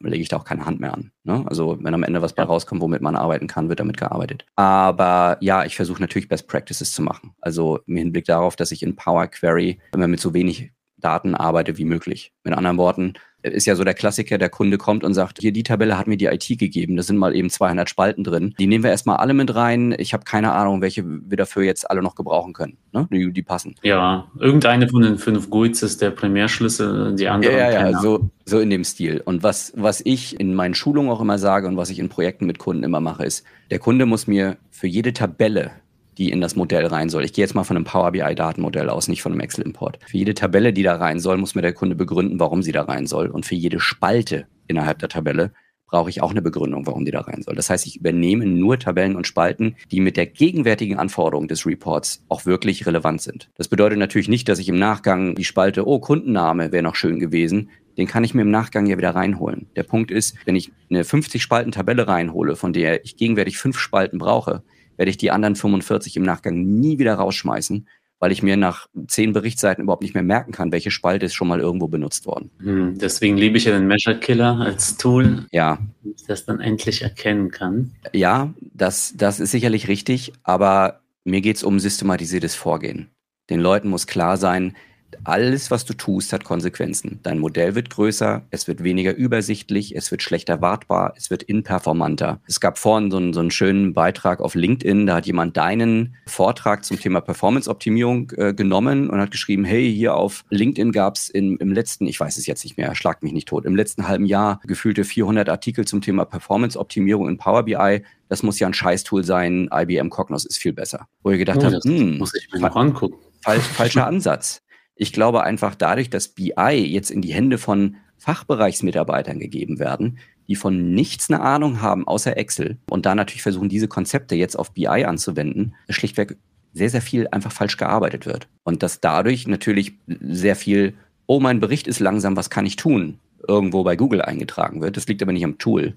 lege 0.00 0.22
ich 0.22 0.28
da 0.28 0.36
auch 0.36 0.44
keine 0.44 0.66
Hand 0.66 0.80
mehr 0.80 0.94
an. 0.94 1.12
Ne? 1.22 1.44
Also 1.46 1.78
wenn 1.80 1.94
am 1.94 2.02
Ende 2.02 2.22
was 2.22 2.32
bei 2.32 2.42
rauskommt, 2.42 2.80
womit 2.80 3.00
man 3.00 3.16
arbeiten 3.16 3.46
kann, 3.46 3.68
wird 3.68 3.80
damit 3.80 3.96
gearbeitet. 3.96 4.44
Aber 4.56 5.36
ja, 5.40 5.64
ich 5.64 5.76
versuche 5.76 6.00
natürlich 6.00 6.28
Best 6.28 6.48
Practices 6.48 6.92
zu 6.92 7.02
machen. 7.02 7.34
Also 7.40 7.80
im 7.86 7.96
Hinblick 7.96 8.24
darauf, 8.24 8.56
dass 8.56 8.72
ich 8.72 8.82
in 8.82 8.96
Power 8.96 9.26
Query 9.26 9.78
immer 9.94 10.08
mit 10.08 10.20
so 10.20 10.34
wenig 10.34 10.72
Daten 10.96 11.34
arbeite 11.34 11.76
wie 11.78 11.84
möglich. 11.84 12.32
Mit 12.44 12.54
anderen 12.54 12.78
Worten, 12.78 13.14
ist 13.52 13.66
ja 13.66 13.76
so 13.76 13.84
der 13.84 13.94
Klassiker, 13.94 14.38
der 14.38 14.48
Kunde 14.48 14.78
kommt 14.78 15.04
und 15.04 15.14
sagt, 15.14 15.38
hier 15.40 15.52
die 15.52 15.62
Tabelle 15.62 15.98
hat 15.98 16.06
mir 16.06 16.16
die 16.16 16.26
IT 16.26 16.46
gegeben, 16.58 16.96
da 16.96 17.02
sind 17.02 17.18
mal 17.18 17.34
eben 17.34 17.50
200 17.50 17.88
Spalten 17.88 18.24
drin. 18.24 18.54
Die 18.58 18.66
nehmen 18.66 18.84
wir 18.84 18.90
erstmal 18.90 19.18
alle 19.18 19.34
mit 19.34 19.54
rein. 19.54 19.94
Ich 19.98 20.14
habe 20.14 20.24
keine 20.24 20.52
Ahnung, 20.52 20.80
welche 20.80 21.04
wir 21.04 21.36
dafür 21.36 21.62
jetzt 21.62 21.90
alle 21.90 22.02
noch 22.02 22.14
gebrauchen 22.14 22.54
können, 22.54 22.78
ne? 22.92 23.06
die, 23.12 23.32
die 23.32 23.42
passen. 23.42 23.74
Ja, 23.82 24.28
irgendeine 24.38 24.88
von 24.88 25.02
den 25.02 25.18
fünf 25.18 25.50
GUIDs 25.50 25.82
ist 25.82 26.00
der 26.00 26.10
Primärschlüssel, 26.10 27.14
die 27.16 27.28
andere. 27.28 27.52
Ja, 27.52 27.70
ja, 27.70 27.90
ja 27.90 28.00
so, 28.00 28.30
so 28.46 28.60
in 28.60 28.70
dem 28.70 28.84
Stil. 28.84 29.20
Und 29.24 29.42
was, 29.42 29.72
was 29.76 30.00
ich 30.04 30.40
in 30.40 30.54
meinen 30.54 30.74
Schulungen 30.74 31.10
auch 31.10 31.20
immer 31.20 31.38
sage 31.38 31.68
und 31.68 31.76
was 31.76 31.90
ich 31.90 31.98
in 31.98 32.08
Projekten 32.08 32.46
mit 32.46 32.58
Kunden 32.58 32.82
immer 32.82 33.00
mache, 33.00 33.24
ist, 33.24 33.44
der 33.70 33.78
Kunde 33.78 34.06
muss 34.06 34.26
mir 34.26 34.56
für 34.70 34.86
jede 34.86 35.12
Tabelle 35.12 35.72
die 36.18 36.30
in 36.30 36.40
das 36.40 36.56
Modell 36.56 36.86
rein 36.86 37.08
soll. 37.08 37.24
Ich 37.24 37.32
gehe 37.32 37.44
jetzt 37.44 37.54
mal 37.54 37.64
von 37.64 37.76
einem 37.76 37.84
Power 37.84 38.12
BI 38.12 38.34
Datenmodell 38.34 38.88
aus, 38.88 39.08
nicht 39.08 39.22
von 39.22 39.32
einem 39.32 39.40
Excel 39.40 39.64
Import. 39.64 39.98
Für 40.06 40.16
jede 40.16 40.34
Tabelle, 40.34 40.72
die 40.72 40.82
da 40.82 40.96
rein 40.96 41.18
soll, 41.18 41.36
muss 41.36 41.54
mir 41.54 41.62
der 41.62 41.72
Kunde 41.72 41.96
begründen, 41.96 42.40
warum 42.40 42.62
sie 42.62 42.72
da 42.72 42.82
rein 42.82 43.06
soll. 43.06 43.28
Und 43.28 43.46
für 43.46 43.54
jede 43.54 43.80
Spalte 43.80 44.46
innerhalb 44.66 44.98
der 44.98 45.08
Tabelle 45.08 45.52
brauche 45.86 46.10
ich 46.10 46.22
auch 46.22 46.30
eine 46.30 46.42
Begründung, 46.42 46.86
warum 46.86 47.04
die 47.04 47.12
da 47.12 47.20
rein 47.20 47.42
soll. 47.42 47.54
Das 47.54 47.70
heißt, 47.70 47.86
ich 47.86 47.96
übernehme 47.96 48.46
nur 48.46 48.78
Tabellen 48.78 49.16
und 49.16 49.26
Spalten, 49.26 49.76
die 49.92 50.00
mit 50.00 50.16
der 50.16 50.26
gegenwärtigen 50.26 50.98
Anforderung 50.98 51.46
des 51.46 51.66
Reports 51.66 52.24
auch 52.28 52.46
wirklich 52.46 52.86
relevant 52.86 53.22
sind. 53.22 53.50
Das 53.56 53.68
bedeutet 53.68 53.98
natürlich 53.98 54.28
nicht, 54.28 54.48
dass 54.48 54.58
ich 54.58 54.68
im 54.68 54.78
Nachgang 54.78 55.34
die 55.36 55.44
Spalte, 55.44 55.86
oh, 55.86 56.00
Kundenname 56.00 56.72
wäre 56.72 56.82
noch 56.82 56.96
schön 56.96 57.20
gewesen, 57.20 57.70
den 57.96 58.08
kann 58.08 58.24
ich 58.24 58.34
mir 58.34 58.42
im 58.42 58.50
Nachgang 58.50 58.86
ja 58.86 58.98
wieder 58.98 59.14
reinholen. 59.14 59.68
Der 59.76 59.84
Punkt 59.84 60.10
ist, 60.10 60.34
wenn 60.46 60.56
ich 60.56 60.72
eine 60.90 61.04
50 61.04 61.40
Spalten 61.40 61.70
Tabelle 61.70 62.08
reinhole, 62.08 62.56
von 62.56 62.72
der 62.72 63.04
ich 63.04 63.16
gegenwärtig 63.16 63.58
fünf 63.58 63.78
Spalten 63.78 64.18
brauche, 64.18 64.64
werde 64.96 65.10
ich 65.10 65.16
die 65.16 65.30
anderen 65.30 65.56
45 65.56 66.16
im 66.16 66.22
Nachgang 66.22 66.62
nie 66.62 66.98
wieder 66.98 67.14
rausschmeißen, 67.14 67.88
weil 68.18 68.32
ich 68.32 68.42
mir 68.42 68.56
nach 68.56 68.88
zehn 69.06 69.32
Berichtsseiten 69.32 69.82
überhaupt 69.82 70.02
nicht 70.02 70.14
mehr 70.14 70.22
merken 70.22 70.52
kann, 70.52 70.72
welche 70.72 70.90
Spalte 70.90 71.26
ist 71.26 71.34
schon 71.34 71.48
mal 71.48 71.60
irgendwo 71.60 71.88
benutzt 71.88 72.26
worden. 72.26 72.50
Hm, 72.60 72.98
deswegen 72.98 73.36
liebe 73.36 73.58
ich 73.58 73.64
ja 73.64 73.72
den 73.72 73.86
Measure 73.86 74.18
Killer 74.18 74.58
als 74.60 74.96
Tool, 74.96 75.46
ja. 75.52 75.78
das 76.26 76.44
dann 76.44 76.60
endlich 76.60 77.02
erkennen 77.02 77.50
kann. 77.50 77.92
Ja, 78.12 78.54
das, 78.60 79.14
das 79.16 79.40
ist 79.40 79.50
sicherlich 79.50 79.88
richtig, 79.88 80.32
aber 80.42 81.00
Mir 81.24 81.40
geht 81.40 81.56
es 81.56 81.62
um 81.64 81.80
systematisiertes 81.80 82.54
Vorgehen. 82.54 83.08
Den 83.48 83.60
Leuten 83.60 83.88
muss 83.88 84.06
klar 84.06 84.36
sein, 84.36 84.76
alles, 85.24 85.70
was 85.70 85.84
du 85.84 85.94
tust, 85.94 86.32
hat 86.32 86.44
Konsequenzen. 86.44 87.20
Dein 87.22 87.38
Modell 87.38 87.74
wird 87.74 87.90
größer, 87.90 88.42
es 88.50 88.66
wird 88.68 88.82
weniger 88.82 89.14
übersichtlich, 89.14 89.94
es 89.96 90.10
wird 90.10 90.22
schlechter 90.22 90.60
wartbar, 90.60 91.14
es 91.16 91.30
wird 91.30 91.42
inperformanter. 91.42 92.40
Es 92.46 92.60
gab 92.60 92.78
vorhin 92.78 93.10
so 93.10 93.16
einen, 93.18 93.32
so 93.32 93.40
einen 93.40 93.50
schönen 93.50 93.92
Beitrag 93.92 94.40
auf 94.40 94.54
LinkedIn, 94.54 95.06
da 95.06 95.16
hat 95.16 95.26
jemand 95.26 95.56
deinen 95.56 96.16
Vortrag 96.26 96.84
zum 96.84 96.98
Thema 96.98 97.20
Performance-Optimierung 97.20 98.30
äh, 98.36 98.54
genommen 98.54 99.10
und 99.10 99.20
hat 99.20 99.30
geschrieben, 99.30 99.64
hey, 99.64 99.92
hier 99.92 100.14
auf 100.14 100.44
LinkedIn 100.50 100.92
gab 100.92 101.16
es 101.16 101.28
im 101.30 101.58
letzten, 101.72 102.06
ich 102.06 102.18
weiß 102.18 102.36
es 102.36 102.46
jetzt 102.46 102.64
nicht 102.64 102.76
mehr, 102.76 102.94
schlag 102.94 103.22
mich 103.22 103.32
nicht 103.32 103.48
tot, 103.48 103.64
im 103.64 103.76
letzten 103.76 104.08
halben 104.08 104.26
Jahr 104.26 104.60
gefühlte 104.66 105.04
400 105.04 105.48
Artikel 105.48 105.84
zum 105.86 106.00
Thema 106.00 106.24
Performance-Optimierung 106.24 107.28
in 107.28 107.38
Power 107.38 107.62
BI. 107.64 108.02
Das 108.28 108.42
muss 108.42 108.58
ja 108.58 108.66
ein 108.66 108.74
Scheißtool 108.74 109.22
sein, 109.22 109.68
IBM 109.72 110.08
Cognos 110.10 110.44
ist 110.44 110.58
viel 110.58 110.72
besser. 110.72 111.06
Wo 111.22 111.30
ihr 111.30 111.38
gedacht 111.38 111.58
Oh, 111.60 111.64
habt, 111.64 111.74
das 111.74 111.84
hm, 111.84 112.18
muss 112.18 112.34
ich 112.34 112.50
mir 112.52 112.60
noch 112.60 112.74
angucken. 112.74 113.16
falsch, 113.42 113.62
falscher 113.64 114.06
Ansatz. 114.08 114.60
Ich 114.96 115.12
glaube 115.12 115.42
einfach 115.42 115.74
dadurch, 115.74 116.10
dass 116.10 116.28
BI 116.28 116.52
jetzt 116.72 117.10
in 117.10 117.20
die 117.20 117.32
Hände 117.32 117.58
von 117.58 117.96
Fachbereichsmitarbeitern 118.18 119.38
gegeben 119.38 119.78
werden, 119.78 120.18
die 120.48 120.56
von 120.56 120.94
nichts 120.94 121.30
eine 121.30 121.40
Ahnung 121.40 121.80
haben 121.80 122.06
außer 122.06 122.36
Excel 122.36 122.78
und 122.88 123.06
da 123.06 123.14
natürlich 123.14 123.42
versuchen, 123.42 123.68
diese 123.68 123.88
Konzepte 123.88 124.34
jetzt 124.34 124.56
auf 124.56 124.72
BI 124.72 124.86
anzuwenden, 124.86 125.74
schlichtweg 125.88 126.36
sehr, 126.72 126.90
sehr 126.90 127.02
viel 127.02 127.28
einfach 127.28 127.52
falsch 127.52 127.76
gearbeitet 127.76 128.26
wird. 128.26 128.48
Und 128.64 128.82
dass 128.82 129.00
dadurch 129.00 129.46
natürlich 129.46 129.94
sehr 130.06 130.56
viel, 130.56 130.94
oh, 131.26 131.40
mein 131.40 131.60
Bericht 131.60 131.86
ist 131.86 132.00
langsam, 132.00 132.36
was 132.36 132.50
kann 132.50 132.66
ich 132.66 132.76
tun, 132.76 133.18
irgendwo 133.46 133.84
bei 133.84 133.96
Google 133.96 134.22
eingetragen 134.22 134.80
wird. 134.80 134.96
Das 134.96 135.06
liegt 135.06 135.22
aber 135.22 135.32
nicht 135.32 135.44
am 135.44 135.58
Tool, 135.58 135.94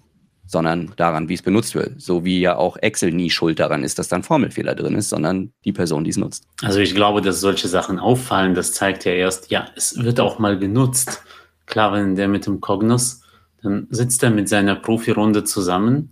sondern 0.48 0.94
daran, 0.96 1.28
wie 1.30 1.34
es 1.34 1.42
benutzt 1.42 1.76
wird. 1.76 2.02
So 2.02 2.24
wie 2.24 2.40
ja 2.40 2.56
auch 2.56 2.78
Excel 2.78 3.12
nie 3.12 3.30
schuld 3.30 3.60
daran 3.60 3.84
ist, 3.84 4.00
dass 4.00 4.08
da 4.08 4.16
ein 4.16 4.24
Formelfehler 4.24 4.76
drin 4.76 4.96
ist, 4.96 5.10
sondern 5.10 5.52
die 5.66 5.74
Person, 5.74 6.06
die 6.06 6.10
es 6.10 6.18
nutzt. 6.18 6.46
Also 6.64 6.80
ich 6.80 6.96
glaube, 6.96 7.22
dass 7.22 7.42
solche 7.42 7.68
Sachen 7.68 8.00
auffallen, 8.00 8.56
das 8.56 8.72
zeigt 8.72 9.06
ja 9.06 9.12
erst, 9.12 9.52
ja, 9.52 9.68
es 9.76 10.02
wird 10.02 10.20
auch 10.20 10.40
mal 10.40 10.58
genutzt. 10.58 11.22
Klar, 11.66 11.92
wenn 11.94 12.16
der 12.16 12.30
mit 12.30 12.46
dem 12.46 12.62
Cognos, 12.62 13.22
dann 13.62 13.88
sitzt 13.90 14.24
er 14.24 14.30
mit 14.30 14.48
seiner 14.48 14.76
Profirunde 14.76 15.44
zusammen, 15.44 16.12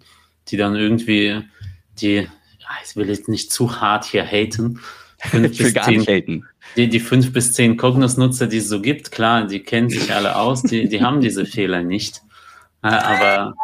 die 0.50 0.58
dann 0.58 0.76
irgendwie 0.76 1.42
die, 2.02 2.28
ich 2.84 2.96
will 2.96 3.08
jetzt 3.08 3.30
nicht 3.30 3.52
zu 3.52 3.80
hart 3.80 4.04
hier 4.04 4.26
haten, 4.26 4.80
Ich 5.34 5.60
will 5.60 5.74
gar 5.74 5.90
nicht 5.90 6.08
haten. 6.10 6.46
die, 6.76 6.90
die 6.90 7.00
fünf 7.00 7.32
bis 7.32 7.54
zehn 7.54 7.78
Cognos-Nutzer, 7.78 8.48
die 8.48 8.58
es 8.58 8.70
so 8.70 8.82
gibt, 8.82 9.12
klar, 9.12 9.48
die 9.48 9.62
kennen 9.62 9.90
sich 9.90 10.14
alle 10.14 10.36
aus, 10.36 10.62
die, 10.62 10.88
die 10.90 11.02
haben 11.02 11.22
diese 11.22 11.46
Fehler 11.46 11.82
nicht. 11.82 12.22
Aber 12.82 13.56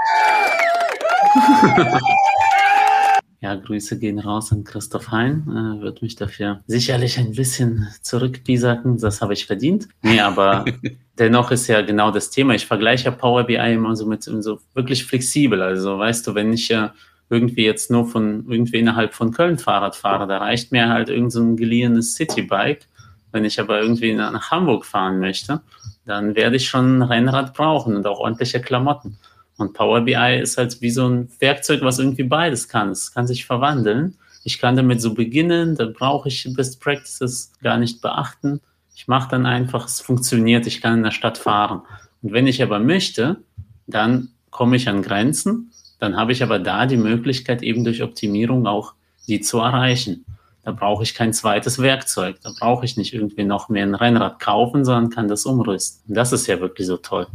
ja, 3.41 3.55
Grüße 3.55 3.99
gehen 3.99 4.19
raus 4.19 4.51
an 4.51 4.63
Christoph 4.63 5.11
Hein. 5.11 5.43
Äh, 5.47 5.81
wird 5.81 6.01
mich 6.01 6.15
dafür 6.15 6.61
sicherlich 6.67 7.17
ein 7.17 7.33
bisschen 7.33 7.87
zurückpiesacken. 8.01 8.99
Das 8.99 9.21
habe 9.21 9.33
ich 9.33 9.45
verdient. 9.45 9.87
Nee, 10.01 10.19
aber 10.19 10.65
dennoch 11.17 11.51
ist 11.51 11.67
ja 11.67 11.81
genau 11.81 12.11
das 12.11 12.29
Thema. 12.29 12.53
Ich 12.53 12.65
vergleiche 12.65 13.05
ja 13.05 13.11
Power 13.11 13.43
BI 13.43 13.55
immer 13.55 13.95
so 13.95 14.05
mit 14.05 14.23
so 14.23 14.59
wirklich 14.73 15.05
flexibel. 15.05 15.61
Also 15.61 15.97
weißt 15.97 16.27
du, 16.27 16.35
wenn 16.35 16.53
ich 16.53 16.69
ja 16.69 16.93
irgendwie 17.29 17.65
jetzt 17.65 17.89
nur 17.89 18.07
von 18.07 18.45
irgendwie 18.49 18.79
innerhalb 18.79 19.13
von 19.13 19.31
Köln 19.31 19.57
Fahrrad 19.57 19.95
fahre, 19.95 20.27
da 20.27 20.39
reicht 20.39 20.71
mir 20.71 20.89
halt 20.89 21.09
irgend 21.09 21.31
so 21.31 21.41
ein 21.41 21.55
geliehenes 21.55 22.15
Citybike. 22.15 22.85
Wenn 23.31 23.45
ich 23.45 23.59
aber 23.59 23.81
irgendwie 23.81 24.13
nach 24.13 24.51
Hamburg 24.51 24.85
fahren 24.85 25.19
möchte, 25.19 25.61
dann 26.05 26.35
werde 26.35 26.57
ich 26.57 26.67
schon 26.67 26.97
ein 26.97 27.01
Rennrad 27.01 27.53
brauchen 27.53 27.95
und 27.95 28.05
auch 28.05 28.19
ordentliche 28.19 28.59
Klamotten. 28.59 29.17
Und 29.61 29.73
Power 29.73 30.01
BI 30.01 30.39
ist 30.41 30.57
halt 30.57 30.81
wie 30.81 30.89
so 30.89 31.07
ein 31.07 31.29
Werkzeug, 31.39 31.81
was 31.83 31.99
irgendwie 31.99 32.23
beides 32.23 32.67
kann. 32.67 32.89
Es 32.89 33.13
kann 33.13 33.27
sich 33.27 33.45
verwandeln. 33.45 34.17
Ich 34.43 34.59
kann 34.59 34.75
damit 34.75 35.01
so 35.01 35.13
beginnen, 35.13 35.75
da 35.75 35.85
brauche 35.85 36.29
ich 36.29 36.51
Best 36.55 36.81
Practices 36.81 37.51
gar 37.61 37.77
nicht 37.77 38.01
beachten. 38.01 38.59
Ich 38.95 39.07
mache 39.07 39.29
dann 39.29 39.45
einfach, 39.45 39.85
es 39.85 40.01
funktioniert, 40.01 40.65
ich 40.65 40.81
kann 40.81 40.95
in 40.95 41.03
der 41.03 41.11
Stadt 41.11 41.37
fahren. 41.37 41.83
Und 42.23 42.33
wenn 42.33 42.47
ich 42.47 42.63
aber 42.63 42.79
möchte, 42.79 43.37
dann 43.85 44.29
komme 44.49 44.77
ich 44.77 44.89
an 44.89 45.03
Grenzen. 45.03 45.71
Dann 45.99 46.17
habe 46.17 46.31
ich 46.31 46.41
aber 46.41 46.57
da 46.57 46.87
die 46.87 46.97
Möglichkeit, 46.97 47.61
eben 47.61 47.83
durch 47.83 48.01
Optimierung 48.01 48.65
auch 48.65 48.95
die 49.27 49.41
zu 49.41 49.59
erreichen. 49.59 50.25
Da 50.63 50.71
brauche 50.71 51.03
ich 51.03 51.13
kein 51.13 51.33
zweites 51.33 51.77
Werkzeug. 51.79 52.37
Da 52.41 52.51
brauche 52.59 52.83
ich 52.83 52.97
nicht 52.97 53.13
irgendwie 53.13 53.43
noch 53.43 53.69
mehr 53.69 53.83
ein 53.83 53.95
Rennrad 53.95 54.39
kaufen, 54.39 54.85
sondern 54.85 55.11
kann 55.11 55.27
das 55.27 55.45
umrüsten. 55.45 56.15
Das 56.15 56.33
ist 56.33 56.47
ja 56.47 56.59
wirklich 56.59 56.87
so 56.87 56.97
toll 56.97 57.27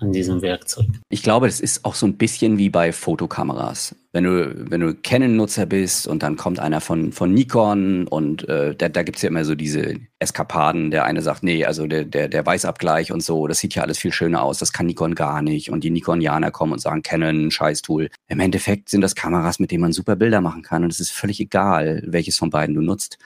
an 0.00 0.12
diesem 0.12 0.42
Werkzeug. 0.42 0.86
Ich 1.08 1.22
glaube, 1.22 1.46
das 1.46 1.60
ist 1.60 1.84
auch 1.84 1.94
so 1.94 2.06
ein 2.06 2.16
bisschen 2.16 2.58
wie 2.58 2.70
bei 2.70 2.92
Fotokameras. 2.92 3.94
Wenn 4.12 4.24
du, 4.24 4.70
wenn 4.70 4.80
du 4.80 4.94
Canon-Nutzer 4.94 5.66
bist 5.66 6.08
und 6.08 6.22
dann 6.22 6.36
kommt 6.36 6.58
einer 6.58 6.80
von, 6.80 7.12
von 7.12 7.32
Nikon 7.32 8.08
und 8.08 8.48
äh, 8.48 8.74
da, 8.74 8.88
da 8.88 9.02
gibt's 9.04 9.22
ja 9.22 9.28
immer 9.28 9.44
so 9.44 9.54
diese 9.54 9.96
Eskapaden. 10.18 10.90
Der 10.90 11.04
eine 11.04 11.22
sagt, 11.22 11.44
nee, 11.44 11.64
also 11.64 11.86
der, 11.86 12.04
der, 12.04 12.28
der 12.28 12.44
Weißabgleich 12.44 13.12
und 13.12 13.22
so, 13.22 13.46
das 13.46 13.58
sieht 13.58 13.76
ja 13.76 13.82
alles 13.82 13.98
viel 13.98 14.12
schöner 14.12 14.42
aus, 14.42 14.58
das 14.58 14.72
kann 14.72 14.86
Nikon 14.86 15.14
gar 15.14 15.42
nicht. 15.42 15.70
Und 15.70 15.84
die 15.84 15.90
Nikonianer 15.90 16.50
kommen 16.50 16.72
und 16.72 16.80
sagen, 16.80 17.02
Canon, 17.02 17.50
Scheißtool. 17.50 18.08
Im 18.26 18.40
Endeffekt 18.40 18.88
sind 18.88 19.02
das 19.02 19.14
Kameras, 19.14 19.60
mit 19.60 19.70
denen 19.70 19.82
man 19.82 19.92
super 19.92 20.16
Bilder 20.16 20.40
machen 20.40 20.62
kann 20.62 20.82
und 20.82 20.92
es 20.92 20.98
ist 20.98 21.12
völlig 21.12 21.38
egal, 21.38 22.02
welches 22.06 22.36
von 22.36 22.50
beiden 22.50 22.74
du 22.74 22.80
nutzt. 22.80 23.18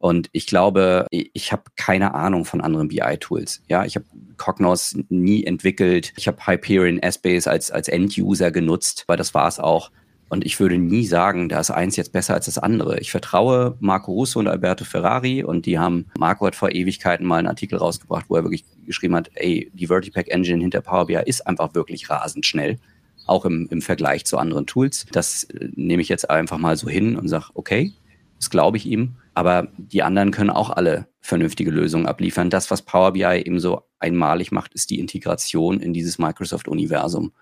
Und 0.00 0.30
ich 0.32 0.46
glaube, 0.46 1.06
ich 1.10 1.52
habe 1.52 1.64
keine 1.76 2.14
Ahnung 2.14 2.46
von 2.46 2.62
anderen 2.62 2.88
BI-Tools. 2.88 3.62
Ja, 3.68 3.84
ich 3.84 3.96
habe 3.96 4.06
Cognos 4.38 4.96
nie 5.10 5.44
entwickelt. 5.44 6.14
Ich 6.16 6.26
habe 6.26 6.38
Hyperion 6.46 6.98
Essbase 6.98 7.50
als, 7.50 7.70
als 7.70 7.86
End-User 7.86 8.50
genutzt, 8.50 9.04
weil 9.08 9.18
das 9.18 9.34
war 9.34 9.46
es 9.46 9.60
auch. 9.60 9.90
Und 10.30 10.46
ich 10.46 10.58
würde 10.58 10.78
nie 10.78 11.04
sagen, 11.04 11.50
da 11.50 11.60
ist 11.60 11.70
eins 11.70 11.96
jetzt 11.96 12.12
besser 12.12 12.32
als 12.32 12.46
das 12.46 12.56
andere. 12.56 12.98
Ich 12.98 13.10
vertraue 13.10 13.76
Marco 13.80 14.12
Russo 14.12 14.38
und 14.38 14.48
Alberto 14.48 14.86
Ferrari 14.86 15.44
und 15.44 15.66
die 15.66 15.78
haben, 15.78 16.06
Marco 16.18 16.46
hat 16.46 16.56
vor 16.56 16.70
Ewigkeiten 16.70 17.26
mal 17.26 17.36
einen 17.36 17.48
Artikel 17.48 17.76
rausgebracht, 17.76 18.24
wo 18.28 18.36
er 18.36 18.44
wirklich 18.44 18.64
geschrieben 18.86 19.16
hat, 19.16 19.30
ey, 19.34 19.70
die 19.74 19.88
Vertipack 19.88 20.28
Engine 20.28 20.62
hinter 20.62 20.80
Power 20.80 21.08
BI 21.08 21.20
ist 21.26 21.46
einfach 21.46 21.74
wirklich 21.74 22.08
rasend 22.08 22.46
schnell. 22.46 22.78
Auch 23.26 23.44
im, 23.44 23.68
im 23.70 23.82
Vergleich 23.82 24.24
zu 24.24 24.38
anderen 24.38 24.66
Tools. 24.66 25.04
Das 25.12 25.44
äh, 25.44 25.68
nehme 25.74 26.00
ich 26.00 26.08
jetzt 26.08 26.30
einfach 26.30 26.56
mal 26.56 26.76
so 26.78 26.88
hin 26.88 27.16
und 27.16 27.28
sage, 27.28 27.46
okay, 27.52 27.92
das 28.38 28.48
glaube 28.48 28.78
ich 28.78 28.86
ihm. 28.86 29.16
Aber 29.34 29.68
die 29.76 30.02
anderen 30.02 30.30
können 30.30 30.50
auch 30.50 30.70
alle 30.70 31.06
vernünftige 31.20 31.70
Lösungen 31.70 32.06
abliefern. 32.06 32.50
Das, 32.50 32.70
was 32.70 32.82
Power 32.82 33.12
BI 33.12 33.24
eben 33.24 33.60
so 33.60 33.82
einmalig 33.98 34.52
macht, 34.52 34.74
ist 34.74 34.90
die 34.90 34.98
Integration 34.98 35.80
in 35.80 35.92
dieses 35.92 36.18
Microsoft-Universum. 36.18 37.32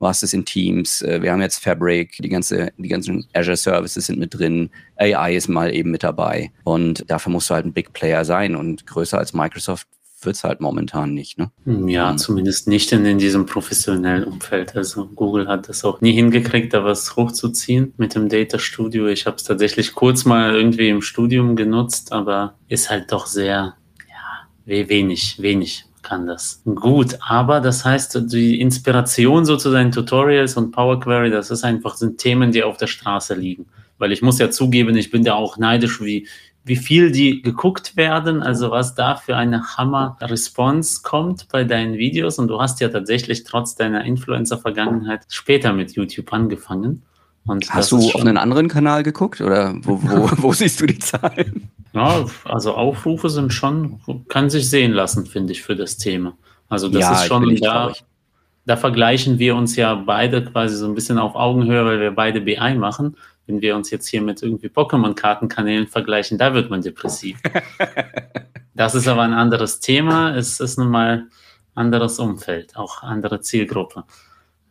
Du 0.00 0.06
hast 0.06 0.22
es 0.22 0.32
in 0.32 0.44
Teams, 0.44 1.02
äh, 1.02 1.22
wir 1.22 1.32
haben 1.32 1.40
jetzt 1.40 1.62
Fabric, 1.62 2.16
die, 2.18 2.28
ganze, 2.28 2.72
die 2.76 2.88
ganzen 2.88 3.26
Azure 3.32 3.56
Services 3.56 4.06
sind 4.06 4.18
mit 4.18 4.34
drin, 4.34 4.70
AI 4.96 5.36
ist 5.36 5.48
mal 5.48 5.74
eben 5.74 5.90
mit 5.90 6.02
dabei. 6.02 6.50
Und 6.64 7.08
dafür 7.10 7.32
musst 7.32 7.48
du 7.48 7.54
halt 7.54 7.66
ein 7.66 7.72
Big 7.72 7.92
Player 7.92 8.24
sein. 8.24 8.56
Und 8.56 8.86
größer 8.86 9.18
als 9.18 9.34
Microsoft 9.34 9.88
wird 10.24 10.36
es 10.36 10.44
halt 10.44 10.60
momentan 10.60 11.14
nicht. 11.14 11.38
Ne? 11.38 11.50
Ja, 11.88 12.12
Mhm. 12.12 12.18
zumindest 12.18 12.68
nicht 12.68 12.92
in, 12.92 13.04
in 13.04 13.18
diesem 13.18 13.46
professionellen 13.46 14.24
Umfeld. 14.24 14.76
Also 14.76 15.06
Google 15.14 15.48
hat 15.48 15.68
das 15.68 15.84
auch 15.84 16.00
nie 16.00 16.12
hingekriegt, 16.12 16.72
da 16.74 16.84
was 16.84 17.16
hochzuziehen 17.16 17.94
mit 17.96 18.14
dem 18.14 18.28
Data 18.28 18.58
Studio. 18.58 19.06
Ich 19.08 19.26
habe 19.26 19.36
es 19.36 19.44
tatsächlich 19.44 19.94
kurz 19.94 20.24
mal 20.24 20.54
irgendwie 20.54 20.88
im 20.88 21.02
Studium 21.02 21.56
genutzt, 21.56 22.12
aber 22.12 22.54
ist 22.68 22.90
halt 22.90 23.10
doch 23.12 23.26
sehr, 23.26 23.74
ja, 24.08 24.48
we- 24.64 24.88
wenig, 24.88 25.36
wenig 25.40 25.84
kann 26.02 26.26
das. 26.26 26.60
Gut, 26.66 27.16
aber 27.26 27.60
das 27.60 27.84
heißt, 27.84 28.30
die 28.30 28.60
Inspiration 28.60 29.46
sozusagen 29.46 29.90
Tutorials 29.90 30.54
und 30.56 30.70
Power 30.70 31.00
Query, 31.00 31.30
das 31.30 31.50
ist 31.50 31.64
einfach, 31.64 31.94
sind 31.96 32.18
Themen, 32.18 32.52
die 32.52 32.62
auf 32.62 32.76
der 32.76 32.88
Straße 32.88 33.34
liegen. 33.34 33.66
Weil 33.96 34.12
ich 34.12 34.20
muss 34.20 34.38
ja 34.38 34.50
zugeben, 34.50 34.94
ich 34.96 35.10
bin 35.10 35.24
da 35.24 35.32
auch 35.34 35.56
neidisch, 35.56 36.02
wie, 36.02 36.26
wie 36.64 36.76
viel 36.76 37.12
die 37.12 37.42
geguckt 37.42 37.96
werden, 37.96 38.42
also 38.42 38.70
was 38.70 38.94
da 38.94 39.16
für 39.16 39.36
eine 39.36 39.76
Hammer-Response 39.76 41.02
kommt 41.02 41.48
bei 41.48 41.64
deinen 41.64 41.94
Videos. 41.98 42.38
Und 42.38 42.48
du 42.48 42.60
hast 42.60 42.80
ja 42.80 42.88
tatsächlich 42.88 43.44
trotz 43.44 43.76
deiner 43.76 44.04
Influencer-Vergangenheit 44.04 45.26
später 45.28 45.72
mit 45.74 45.92
YouTube 45.92 46.32
angefangen. 46.32 47.02
Und 47.46 47.68
Hast 47.74 47.92
du 47.92 47.98
auf 47.98 48.16
einen 48.16 48.38
anderen 48.38 48.68
Kanal 48.68 49.02
geguckt 49.02 49.42
oder 49.42 49.74
wo, 49.82 50.02
wo, 50.02 50.30
wo 50.42 50.52
siehst 50.54 50.80
du 50.80 50.86
die 50.86 50.98
Zahlen? 50.98 51.68
Ja, 51.92 52.24
also 52.44 52.74
Aufrufe 52.74 53.28
sind 53.28 53.52
schon, 53.52 54.00
kann 54.28 54.48
sich 54.48 54.68
sehen 54.68 54.92
lassen, 54.92 55.26
finde 55.26 55.52
ich, 55.52 55.62
für 55.62 55.76
das 55.76 55.98
Thema. 55.98 56.34
Also 56.70 56.88
das 56.88 57.02
Ja, 57.02 57.12
ist 57.12 57.26
schon 57.26 57.54
da, 57.56 57.92
da 58.64 58.76
vergleichen 58.76 59.38
wir 59.38 59.54
uns 59.54 59.76
ja 59.76 59.94
beide 59.94 60.42
quasi 60.44 60.76
so 60.76 60.86
ein 60.86 60.94
bisschen 60.94 61.18
auf 61.18 61.34
Augenhöhe, 61.34 61.84
weil 61.84 62.00
wir 62.00 62.10
beide 62.10 62.40
BI 62.40 62.74
machen. 62.74 63.16
Wenn 63.46 63.60
wir 63.60 63.76
uns 63.76 63.90
jetzt 63.90 64.08
hier 64.08 64.22
mit 64.22 64.42
irgendwie 64.42 64.68
Pokémon-Kartenkanälen 64.68 65.86
vergleichen, 65.86 66.38
da 66.38 66.54
wird 66.54 66.70
man 66.70 66.80
depressiv. 66.82 67.38
das 68.74 68.94
ist 68.94 69.06
aber 69.08 69.22
ein 69.22 69.34
anderes 69.34 69.80
Thema. 69.80 70.34
Es 70.36 70.60
ist 70.60 70.78
nun 70.78 70.90
mal 70.90 71.26
anderes 71.74 72.18
Umfeld, 72.18 72.76
auch 72.76 73.02
andere 73.02 73.40
Zielgruppe. 73.40 74.04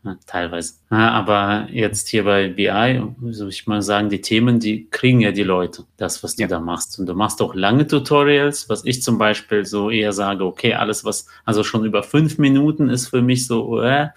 Ja, 0.05 0.17
teilweise. 0.25 0.73
Ja, 0.91 1.12
aber 1.12 1.67
jetzt 1.71 2.09
hier 2.09 2.25
bei 2.25 2.49
BI, 2.49 3.01
soll 3.31 3.47
ich 3.49 3.67
mal 3.67 3.81
sagen, 3.81 4.09
die 4.09 4.19
Themen, 4.19 4.59
die 4.59 4.89
kriegen 4.89 5.21
ja 5.21 5.31
die 5.31 5.43
Leute, 5.43 5.86
das, 5.95 6.21
was 6.23 6.36
du 6.36 6.41
Ja. 6.41 6.47
da 6.49 6.59
machst. 6.59 6.99
Und 6.99 7.05
du 7.05 7.13
machst 7.13 7.41
auch 7.41 7.55
lange 7.55 7.88
Tutorials, 7.88 8.67
was 8.67 8.83
ich 8.83 9.01
zum 9.01 9.17
Beispiel 9.17 9.65
so 9.65 9.89
eher 9.89 10.12
sage, 10.12 10.43
okay, 10.43 10.73
alles, 10.73 11.05
was, 11.05 11.27
also 11.45 11.63
schon 11.63 11.86
über 11.86 12.03
fünf 12.03 12.38
Minuten 12.38 12.89
ist 12.89 13.07
für 13.07 13.21
mich 13.21 13.47
so 13.47 13.81
äh, 13.81 14.09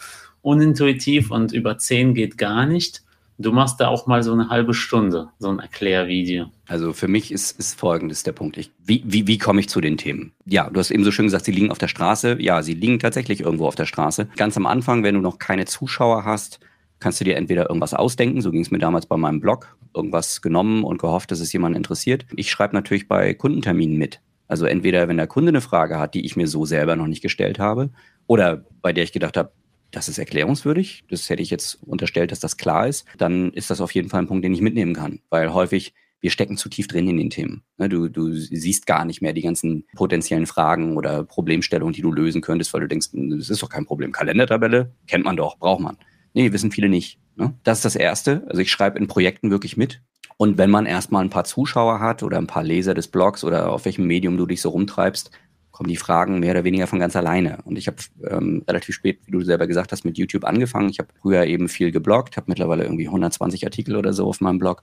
unintuitiv 0.43 1.31
und 1.31 1.53
über 1.53 1.79
zehn 1.79 2.15
geht 2.15 2.37
gar 2.37 2.67
nicht. 2.67 3.03
Du 3.39 3.53
machst 3.53 3.81
da 3.81 3.89
auch 3.89 4.07
mal 4.07 4.23
so 4.23 4.33
eine 4.33 4.49
halbe 4.49 4.73
Stunde, 4.73 5.29
so 5.39 5.51
ein 5.51 5.59
Erklärvideo. 5.59 6.47
Also 6.67 6.95
für 6.95 7.09
mich 7.09 7.31
ist, 7.31 7.59
ist 7.59 7.79
folgendes 7.79 8.23
der 8.23 8.33
Punkt. 8.33 8.57
Ich, 8.57 8.71
wie, 8.83 9.03
wie, 9.05 9.27
wie 9.27 9.37
komme 9.37 9.61
ich 9.61 9.69
zu 9.69 9.81
den 9.81 9.99
Themen? 9.99 10.33
Ja, 10.47 10.71
du 10.71 10.81
hast 10.81 10.91
eben 10.91 11.05
so 11.05 11.11
schön 11.11 11.27
gesagt, 11.27 11.45
sie 11.45 11.53
liegen 11.53 11.71
auf 11.71 11.79
der 11.79 11.89
Straße. 11.89 12.39
Ja, 12.41 12.63
sie 12.63 12.73
liegen 12.73 12.99
tatsächlich 12.99 13.41
irgendwo 13.41 13.67
auf 13.67 13.75
der 13.75 13.85
Straße. 13.85 14.29
Ganz 14.37 14.57
am 14.57 14.65
Anfang, 14.65 15.03
wenn 15.03 15.15
du 15.15 15.21
noch 15.21 15.39
keine 15.39 15.67
Zuschauer 15.67 16.25
hast, 16.25 16.61
kannst 16.99 17.21
du 17.21 17.25
dir 17.25 17.37
entweder 17.37 17.69
irgendwas 17.69 17.93
ausdenken, 17.95 18.41
so 18.41 18.51
ging 18.51 18.63
es 18.63 18.71
mir 18.71 18.79
damals 18.79 19.05
bei 19.05 19.19
meinem 19.19 19.41
Blog, 19.41 19.77
irgendwas 19.95 20.41
genommen 20.41 20.83
und 20.83 20.99
gehofft, 20.99 21.31
dass 21.31 21.41
es 21.41 21.53
jemanden 21.53 21.77
interessiert. 21.77 22.25
Ich 22.37 22.51
schreibe 22.51 22.75
natürlich 22.75 23.07
bei 23.07 23.35
Kundenterminen 23.35 23.99
mit. 23.99 24.21
Also 24.49 24.65
entweder, 24.65 25.09
wenn 25.09 25.17
der 25.17 25.27
Kunde 25.27 25.51
eine 25.51 25.61
Frage 25.61 25.99
hat, 25.99 26.15
die 26.15 26.25
ich 26.25 26.37
mir 26.37 26.47
so 26.47 26.65
selber 26.65 26.97
noch 26.97 27.07
nicht 27.07 27.23
gestellt 27.23 27.59
habe, 27.59 27.91
oder 28.27 28.65
bei 28.81 28.93
der 28.93 29.05
ich 29.05 29.13
gedacht 29.13 29.37
habe, 29.37 29.53
das 29.91 30.09
ist 30.09 30.19
erklärungswürdig, 30.19 31.05
das 31.09 31.29
hätte 31.31 31.43
ich 31.43 31.51
jetzt 31.51 31.79
unterstellt, 31.83 32.33
dass 32.33 32.41
das 32.41 32.57
klar 32.57 32.87
ist, 32.87 33.07
dann 33.19 33.53
ist 33.53 33.71
das 33.71 33.81
auf 33.81 33.93
jeden 33.93 34.09
Fall 34.09 34.21
ein 34.21 34.27
Punkt, 34.27 34.45
den 34.45 34.55
ich 34.55 34.61
mitnehmen 34.61 34.95
kann. 34.95 35.21
Weil 35.31 35.53
häufig, 35.53 35.95
wir 36.21 36.31
stecken 36.31 36.57
zu 36.57 36.69
tief 36.69 36.89
drin 36.89 37.09
in 37.09 37.19
den 37.19 37.31
Themen. 37.31 37.63
Ne, 37.77 37.89
du, 37.89 38.09
du 38.09 38.33
siehst 38.33 38.87
gar 38.87 39.05
nicht 39.05 39.23
mehr 39.23 39.33
die 39.33 39.43
ganzen 39.43 39.87
potenziellen 39.95 40.47
Fragen 40.47 40.97
oder 40.97 41.25
Problemstellungen, 41.25 41.95
die 41.95 42.03
du 42.03 42.13
lösen 42.13 42.41
könntest, 42.41 42.73
weil 42.75 42.81
du 42.81 42.89
denkst, 42.89 43.09
das 43.13 43.51
ist 43.51 43.63
doch 43.63 43.69
kein 43.69 43.87
Problem. 43.87 44.13
Kalendertabelle 44.13 44.93
kennt 45.07 45.25
man 45.25 45.37
doch, 45.37 45.59
braucht 45.59 45.81
man. 45.81 45.99
Nee, 46.35 46.53
wissen 46.53 46.71
viele 46.71 46.89
nicht. 46.89 47.19
Ne? 47.37 47.55
Das 47.65 47.79
ist 47.79 47.85
das 47.85 47.97
Erste. 47.97 48.45
Also 48.49 48.61
ich 48.61 48.71
schreibe 48.71 48.99
in 48.99 49.07
Projekten 49.07 49.51
wirklich 49.51 49.77
mit. 49.77 50.03
Und 50.39 50.59
wenn 50.59 50.71
man 50.71 50.85
erstmal 50.85 51.25
ein 51.25 51.31
paar 51.31 51.45
Zuschauer 51.45 52.01
hat 52.01 52.23
oder 52.23 52.39
ein 52.39 52.47
paar 52.47 52.63
Leser 52.63 52.93
des 52.93 53.09
Blogs 53.09 53.43
oder 53.43 53.71
auf 53.71 53.87
welchem 53.87 54.07
Medium 54.07 54.37
du 54.37 54.47
dich 54.47 54.61
so 54.61 54.69
rumtreibst, 54.69 55.31
kommen 55.77 55.91
die 55.91 55.97
Fragen 55.97 56.41
mehr 56.41 56.53
oder 56.53 56.65
weniger 56.65 56.87
von 56.87 56.99
ganz 56.99 57.17
alleine. 57.17 57.59
Und 57.65 57.77
ich 57.77 57.87
habe 57.87 57.99
ähm, 58.31 58.65
relativ 58.67 58.95
spät, 58.95 59.21
wie 59.27 59.31
du 59.31 59.43
selber 59.43 59.67
gesagt 59.67 59.93
hast, 59.93 60.07
mit 60.07 60.17
YouTube 60.17 60.45
angefangen. 60.45 60.89
Ich 60.89 60.99
habe 60.99 61.11
früher 61.21 61.45
eben 61.45 61.69
viel 61.69 61.93
gebloggt, 61.93 62.39
habe 62.39 62.47
mittlerweile 62.49 62.85
irgendwie 62.85 63.09
120 63.09 63.63
Artikel 63.63 63.95
oder 63.97 64.15
so 64.15 64.27
auf 64.27 64.41
meinem 64.41 64.59
Blog. 64.59 64.83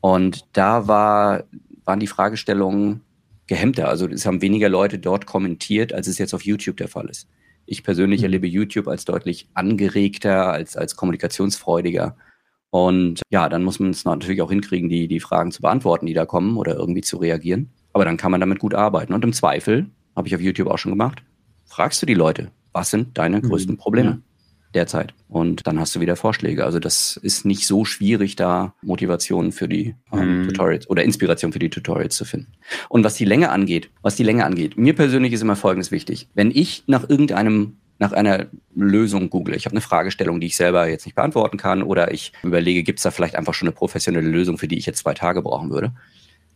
Und 0.00 0.44
da 0.52 0.88
war, 0.88 1.44
waren 1.84 2.00
die 2.00 2.08
Fragestellungen 2.08 3.02
gehemmter. 3.46 3.88
Also 3.88 4.08
es 4.08 4.26
haben 4.26 4.42
weniger 4.42 4.68
Leute 4.68 4.98
dort 4.98 5.26
kommentiert, 5.26 5.92
als 5.92 6.08
es 6.08 6.18
jetzt 6.18 6.34
auf 6.34 6.42
YouTube 6.42 6.76
der 6.76 6.88
Fall 6.88 7.08
ist. 7.08 7.28
Ich 7.64 7.84
persönlich 7.84 8.22
mhm. 8.22 8.24
erlebe 8.24 8.48
YouTube 8.48 8.88
als 8.88 9.04
deutlich 9.04 9.48
angeregter, 9.54 10.50
als, 10.50 10.76
als 10.76 10.96
kommunikationsfreudiger. 10.96 12.16
Und 12.70 13.22
ja, 13.30 13.48
dann 13.48 13.62
muss 13.62 13.78
man 13.78 13.90
es 13.90 14.04
natürlich 14.04 14.42
auch 14.42 14.50
hinkriegen, 14.50 14.88
die, 14.88 15.06
die 15.06 15.20
Fragen 15.20 15.52
zu 15.52 15.62
beantworten, 15.62 16.06
die 16.06 16.14
da 16.14 16.26
kommen 16.26 16.56
oder 16.56 16.74
irgendwie 16.74 17.02
zu 17.02 17.18
reagieren. 17.18 17.70
Aber 17.92 18.04
dann 18.04 18.16
kann 18.16 18.32
man 18.32 18.40
damit 18.40 18.58
gut 18.58 18.74
arbeiten. 18.74 19.14
Und 19.14 19.22
im 19.22 19.32
Zweifel 19.32 19.86
habe 20.16 20.28
ich 20.28 20.34
auf 20.34 20.40
YouTube 20.40 20.68
auch 20.68 20.78
schon 20.78 20.92
gemacht, 20.92 21.22
fragst 21.64 22.02
du 22.02 22.06
die 22.06 22.14
Leute, 22.14 22.50
was 22.72 22.90
sind 22.90 23.18
deine 23.18 23.38
mhm. 23.38 23.42
größten 23.42 23.76
Probleme 23.76 24.22
derzeit? 24.74 25.14
Und 25.28 25.66
dann 25.66 25.78
hast 25.78 25.94
du 25.94 26.00
wieder 26.00 26.16
Vorschläge. 26.16 26.64
Also 26.64 26.78
das 26.78 27.16
ist 27.16 27.44
nicht 27.44 27.66
so 27.66 27.84
schwierig, 27.84 28.36
da 28.36 28.74
Motivation 28.82 29.52
für 29.52 29.68
die 29.68 29.94
ähm, 30.12 30.42
mhm. 30.42 30.48
Tutorials 30.48 30.88
oder 30.88 31.04
Inspiration 31.04 31.52
für 31.52 31.58
die 31.58 31.70
Tutorials 31.70 32.16
zu 32.16 32.24
finden. 32.24 32.52
Und 32.88 33.04
was 33.04 33.14
die 33.14 33.24
Länge 33.24 33.50
angeht, 33.50 33.90
was 34.02 34.16
die 34.16 34.24
Länge 34.24 34.44
angeht, 34.44 34.76
mir 34.76 34.94
persönlich 34.94 35.32
ist 35.32 35.42
immer 35.42 35.56
Folgendes 35.56 35.90
wichtig. 35.90 36.28
Wenn 36.34 36.50
ich 36.50 36.84
nach 36.86 37.08
irgendeinem 37.08 37.76
nach 38.02 38.12
einer 38.12 38.48
Lösung 38.74 39.30
google. 39.30 39.54
Ich 39.54 39.64
habe 39.64 39.74
eine 39.74 39.80
Fragestellung, 39.80 40.40
die 40.40 40.48
ich 40.48 40.56
selber 40.56 40.88
jetzt 40.88 41.06
nicht 41.06 41.14
beantworten 41.14 41.56
kann 41.56 41.84
oder 41.84 42.12
ich 42.12 42.32
überlege, 42.42 42.82
gibt 42.82 42.98
es 42.98 43.04
da 43.04 43.12
vielleicht 43.12 43.36
einfach 43.36 43.54
schon 43.54 43.68
eine 43.68 43.76
professionelle 43.76 44.28
Lösung, 44.28 44.58
für 44.58 44.66
die 44.66 44.76
ich 44.76 44.86
jetzt 44.86 44.98
zwei 44.98 45.14
Tage 45.14 45.40
brauchen 45.40 45.70
würde. 45.70 45.92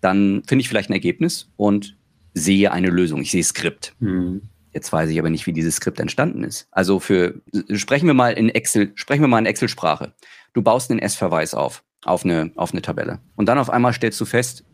Dann 0.01 0.43
finde 0.45 0.63
ich 0.63 0.69
vielleicht 0.69 0.91
ein 0.91 0.95
Ergebnis 0.95 1.49
und 1.57 1.97
sehe 2.37 2.71
eine 2.71 2.89
Lösung, 2.89 3.23
ich 3.23 3.31
sehe 3.31 3.43
Skript. 3.43 3.95
Mhm. 3.99 4.43
Jetzt 4.73 4.93
weiß 4.93 5.09
ich 5.09 5.19
aber 5.19 5.31
nicht, 5.31 5.47
wie 5.47 5.55
dieses 5.55 5.77
Skript 5.77 5.99
entstanden 6.01 6.45
ist. 6.45 6.69
Also 6.71 7.01
für 7.01 7.41
sprechen 7.73 8.07
wir 8.07 8.15
mal 8.15 8.35
in 8.35 8.51
Excel, 8.51 8.93
sprechen 8.95 9.23
wir 9.23 9.29
mal 9.29 9.39
in 9.39 9.47
Excel-Sprache. 9.47 10.13
Du 10.53 10.61
baust 10.61 10.91
einen 10.91 11.01
S-Verweis 11.01 11.55
auf, 11.55 11.83
auf 12.05 12.25
eine, 12.25 12.53
auf 12.57 12.73
eine 12.73 12.83
Tabelle. 12.83 13.21
Und 13.37 13.47
dann 13.49 13.59
auf 13.59 13.71
einmal 13.71 13.95
stellst 13.95 14.21
du 14.21 14.27
fest, 14.27 14.65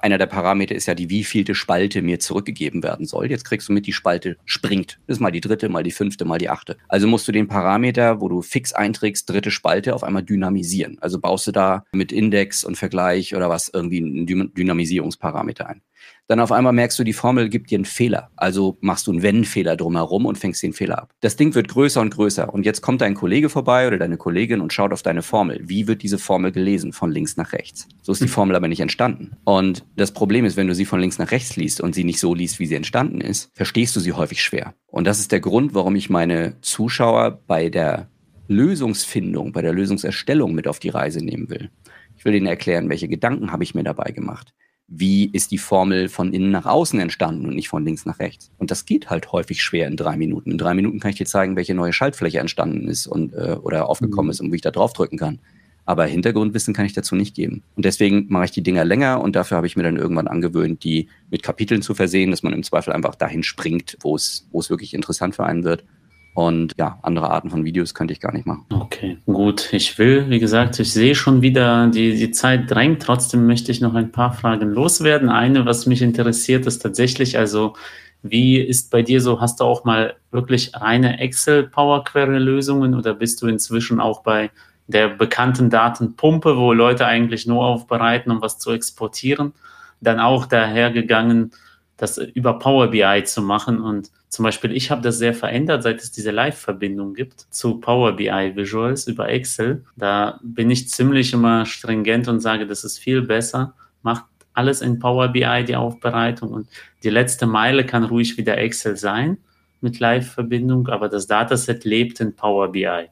einer 0.00 0.16
der 0.16 0.26
Parameter 0.26 0.74
ist 0.74 0.86
ja 0.86 0.94
die, 0.94 1.10
wievielte 1.10 1.54
Spalte 1.54 2.00
mir 2.00 2.18
zurückgegeben 2.20 2.82
werden 2.82 3.06
soll. 3.06 3.30
Jetzt 3.30 3.44
kriegst 3.44 3.68
du 3.68 3.74
mit, 3.74 3.86
die 3.86 3.92
Spalte 3.92 4.38
springt. 4.46 4.98
Das 5.06 5.18
ist 5.18 5.20
mal 5.20 5.30
die 5.30 5.42
dritte, 5.42 5.68
mal 5.68 5.82
die 5.82 5.90
fünfte, 5.90 6.24
mal 6.24 6.38
die 6.38 6.48
achte. 6.48 6.78
Also 6.88 7.06
musst 7.06 7.28
du 7.28 7.32
den 7.32 7.46
Parameter, 7.46 8.22
wo 8.22 8.28
du 8.28 8.40
fix 8.40 8.72
einträgst, 8.72 9.28
dritte 9.28 9.50
Spalte, 9.50 9.94
auf 9.94 10.04
einmal 10.04 10.22
dynamisieren. 10.22 10.96
Also 11.02 11.20
baust 11.20 11.46
du 11.46 11.52
da 11.52 11.84
mit 11.92 12.12
Index 12.12 12.64
und 12.64 12.76
Vergleich 12.76 13.36
oder 13.36 13.50
was 13.50 13.68
irgendwie 13.68 13.98
einen 13.98 14.54
Dynamisierungsparameter 14.54 15.68
ein 15.68 15.82
dann 16.30 16.38
auf 16.38 16.52
einmal 16.52 16.72
merkst 16.72 16.96
du, 16.96 17.02
die 17.02 17.12
Formel 17.12 17.48
gibt 17.48 17.72
dir 17.72 17.78
einen 17.78 17.84
Fehler. 17.84 18.30
Also 18.36 18.78
machst 18.80 19.08
du 19.08 19.10
einen 19.10 19.22
Wenn-Fehler 19.22 19.76
drumherum 19.76 20.26
und 20.26 20.38
fängst 20.38 20.62
den 20.62 20.72
Fehler 20.72 21.02
ab. 21.02 21.12
Das 21.18 21.34
Ding 21.34 21.56
wird 21.56 21.66
größer 21.66 22.00
und 22.00 22.14
größer. 22.14 22.54
Und 22.54 22.64
jetzt 22.64 22.82
kommt 22.82 23.00
dein 23.00 23.14
Kollege 23.14 23.48
vorbei 23.48 23.88
oder 23.88 23.98
deine 23.98 24.16
Kollegin 24.16 24.60
und 24.60 24.72
schaut 24.72 24.92
auf 24.92 25.02
deine 25.02 25.22
Formel. 25.22 25.60
Wie 25.64 25.88
wird 25.88 26.04
diese 26.04 26.18
Formel 26.18 26.52
gelesen? 26.52 26.92
Von 26.92 27.10
links 27.10 27.36
nach 27.36 27.52
rechts. 27.52 27.88
So 28.02 28.12
ist 28.12 28.20
die 28.20 28.26
hm. 28.26 28.32
Formel 28.32 28.54
aber 28.54 28.68
nicht 28.68 28.78
entstanden. 28.78 29.32
Und 29.42 29.84
das 29.96 30.12
Problem 30.12 30.44
ist, 30.44 30.56
wenn 30.56 30.68
du 30.68 30.74
sie 30.76 30.84
von 30.84 31.00
links 31.00 31.18
nach 31.18 31.32
rechts 31.32 31.56
liest 31.56 31.80
und 31.80 31.96
sie 31.96 32.04
nicht 32.04 32.20
so 32.20 32.32
liest, 32.32 32.60
wie 32.60 32.66
sie 32.66 32.76
entstanden 32.76 33.20
ist, 33.20 33.50
verstehst 33.54 33.96
du 33.96 33.98
sie 33.98 34.12
häufig 34.12 34.40
schwer. 34.40 34.74
Und 34.86 35.08
das 35.08 35.18
ist 35.18 35.32
der 35.32 35.40
Grund, 35.40 35.74
warum 35.74 35.96
ich 35.96 36.10
meine 36.10 36.60
Zuschauer 36.60 37.40
bei 37.48 37.70
der 37.70 38.08
Lösungsfindung, 38.46 39.50
bei 39.50 39.62
der 39.62 39.72
Lösungserstellung 39.72 40.54
mit 40.54 40.68
auf 40.68 40.78
die 40.78 40.90
Reise 40.90 41.24
nehmen 41.24 41.50
will. 41.50 41.70
Ich 42.16 42.24
will 42.24 42.36
ihnen 42.36 42.46
erklären, 42.46 42.88
welche 42.88 43.08
Gedanken 43.08 43.50
habe 43.50 43.64
ich 43.64 43.74
mir 43.74 43.82
dabei 43.82 44.12
gemacht 44.12 44.54
wie 44.90 45.30
ist 45.32 45.52
die 45.52 45.58
Formel 45.58 46.08
von 46.08 46.32
innen 46.32 46.50
nach 46.50 46.66
außen 46.66 46.98
entstanden 46.98 47.46
und 47.46 47.54
nicht 47.54 47.68
von 47.68 47.84
links 47.84 48.06
nach 48.06 48.18
rechts. 48.18 48.50
Und 48.58 48.72
das 48.72 48.84
geht 48.84 49.08
halt 49.08 49.30
häufig 49.30 49.62
schwer 49.62 49.86
in 49.86 49.96
drei 49.96 50.16
Minuten. 50.16 50.50
In 50.50 50.58
drei 50.58 50.74
Minuten 50.74 50.98
kann 50.98 51.12
ich 51.12 51.16
dir 51.16 51.26
zeigen, 51.26 51.54
welche 51.54 51.74
neue 51.74 51.92
Schaltfläche 51.92 52.40
entstanden 52.40 52.88
ist 52.88 53.06
und 53.06 53.32
äh, 53.32 53.56
oder 53.62 53.88
aufgekommen 53.88 54.26
mhm. 54.26 54.30
ist 54.30 54.40
und 54.40 54.50
wie 54.50 54.56
ich 54.56 54.62
da 54.62 54.72
drauf 54.72 54.92
drücken 54.92 55.16
kann. 55.16 55.38
Aber 55.86 56.06
Hintergrundwissen 56.06 56.74
kann 56.74 56.86
ich 56.86 56.92
dazu 56.92 57.14
nicht 57.14 57.36
geben. 57.36 57.62
Und 57.76 57.84
deswegen 57.84 58.26
mache 58.28 58.46
ich 58.46 58.50
die 58.50 58.62
Dinger 58.62 58.84
länger 58.84 59.20
und 59.20 59.36
dafür 59.36 59.56
habe 59.56 59.66
ich 59.68 59.76
mir 59.76 59.84
dann 59.84 59.96
irgendwann 59.96 60.28
angewöhnt, 60.28 60.82
die 60.82 61.08
mit 61.30 61.44
Kapiteln 61.44 61.82
zu 61.82 61.94
versehen, 61.94 62.32
dass 62.32 62.42
man 62.42 62.52
im 62.52 62.64
Zweifel 62.64 62.92
einfach 62.92 63.14
dahin 63.14 63.44
springt, 63.44 63.96
wo 64.00 64.16
es, 64.16 64.48
wo 64.50 64.58
es 64.58 64.70
wirklich 64.70 64.92
interessant 64.92 65.36
für 65.36 65.44
einen 65.44 65.62
wird. 65.62 65.84
Und 66.34 66.74
ja, 66.78 66.98
andere 67.02 67.30
Arten 67.30 67.50
von 67.50 67.64
Videos 67.64 67.94
könnte 67.94 68.12
ich 68.12 68.20
gar 68.20 68.32
nicht 68.32 68.46
machen. 68.46 68.64
Okay, 68.70 69.18
gut. 69.26 69.72
Ich 69.72 69.98
will, 69.98 70.30
wie 70.30 70.38
gesagt, 70.38 70.78
ich 70.78 70.92
sehe 70.92 71.14
schon 71.14 71.42
wieder, 71.42 71.88
die, 71.88 72.14
die 72.14 72.30
Zeit 72.30 72.70
drängt. 72.70 73.02
Trotzdem 73.02 73.46
möchte 73.46 73.72
ich 73.72 73.80
noch 73.80 73.94
ein 73.94 74.12
paar 74.12 74.32
Fragen 74.32 74.70
loswerden. 74.70 75.28
Eine, 75.28 75.66
was 75.66 75.86
mich 75.86 76.02
interessiert, 76.02 76.66
ist 76.66 76.78
tatsächlich, 76.78 77.36
also 77.36 77.74
wie 78.22 78.58
ist 78.58 78.90
bei 78.90 79.02
dir 79.02 79.20
so, 79.20 79.40
hast 79.40 79.60
du 79.60 79.64
auch 79.64 79.84
mal 79.84 80.14
wirklich 80.30 80.72
reine 80.74 81.18
Excel 81.18 81.64
Power 81.64 82.04
Query 82.04 82.38
Lösungen 82.38 82.94
oder 82.94 83.14
bist 83.14 83.40
du 83.42 83.46
inzwischen 83.46 84.00
auch 84.00 84.22
bei 84.22 84.50
der 84.86 85.08
bekannten 85.08 85.70
Datenpumpe, 85.70 86.56
wo 86.56 86.72
Leute 86.72 87.06
eigentlich 87.06 87.46
nur 87.46 87.64
aufbereiten, 87.64 88.30
um 88.30 88.42
was 88.42 88.58
zu 88.58 88.72
exportieren, 88.72 89.52
dann 90.00 90.20
auch 90.20 90.46
dahergegangen, 90.46 91.52
das 92.00 92.16
über 92.16 92.58
Power 92.58 92.88
BI 92.88 93.24
zu 93.24 93.42
machen 93.42 93.80
und 93.80 94.10
zum 94.28 94.44
Beispiel, 94.44 94.74
ich 94.74 94.90
habe 94.90 95.02
das 95.02 95.18
sehr 95.18 95.34
verändert, 95.34 95.82
seit 95.82 96.00
es 96.00 96.12
diese 96.12 96.30
Live-Verbindung 96.30 97.14
gibt 97.14 97.40
zu 97.50 97.78
Power 97.78 98.12
BI 98.12 98.52
Visuals 98.54 99.06
über 99.06 99.28
Excel. 99.28 99.84
Da 99.96 100.38
bin 100.42 100.70
ich 100.70 100.88
ziemlich 100.88 101.32
immer 101.32 101.66
stringent 101.66 102.28
und 102.28 102.40
sage, 102.40 102.66
das 102.66 102.84
ist 102.84 102.98
viel 102.98 103.22
besser. 103.22 103.74
Macht 104.02 104.24
alles 104.54 104.82
in 104.82 104.98
Power 104.98 105.28
BI, 105.28 105.64
die 105.66 105.76
Aufbereitung. 105.76 106.50
Und 106.52 106.68
die 107.02 107.10
letzte 107.10 107.46
Meile 107.46 107.84
kann 107.84 108.04
ruhig 108.04 108.38
wieder 108.38 108.56
Excel 108.56 108.96
sein 108.96 109.38
mit 109.80 109.98
Live-Verbindung, 109.98 110.88
aber 110.88 111.08
das 111.08 111.26
Dataset 111.26 111.84
lebt 111.84 112.20
in 112.20 112.34
Power 112.34 112.70
BI 112.72 113.08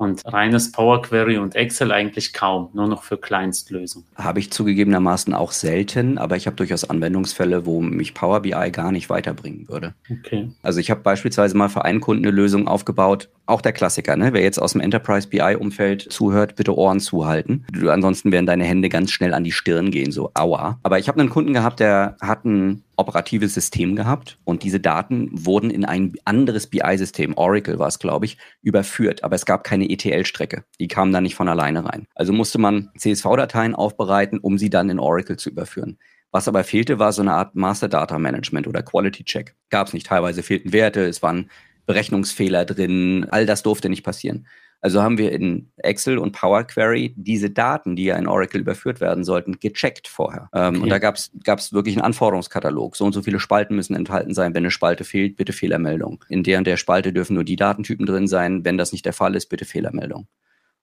und 0.00 0.22
reines 0.24 0.72
Power 0.72 1.02
Query 1.02 1.36
und 1.36 1.54
Excel 1.54 1.92
eigentlich 1.92 2.32
kaum, 2.32 2.70
nur 2.72 2.88
noch 2.88 3.02
für 3.02 3.18
Kleinstlösungen. 3.18 4.08
Habe 4.16 4.38
ich 4.38 4.50
zugegebenermaßen 4.50 5.34
auch 5.34 5.52
selten, 5.52 6.16
aber 6.16 6.36
ich 6.36 6.46
habe 6.46 6.56
durchaus 6.56 6.88
Anwendungsfälle, 6.88 7.66
wo 7.66 7.82
mich 7.82 8.14
Power 8.14 8.40
BI 8.40 8.70
gar 8.72 8.92
nicht 8.92 9.10
weiterbringen 9.10 9.68
würde. 9.68 9.94
Okay. 10.10 10.50
Also 10.62 10.80
ich 10.80 10.90
habe 10.90 11.02
beispielsweise 11.02 11.54
mal 11.54 11.68
für 11.68 11.84
einen 11.84 12.00
Kunden 12.00 12.24
eine 12.24 12.34
Lösung 12.34 12.66
aufgebaut, 12.66 13.28
auch 13.44 13.60
der 13.60 13.72
Klassiker, 13.72 14.16
ne? 14.16 14.32
Wer 14.32 14.42
jetzt 14.42 14.58
aus 14.58 14.72
dem 14.72 14.80
Enterprise 14.80 15.28
BI-Umfeld 15.28 16.10
zuhört, 16.10 16.56
bitte 16.56 16.76
Ohren 16.76 17.00
zuhalten. 17.00 17.66
Du, 17.70 17.90
ansonsten 17.90 18.32
werden 18.32 18.46
deine 18.46 18.64
Hände 18.64 18.88
ganz 18.88 19.10
schnell 19.10 19.34
an 19.34 19.44
die 19.44 19.52
Stirn 19.52 19.90
gehen, 19.90 20.12
so 20.12 20.30
aua. 20.34 20.78
Aber 20.82 20.98
ich 20.98 21.08
habe 21.08 21.20
einen 21.20 21.28
Kunden 21.28 21.52
gehabt, 21.52 21.80
der 21.80 22.16
hat 22.22 22.44
ein 22.46 22.84
operatives 23.00 23.54
System 23.54 23.96
gehabt 23.96 24.38
und 24.44 24.62
diese 24.62 24.78
Daten 24.78 25.28
wurden 25.32 25.70
in 25.70 25.84
ein 25.84 26.14
anderes 26.24 26.68
BI-System, 26.68 27.36
Oracle 27.36 27.78
war 27.78 27.88
es, 27.88 27.98
glaube 27.98 28.26
ich, 28.26 28.38
überführt. 28.62 29.24
Aber 29.24 29.34
es 29.34 29.46
gab 29.46 29.64
keine 29.64 29.90
ETL-Strecke. 29.90 30.64
Die 30.78 30.88
kamen 30.88 31.12
da 31.12 31.20
nicht 31.20 31.34
von 31.34 31.48
alleine 31.48 31.84
rein. 31.84 32.06
Also 32.14 32.32
musste 32.32 32.58
man 32.58 32.90
CSV-Dateien 32.96 33.74
aufbereiten, 33.74 34.38
um 34.38 34.58
sie 34.58 34.70
dann 34.70 34.90
in 34.90 35.00
Oracle 35.00 35.36
zu 35.36 35.50
überführen. 35.50 35.98
Was 36.30 36.46
aber 36.46 36.62
fehlte, 36.62 36.98
war 36.98 37.12
so 37.12 37.22
eine 37.22 37.32
Art 37.32 37.56
Master 37.56 37.88
Data 37.88 38.18
Management 38.18 38.68
oder 38.68 38.82
Quality 38.82 39.24
Check. 39.24 39.56
Gab 39.70 39.88
es 39.88 39.94
nicht. 39.94 40.06
Teilweise 40.06 40.42
fehlten 40.42 40.72
Werte, 40.72 41.04
es 41.04 41.22
waren 41.22 41.50
Berechnungsfehler 41.86 42.64
drin, 42.64 43.26
all 43.30 43.46
das 43.46 43.64
durfte 43.64 43.88
nicht 43.88 44.04
passieren. 44.04 44.46
Also 44.82 45.02
haben 45.02 45.18
wir 45.18 45.32
in 45.32 45.70
Excel 45.76 46.18
und 46.18 46.32
Power 46.32 46.64
Query 46.64 47.14
diese 47.16 47.50
Daten, 47.50 47.96
die 47.96 48.04
ja 48.04 48.16
in 48.16 48.26
Oracle 48.26 48.60
überführt 48.60 49.00
werden 49.00 49.24
sollten, 49.24 49.60
gecheckt 49.60 50.08
vorher. 50.08 50.48
Ähm, 50.54 50.76
okay. 50.76 50.82
Und 50.82 50.88
da 50.88 50.98
gab 50.98 51.16
es 51.16 51.72
wirklich 51.72 51.96
einen 51.96 52.04
Anforderungskatalog. 52.04 52.96
So 52.96 53.04
und 53.04 53.12
so 53.12 53.22
viele 53.22 53.40
Spalten 53.40 53.76
müssen 53.76 53.94
enthalten 53.94 54.32
sein. 54.32 54.54
Wenn 54.54 54.62
eine 54.62 54.70
Spalte 54.70 55.04
fehlt, 55.04 55.36
bitte 55.36 55.52
Fehlermeldung. 55.52 56.24
In 56.28 56.42
der 56.42 56.58
und 56.58 56.66
der 56.66 56.78
Spalte 56.78 57.12
dürfen 57.12 57.34
nur 57.34 57.44
die 57.44 57.56
Datentypen 57.56 58.06
drin 58.06 58.26
sein. 58.26 58.64
Wenn 58.64 58.78
das 58.78 58.92
nicht 58.92 59.04
der 59.04 59.12
Fall 59.12 59.34
ist, 59.34 59.46
bitte 59.46 59.64
Fehlermeldung. 59.64 60.26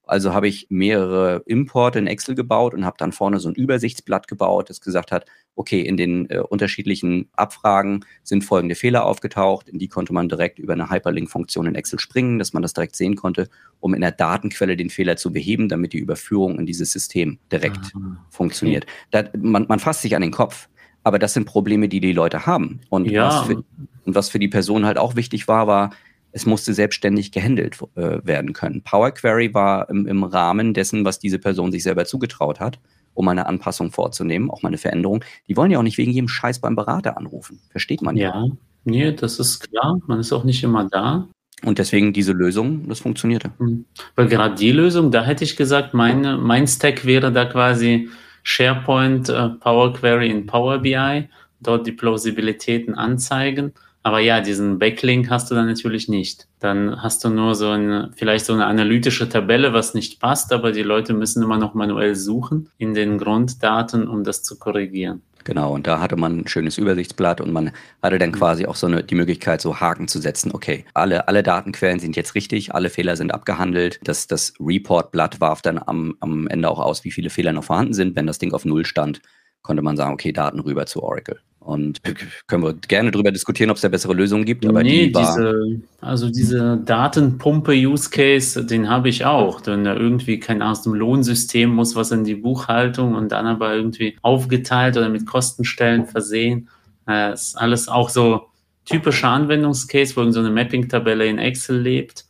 Also 0.08 0.34
habe 0.34 0.48
ich 0.48 0.68
mehrere 0.70 1.44
Importe 1.46 2.00
in 2.00 2.08
Excel 2.08 2.36
gebaut 2.36 2.74
und 2.74 2.86
habe 2.86 2.98
dann 2.98 3.12
vorne 3.12 3.40
so 3.40 3.50
ein 3.50 3.56
Übersichtsblatt 3.56 4.28
gebaut, 4.28 4.70
das 4.70 4.82
gesagt 4.82 5.12
hat, 5.12 5.26
okay, 5.56 5.82
in 5.82 5.98
den 5.98 6.30
äh, 6.30 6.40
unterschiedlichen 6.40 7.30
Abfragen 7.34 8.06
sind 8.24 8.44
folgende 8.44 8.76
Fehler 8.76 9.06
aufgetaucht. 9.06 9.68
In 9.68 9.80
die 9.80 9.88
konnte 9.88 10.14
man 10.14 10.30
direkt 10.30 10.60
über 10.60 10.74
eine 10.74 10.90
Hyperlink-Funktion 10.90 11.66
in 11.66 11.76
Excel 11.76 12.00
springen, 12.00 12.40
dass 12.40 12.54
man 12.54 12.62
das 12.62 12.74
direkt 12.74 12.96
sehen 12.96 13.16
konnte, 13.16 13.50
um 13.80 13.94
in 13.94 14.02
der 14.02 14.12
Datenquelle 14.12 14.78
den 14.78 14.90
Fehler 14.90 15.18
zu 15.18 15.32
beheben, 15.32 15.68
damit 15.68 15.94
die 15.94 16.00
Überführung 16.00 16.60
in 16.60 16.66
dieses 16.66 16.92
System 16.92 17.40
direkt 17.52 17.92
ah, 17.96 18.18
funktioniert. 18.30 18.86
Okay. 18.86 19.30
Da, 19.32 19.40
man, 19.40 19.66
man 19.68 19.80
fasst 19.80 20.04
sich 20.04 20.16
an 20.16 20.22
den 20.22 20.32
Kopf. 20.32 20.70
Aber 21.04 21.20
das 21.20 21.34
sind 21.34 21.46
Probleme, 21.46 21.88
die 21.88 22.02
die 22.02 22.12
Leute 22.12 22.46
haben. 22.46 22.82
Und, 22.90 23.10
ja. 23.10 23.28
was, 23.28 23.48
für, 23.48 23.56
und 23.56 24.16
was 24.16 24.28
für 24.28 24.40
die 24.40 24.50
Person 24.50 24.86
halt 24.86 24.98
auch 24.98 25.16
wichtig 25.16 25.48
war, 25.48 25.66
war, 25.66 25.92
es 26.38 26.46
musste 26.46 26.76
selbstständig 26.76 27.32
gehandelt 27.32 27.80
äh, 27.96 28.20
werden 28.24 28.54
können. 28.54 28.84
Power 28.84 29.10
Query 29.10 29.56
war 29.56 29.90
im, 29.90 30.06
im, 30.06 30.24
Rahmen 30.24 30.76
dessen, 30.76 31.04
was 31.04 31.18
diese 31.18 31.40
Person 31.40 31.72
sich 31.72 31.82
selber 31.82 32.06
zugetraut 32.06 32.60
hat, 32.60 32.80
um 33.16 33.28
eine 33.28 33.48
Anpassung 33.48 33.92
vorzunehmen, 33.92 34.52
auch 34.52 34.62
mal 34.62 34.70
eine 34.70 34.78
Veränderung. 34.78 35.24
Die 35.48 35.58
wollen 35.58 35.72
ja 35.72 35.80
auch 35.80 35.84
nicht 35.84 35.98
wegen 35.98 36.12
jedem 36.12 36.28
Scheiß 36.28 36.60
beim 36.60 36.76
Berater 36.76 37.18
anrufen. 37.18 37.60
Versteht 37.72 38.04
man 38.04 38.16
ja. 38.16 38.36
Ja, 38.36 38.48
nee, 38.86 39.12
das 39.12 39.40
ist 39.40 39.68
klar. 39.68 40.00
Man 40.06 40.20
ist 40.20 40.32
auch 40.32 40.44
nicht 40.44 40.64
immer 40.64 40.88
da. 40.88 41.28
Und 41.66 41.80
deswegen 41.80 42.14
diese 42.14 42.34
Lösung, 42.34 42.88
das 42.88 43.00
funktionierte. 43.00 43.50
Hm. 43.58 43.86
Weil 44.16 44.28
gerade 44.28 44.54
die 44.54 44.72
Lösung, 44.72 45.10
da 45.10 45.24
hätte 45.24 45.44
ich 45.44 45.56
gesagt, 45.56 45.96
meine, 45.96 46.38
mein 46.38 46.68
Stack 46.68 47.04
wäre 47.04 47.32
da 47.32 47.46
quasi 47.46 48.10
SharePoint, 48.44 49.30
äh, 49.30 49.50
Power 49.60 49.92
Query 49.92 50.30
in 50.30 50.46
Power 50.46 50.78
BI, 50.78 51.28
dort 51.62 51.88
die 51.88 51.94
Plausibilitäten 51.94 52.94
anzeigen 52.94 53.74
aber 54.08 54.20
ja, 54.20 54.40
diesen 54.40 54.80
Backlink 54.80 55.30
hast 55.30 55.52
du 55.52 55.56
dann 55.56 55.68
natürlich 55.68 56.08
nicht. 56.08 56.48
Dann 56.62 57.04
hast 57.04 57.26
du 57.26 57.30
nur 57.30 57.56
so 57.56 57.72
eine, 57.72 58.10
vielleicht 58.16 58.46
so 58.46 58.54
eine 58.54 58.66
analytische 58.66 59.28
Tabelle, 59.28 59.74
was 59.74 59.94
nicht 59.94 60.22
passt, 60.22 60.54
aber 60.54 60.72
die 60.72 60.82
Leute 60.82 61.14
müssen 61.14 61.44
immer 61.44 61.58
noch 61.58 61.74
manuell 61.74 62.16
suchen 62.16 62.70
in 62.78 62.94
den 62.94 63.18
Grunddaten, 63.18 64.08
um 64.08 64.24
das 64.24 64.44
zu 64.44 64.58
korrigieren. 64.58 65.24
Genau, 65.44 65.74
und 65.74 65.88
da 65.88 66.00
hatte 66.00 66.16
man 66.16 66.40
ein 66.40 66.48
schönes 66.48 66.78
Übersichtsblatt 66.78 67.42
und 67.42 67.52
man 67.52 67.72
hatte 68.02 68.18
dann 68.18 68.30
mhm. 68.30 68.36
quasi 68.36 68.66
auch 68.66 68.78
so 68.78 68.88
eine, 68.88 69.04
die 69.04 69.16
Möglichkeit, 69.16 69.60
so 69.60 69.78
Haken 69.82 70.08
zu 70.08 70.22
setzen. 70.22 70.52
Okay, 70.54 70.86
alle, 70.94 71.28
alle 71.28 71.44
Datenquellen 71.44 72.00
sind 72.00 72.16
jetzt 72.16 72.34
richtig, 72.34 72.74
alle 72.74 72.90
Fehler 72.90 73.18
sind 73.18 73.34
abgehandelt. 73.34 74.00
Das, 74.04 74.28
das 74.28 74.54
Report-Blatt 74.58 75.42
warf 75.42 75.62
dann 75.62 75.82
am, 75.86 76.16
am 76.22 76.48
Ende 76.48 76.70
auch 76.70 76.80
aus, 76.80 77.04
wie 77.04 77.12
viele 77.12 77.30
Fehler 77.30 77.52
noch 77.52 77.66
vorhanden 77.66 77.94
sind. 77.94 78.16
Wenn 78.16 78.26
das 78.26 78.40
Ding 78.40 78.54
auf 78.54 78.64
Null 78.64 78.86
stand, 78.86 79.20
konnte 79.64 79.84
man 79.84 79.98
sagen, 79.98 80.14
okay, 80.14 80.32
Daten 80.32 80.62
rüber 80.62 80.86
zu 80.86 81.04
Oracle. 81.04 81.42
Und 81.68 82.00
können 82.48 82.64
wir 82.64 82.76
gerne 82.76 83.12
darüber 83.12 83.30
diskutieren, 83.30 83.70
ob 83.70 83.76
es 83.76 83.82
da 83.82 83.90
bessere 83.90 84.14
Lösungen 84.14 84.46
gibt. 84.46 84.66
Aber 84.66 84.84
nee, 84.84 85.08
die 85.08 85.12
diese, 85.12 85.82
also 86.00 86.30
diese 86.30 86.78
Datenpumpe-Use-Case, 86.78 88.66
den 88.66 88.88
habe 88.88 89.10
ich 89.10 89.26
auch. 89.26 89.60
Wenn 89.66 89.84
da 89.84 89.94
irgendwie 89.94 90.40
kein 90.40 90.62
aus 90.62 90.84
dem 90.84 90.94
Lohnsystem 90.94 91.70
muss 91.70 91.94
was 91.94 92.12
in 92.12 92.24
die 92.24 92.36
Buchhaltung 92.36 93.16
und 93.16 93.34
dann 93.34 93.46
aber 93.48 93.76
irgendwie 93.76 94.18
aufgeteilt 94.22 94.96
oder 94.96 95.10
mit 95.10 95.26
Kostenstellen 95.26 96.06
versehen. 96.06 96.70
Das 97.06 97.50
ist 97.50 97.58
alles 97.58 97.90
auch 97.90 98.08
so 98.08 98.46
typischer 98.86 99.28
Anwendungscase, 99.28 100.16
wo 100.16 100.32
so 100.32 100.40
eine 100.40 100.52
Mapping-Tabelle 100.52 101.28
in 101.28 101.38
Excel 101.38 101.82
lebt. 101.82 102.27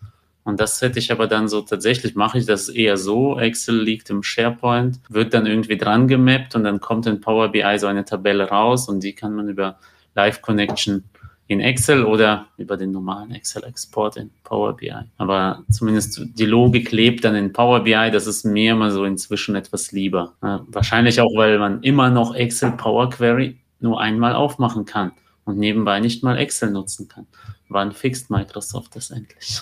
Und 0.47 0.62
das 0.62 0.81
hätte 0.81 0.97
ich 0.97 1.12
aber 1.12 1.27
dann 1.27 1.49
so 1.49 1.60
tatsächlich, 1.60 2.15
mache 2.15 2.38
ich 2.38 2.45
das 2.45 2.69
eher 2.69 2.95
so. 2.95 3.38
Excel 3.38 3.81
liegt 3.81 4.10
im 4.10 4.23
SharePoint, 4.23 5.01
wird 5.10 5.33
dann 5.33 5.45
irgendwie 5.45 5.77
dran 5.77 6.07
gemappt 6.07 6.55
und 6.55 6.63
dann 6.63 6.79
kommt 6.79 7.05
in 7.05 7.19
Power 7.19 7.49
BI 7.49 7.77
so 7.77 7.88
eine 7.88 8.05
Tabelle 8.05 8.47
raus 8.47 8.88
und 8.88 9.03
die 9.03 9.12
kann 9.12 9.36
man 9.36 9.49
über 9.49 9.77
Live 10.15 10.41
Connection 10.41 11.03
in 11.47 11.60
Excel 11.60 12.05
oder 12.05 12.47
über 12.55 12.77
den 12.77 12.91
normalen 12.91 13.31
Excel-Export 13.31 14.15
in 14.15 14.31
Power 14.45 14.77
BI. 14.77 14.93
Aber 15.17 15.65
zumindest 15.69 16.21
die 16.23 16.45
Logik 16.45 16.93
lebt 16.93 17.25
dann 17.25 17.36
in 17.36 17.51
Power 17.51 17.81
BI. 17.83 18.10
Das 18.10 18.25
ist 18.25 18.45
mir 18.45 18.71
immer 18.71 18.91
so 18.91 19.03
inzwischen 19.03 19.55
etwas 19.55 19.91
lieber. 19.91 20.33
Wahrscheinlich 20.39 21.19
auch, 21.19 21.36
weil 21.36 21.60
man 21.60 21.83
immer 21.83 22.10
noch 22.10 22.33
Excel 22.33 22.71
Power 22.71 23.10
Query 23.10 23.57
nur 23.81 23.99
einmal 23.99 24.33
aufmachen 24.33 24.86
kann 24.86 25.12
und 25.43 25.57
nebenbei 25.57 25.99
nicht 25.99 26.23
mal 26.23 26.38
Excel 26.38 26.71
nutzen 26.71 27.10
kann. 27.10 27.27
Wann 27.67 27.91
fixt 27.91 28.29
Microsoft 28.29 28.95
das 28.95 29.12
endlich? 29.12 29.62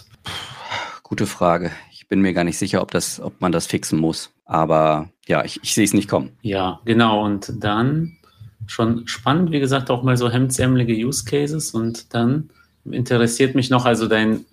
Gute 1.07 1.27
Frage. 1.27 1.69
Ich 1.91 2.07
bin 2.07 2.21
mir 2.21 2.33
gar 2.33 2.43
nicht 2.43 2.57
sicher, 2.57 2.81
ob, 2.81 2.89
das, 2.89 3.19
ob 3.19 3.39
man 3.39 3.51
das 3.51 3.67
fixen 3.67 3.99
muss. 3.99 4.33
Aber 4.43 5.09
ja, 5.27 5.45
ich, 5.45 5.59
ich 5.61 5.75
sehe 5.75 5.83
es 5.83 5.93
nicht 5.93 6.09
kommen. 6.09 6.31
Ja, 6.41 6.79
genau. 6.83 7.23
Und 7.23 7.63
dann 7.63 8.17
schon 8.65 9.07
spannend, 9.07 9.51
wie 9.51 9.59
gesagt, 9.59 9.91
auch 9.91 10.01
mal 10.01 10.17
so 10.17 10.31
hemdsärmelige 10.31 10.95
Use 10.95 11.23
Cases. 11.23 11.75
Und 11.75 12.15
dann 12.15 12.49
interessiert 12.89 13.53
mich 13.53 13.69
noch, 13.69 13.85
also 13.85 14.07
dein 14.07 14.45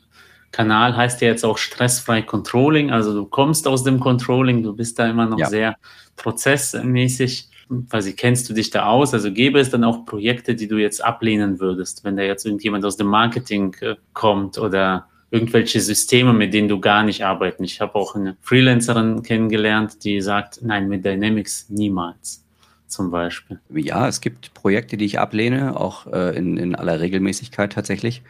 Kanal 0.51 0.95
heißt 0.95 1.23
ja 1.23 1.29
jetzt 1.29 1.43
auch 1.43 1.57
stressfrei 1.57 2.21
Controlling. 2.21 2.91
Also 2.91 3.15
du 3.15 3.25
kommst 3.25 3.67
aus 3.67 3.83
dem 3.83 3.99
Controlling, 3.99 4.63
du 4.63 4.77
bist 4.77 4.99
da 4.99 5.09
immer 5.09 5.25
noch 5.25 5.39
ja. 5.39 5.49
sehr 5.49 5.77
prozessmäßig. 6.17 7.49
Quasi 7.89 8.13
kennst 8.13 8.51
du 8.51 8.53
dich 8.53 8.69
da 8.69 8.85
aus? 8.85 9.15
Also 9.15 9.33
gäbe 9.33 9.59
es 9.59 9.71
dann 9.71 9.85
auch 9.85 10.05
Projekte, 10.05 10.55
die 10.55 10.69
du 10.69 10.77
jetzt 10.77 11.03
ablehnen 11.03 11.61
würdest, 11.61 12.05
wenn 12.05 12.19
da 12.19 12.23
jetzt 12.23 12.45
irgendjemand 12.45 12.85
aus 12.85 12.99
dem 12.99 13.07
Marketing 13.07 13.75
äh, 13.81 13.95
kommt 14.13 14.59
oder 14.59 15.07
irgendwelche 15.33 15.81
Systeme, 15.81 16.35
mit 16.35 16.53
denen 16.53 16.69
du 16.69 16.79
gar 16.79 17.03
nicht 17.03 17.25
arbeiten. 17.25 17.65
Ich 17.65 17.81
habe 17.81 17.95
auch 17.95 18.15
eine 18.15 18.37
Freelancerin 18.43 19.23
kennengelernt, 19.23 20.05
die 20.05 20.21
sagt, 20.21 20.61
nein, 20.63 20.89
mit 20.89 21.05
Dynamics 21.05 21.67
niemals 21.71 22.45
zum 22.87 23.11
Beispiel. 23.11 23.59
Ja, 23.71 24.07
es 24.07 24.21
gibt 24.21 24.53
Projekte, 24.53 24.99
die 24.99 25.07
ich 25.07 25.19
ablehne, 25.19 25.81
auch 25.81 26.07
äh, 26.07 26.37
in, 26.37 26.59
in 26.59 26.75
aller 26.75 27.01
Regelmäßigkeit 27.01 27.73
tatsächlich 27.73 28.23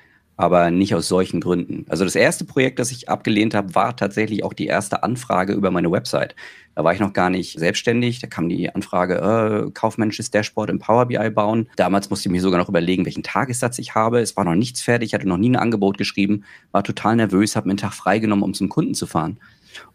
aber 0.43 0.73
nicht 0.73 0.93
aus 0.97 1.07
solchen 1.07 1.41
Gründen. 1.41 1.87
Also 1.89 2.03
das 2.03 2.17
erste 2.17 2.45
Projekt, 2.45 2.81
das 2.81 2.91
ich 2.91 3.09
abgelehnt 3.09 3.55
habe, 3.55 3.77
war 3.77 3.95
tatsächlich 3.95 4.43
auch 4.43 4.53
die 4.53 4.67
erste 4.67 5.05
Anfrage 5.05 5.53
über 5.53 5.71
meine 5.71 5.93
Website. 5.93 6.35
Da 6.75 6.83
war 6.83 6.93
ich 6.93 6.99
noch 6.99 7.13
gar 7.13 7.31
nicht 7.31 7.57
selbstständig. 7.61 8.19
Da 8.19 8.27
kam 8.27 8.49
die 8.49 8.75
Anfrage, 8.75 9.19
äh, 9.19 9.71
kaufmännisches 9.71 10.33
Dashboard 10.33 10.69
im 10.71 10.81
Power 10.81 11.07
BI 11.07 11.31
bauen. 11.31 11.69
Damals 11.77 12.11
musste 12.11 12.29
ich 12.29 12.33
mir 12.33 12.41
sogar 12.41 12.59
noch 12.59 12.69
überlegen, 12.69 13.05
welchen 13.05 13.23
Tagessatz 13.23 13.79
ich 13.79 13.95
habe. 13.95 14.19
Es 14.19 14.37
war 14.37 14.43
noch 14.45 14.57
nichts 14.57 14.83
fertig, 14.83 15.15
hatte 15.15 15.29
noch 15.29 15.37
nie 15.37 15.51
ein 15.51 15.57
Angebot 15.57 15.97
geschrieben, 15.97 16.43
war 16.73 16.83
total 16.83 17.15
nervös, 17.15 17.55
habe 17.55 17.69
mir 17.69 17.73
einen 17.73 17.79
Tag 17.79 17.93
freigenommen, 17.93 18.43
um 18.43 18.53
zum 18.53 18.69
Kunden 18.69 18.95
zu 18.95 19.07
fahren 19.07 19.39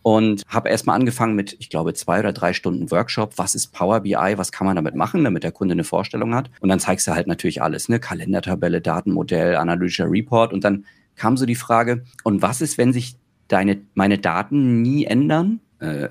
und 0.01 0.43
habe 0.47 0.69
erstmal 0.69 0.95
angefangen 0.95 1.35
mit, 1.35 1.55
ich 1.59 1.69
glaube, 1.69 1.93
zwei 1.93 2.19
oder 2.19 2.33
drei 2.33 2.53
Stunden 2.53 2.91
Workshop. 2.91 3.33
Was 3.37 3.55
ist 3.55 3.73
Power 3.73 4.01
BI? 4.01 4.33
Was 4.35 4.51
kann 4.51 4.67
man 4.67 4.75
damit 4.75 4.95
machen, 4.95 5.23
damit 5.23 5.43
der 5.43 5.51
Kunde 5.51 5.73
eine 5.73 5.83
Vorstellung 5.83 6.35
hat? 6.35 6.49
Und 6.59 6.69
dann 6.69 6.79
zeigst 6.79 7.07
du 7.07 7.11
halt 7.11 7.27
natürlich 7.27 7.61
alles, 7.61 7.89
ne? 7.89 7.99
Kalendertabelle, 7.99 8.81
Datenmodell, 8.81 9.55
analytischer 9.55 10.09
Report. 10.09 10.53
Und 10.53 10.63
dann 10.63 10.85
kam 11.15 11.37
so 11.37 11.45
die 11.45 11.55
Frage, 11.55 12.03
und 12.23 12.41
was 12.41 12.61
ist, 12.61 12.77
wenn 12.77 12.93
sich 12.93 13.17
deine, 13.47 13.81
meine 13.93 14.17
Daten 14.17 14.81
nie 14.81 15.05
ändern? 15.05 15.59
Äh, 15.79 16.07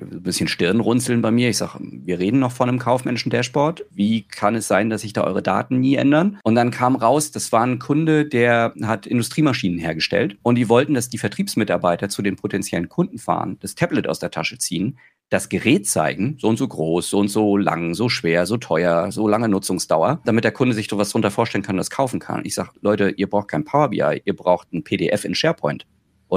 ein 0.00 0.22
bisschen 0.22 0.48
Stirnrunzeln 0.48 1.22
bei 1.22 1.30
mir. 1.30 1.48
Ich 1.48 1.58
sage, 1.58 1.78
wir 1.80 2.18
reden 2.18 2.38
noch 2.38 2.52
von 2.52 2.68
einem 2.68 2.78
kaufmännischen 2.78 3.30
Dashboard. 3.30 3.84
Wie 3.90 4.22
kann 4.22 4.54
es 4.54 4.68
sein, 4.68 4.90
dass 4.90 5.02
sich 5.02 5.12
da 5.12 5.24
eure 5.24 5.42
Daten 5.42 5.80
nie 5.80 5.96
ändern? 5.96 6.38
Und 6.42 6.54
dann 6.54 6.70
kam 6.70 6.96
raus, 6.96 7.30
das 7.30 7.52
war 7.52 7.62
ein 7.62 7.78
Kunde, 7.78 8.26
der 8.26 8.74
hat 8.82 9.06
Industriemaschinen 9.06 9.78
hergestellt 9.78 10.36
und 10.42 10.56
die 10.56 10.68
wollten, 10.68 10.94
dass 10.94 11.08
die 11.08 11.18
Vertriebsmitarbeiter 11.18 12.08
zu 12.08 12.22
den 12.22 12.36
potenziellen 12.36 12.88
Kunden 12.88 13.18
fahren, 13.18 13.56
das 13.60 13.74
Tablet 13.74 14.08
aus 14.08 14.18
der 14.18 14.30
Tasche 14.30 14.58
ziehen, 14.58 14.98
das 15.28 15.48
Gerät 15.48 15.88
zeigen, 15.88 16.36
so 16.38 16.48
und 16.48 16.56
so 16.56 16.68
groß, 16.68 17.10
so 17.10 17.18
und 17.18 17.28
so 17.28 17.56
lang, 17.56 17.94
so 17.94 18.08
schwer, 18.08 18.46
so 18.46 18.58
teuer, 18.58 19.10
so 19.10 19.26
lange 19.26 19.48
Nutzungsdauer, 19.48 20.20
damit 20.24 20.44
der 20.44 20.52
Kunde 20.52 20.74
sich 20.74 20.88
sowas 20.88 21.10
drunter 21.10 21.30
vorstellen 21.30 21.64
kann 21.64 21.76
das 21.76 21.90
kaufen 21.90 22.20
kann. 22.20 22.44
Ich 22.44 22.54
sage, 22.54 22.70
Leute, 22.80 23.10
ihr 23.10 23.28
braucht 23.28 23.48
kein 23.48 23.64
Power 23.64 23.88
BI, 23.88 24.22
ihr 24.24 24.36
braucht 24.36 24.72
ein 24.72 24.84
PDF 24.84 25.24
in 25.24 25.34
SharePoint. 25.34 25.86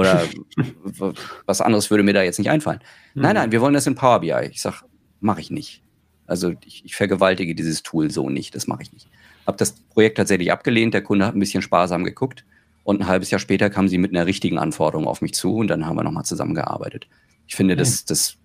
Oder 0.00 1.12
was 1.46 1.60
anderes 1.60 1.90
würde 1.90 2.02
mir 2.02 2.12
da 2.12 2.22
jetzt 2.22 2.38
nicht 2.38 2.50
einfallen. 2.50 2.80
Mhm. 3.14 3.22
Nein, 3.22 3.34
nein, 3.34 3.52
wir 3.52 3.60
wollen 3.60 3.74
das 3.74 3.86
in 3.86 3.94
Power 3.94 4.20
BI. 4.20 4.48
Ich 4.50 4.62
sage, 4.62 4.76
mache 5.20 5.40
ich 5.40 5.50
nicht. 5.50 5.82
Also 6.26 6.54
ich, 6.64 6.84
ich, 6.84 6.94
vergewaltige 6.94 7.54
dieses 7.54 7.82
Tool 7.82 8.10
so 8.10 8.30
nicht, 8.30 8.54
das 8.54 8.66
mache 8.66 8.82
ich 8.82 8.92
nicht. 8.92 9.08
Habe 9.46 9.56
das 9.58 9.72
Projekt 9.72 10.16
tatsächlich 10.16 10.52
abgelehnt, 10.52 10.94
der 10.94 11.02
Kunde 11.02 11.26
hat 11.26 11.34
ein 11.34 11.40
bisschen 11.40 11.62
sparsam 11.62 12.04
geguckt 12.04 12.44
und 12.84 13.00
ein 13.00 13.06
halbes 13.08 13.30
Jahr 13.30 13.40
später 13.40 13.68
kam 13.68 13.88
sie 13.88 13.98
mit 13.98 14.12
einer 14.12 14.26
richtigen 14.26 14.58
Anforderung 14.58 15.06
auf 15.06 15.22
mich 15.22 15.34
zu 15.34 15.56
und 15.56 15.68
dann 15.68 15.86
haben 15.86 15.96
wir 15.96 16.04
nochmal 16.04 16.24
zusammengearbeitet. 16.24 17.08
Ich 17.48 17.56
finde, 17.56 17.74
okay. 17.74 17.80
das, 17.80 18.04
das 18.04 18.36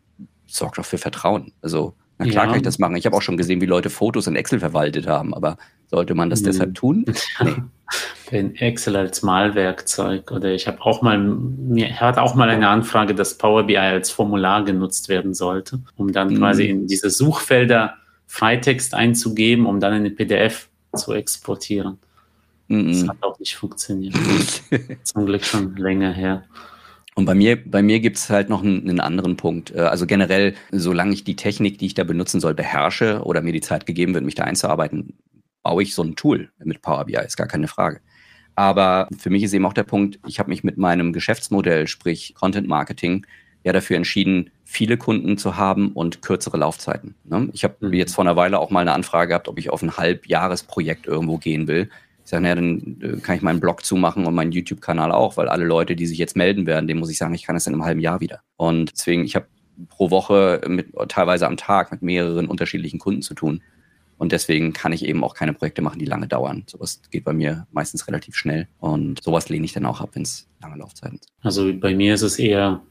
sorgt 0.48 0.80
auch 0.80 0.86
für 0.86 0.98
Vertrauen. 0.98 1.54
Also, 1.62 1.94
na 2.18 2.26
klar 2.26 2.46
ja. 2.46 2.50
kann 2.50 2.58
ich 2.58 2.64
das 2.64 2.80
machen. 2.80 2.96
Ich 2.96 3.06
habe 3.06 3.16
auch 3.16 3.22
schon 3.22 3.38
gesehen, 3.38 3.62
wie 3.62 3.66
Leute 3.66 3.90
Fotos 3.90 4.28
in 4.28 4.36
Excel 4.36 4.60
verwaltet 4.60 5.08
haben, 5.08 5.34
aber 5.34 5.58
sollte 5.88 6.16
man 6.16 6.30
das 6.30 6.42
mhm. 6.42 6.46
deshalb 6.46 6.76
tun? 6.76 7.06
Nee. 8.32 8.40
in 8.40 8.56
Excel 8.56 8.96
als 8.96 9.22
Malwerkzeug 9.22 10.32
oder 10.32 10.52
ich 10.52 10.66
habe 10.66 10.82
auch 10.82 11.04
mal, 11.04 11.20
mir 11.20 12.00
hat 12.00 12.18
auch 12.18 12.34
mal 12.34 12.50
eine 12.50 12.68
Anfrage, 12.68 13.14
dass 13.14 13.38
Power 13.38 13.62
BI 13.62 13.78
als 13.78 14.10
Formular 14.10 14.66
genutzt 14.66 15.08
werden 15.08 15.36
sollte, 15.36 15.80
um 15.96 16.12
dann 16.12 16.30
mhm. 16.30 16.38
quasi 16.40 16.66
in 16.66 16.88
diese 16.88 17.12
Suchfelder 17.12 17.94
Freitext 18.26 18.96
einzugeben, 18.96 19.68
um 19.68 19.80
dann 19.80 19.94
eine 19.94 20.10
PDF 20.10 20.68
zu 20.96 21.14
exportieren. 21.14 22.00
Mhm. 22.68 22.88
Das 22.88 23.08
hat 23.08 23.18
auch 23.22 23.38
nicht 23.40 23.56
funktioniert. 23.56 24.16
Zum 25.04 25.28
Glück 25.28 25.46
schon 25.46 25.76
länger 25.76 26.12
her. 26.12 26.44
Und 27.18 27.26
bei 27.26 27.34
mir, 27.34 27.58
bei 27.64 27.82
mir 27.82 28.02
gibt 28.02 28.18
es 28.18 28.30
halt 28.30 28.50
noch 28.50 28.62
einen, 28.62 28.82
einen, 28.82 29.00
anderen 29.00 29.38
Punkt. 29.38 29.74
Äh, 29.74 29.80
also 29.80 30.06
generell, 30.06 30.54
solange 30.72 31.14
ich 31.14 31.24
die 31.24 31.38
Technik, 31.38 31.78
die 31.78 31.88
ich 31.88 31.94
da 31.94 32.04
benutzen 32.04 32.42
soll, 32.42 32.54
beherrsche 32.54 33.22
oder 33.24 33.42
mir 33.42 33.54
die 33.54 33.62
Zeit 33.62 33.86
gegeben 33.86 34.14
wird, 34.14 34.26
mich 34.26 34.36
da 34.36 34.44
einzuarbeiten, 34.44 35.14
baue 35.64 35.82
ich 35.82 35.96
so 35.96 36.04
ein 36.04 36.16
Tool 36.16 36.50
mit 36.64 36.82
Power 36.82 37.06
BI, 37.06 37.16
ist 37.16 37.38
gar 37.38 37.48
keine 37.48 37.70
Frage. 37.70 38.02
Aber 38.56 39.08
für 39.18 39.30
mich 39.30 39.44
ist 39.44 39.54
eben 39.54 39.66
auch 39.66 39.74
der 39.74 39.84
Punkt, 39.84 40.20
ich 40.28 40.40
habe 40.40 40.50
mich 40.50 40.64
mit 40.64 40.78
meinem 40.78 41.14
Geschäftsmodell, 41.14 41.88
sprich 41.88 42.36
Content 42.36 42.68
Marketing, 42.68 43.26
ja 43.64 43.74
dafür 43.74 43.98
entschieden, 43.98 44.52
viele 44.64 44.98
Kunden 44.98 45.38
zu 45.38 45.58
haben 45.58 45.92
und 45.94 46.22
kürzere 46.22 46.58
Laufzeiten. 46.58 47.16
Ne? 47.24 47.50
Ich 47.52 47.64
habe 47.64 47.88
mhm. 47.88 47.94
jetzt 47.94 48.14
vor 48.14 48.24
einer 48.24 48.36
Weile 48.36 48.60
auch 48.60 48.70
mal 48.70 48.82
eine 48.82 48.94
Anfrage 48.94 49.30
gehabt, 49.30 49.48
ob 49.48 49.58
ich 49.58 49.70
auf 49.70 49.82
ein 49.82 49.98
Halbjahresprojekt 49.98 51.08
irgendwo 51.08 51.38
gehen 51.38 51.68
will. 51.68 51.90
Ich 52.26 52.32
sage, 52.32 52.42
naja, 52.42 52.56
dann 52.56 52.98
äh, 53.02 53.18
kann 53.22 53.38
ich 53.38 53.44
meinen 53.44 53.60
Blog 53.60 53.86
zumachen 53.86 54.26
und 54.26 54.34
meinen 54.34 54.52
YouTube-Kanal 54.52 55.12
auch, 55.12 55.38
weil 55.38 55.48
alle 55.48 55.64
Leute, 55.64 55.96
die 55.96 56.08
sich 56.08 56.18
jetzt 56.18 56.36
melden 56.36 56.66
werden, 56.66 56.88
dem 56.88 56.98
muss 56.98 57.12
ich 57.12 57.20
sagen, 57.20 57.36
ich 57.36 57.44
kann 57.44 57.56
das 57.56 57.68
in 57.68 57.74
einem 57.74 57.86
halben 57.86 58.00
Jahr 58.00 58.20
wieder. 58.20 58.42
Und 58.58 58.92
deswegen, 58.94 59.24
ich 59.24 59.36
habe 59.36 59.46
pro 59.90 60.10
Woche 60.10 60.62
mit 60.68 60.88
teilweise 61.08 61.46
am 61.46 61.56
Tag 61.56 61.92
mit 61.92 62.02
mehreren 62.02 62.48
unterschiedlichen 62.48 63.00
Kunden 63.00 63.22
zu 63.22 63.36
tun. 63.36 63.62
Und 64.18 64.32
deswegen 64.32 64.74
kann 64.74 64.92
ich 64.92 65.06
eben 65.06 65.24
auch 65.24 65.36
keine 65.36 65.54
Projekte 65.54 65.82
machen, 65.82 66.00
die 66.00 66.06
lange 66.06 66.28
dauern. 66.28 66.64
Sowas 66.68 67.02
geht 67.12 67.26
bei 67.26 67.34
mir 67.34 67.68
meistens 67.72 68.08
relativ 68.08 68.36
schnell. 68.36 68.68
Und 68.80 69.22
sowas 69.22 69.50
lehne 69.50 69.66
ich 69.66 69.74
dann 69.74 69.86
auch 69.86 70.02
ab, 70.02 70.12
wenn 70.14 70.24
es 70.24 70.48
lange 70.62 70.78
Laufzeiten 70.78 71.20
sind. 71.22 71.32
Also 71.42 71.74
bei 71.78 71.94
mir 71.94 72.16
ist 72.16 72.22
es 72.22 72.40
eher 72.40 72.82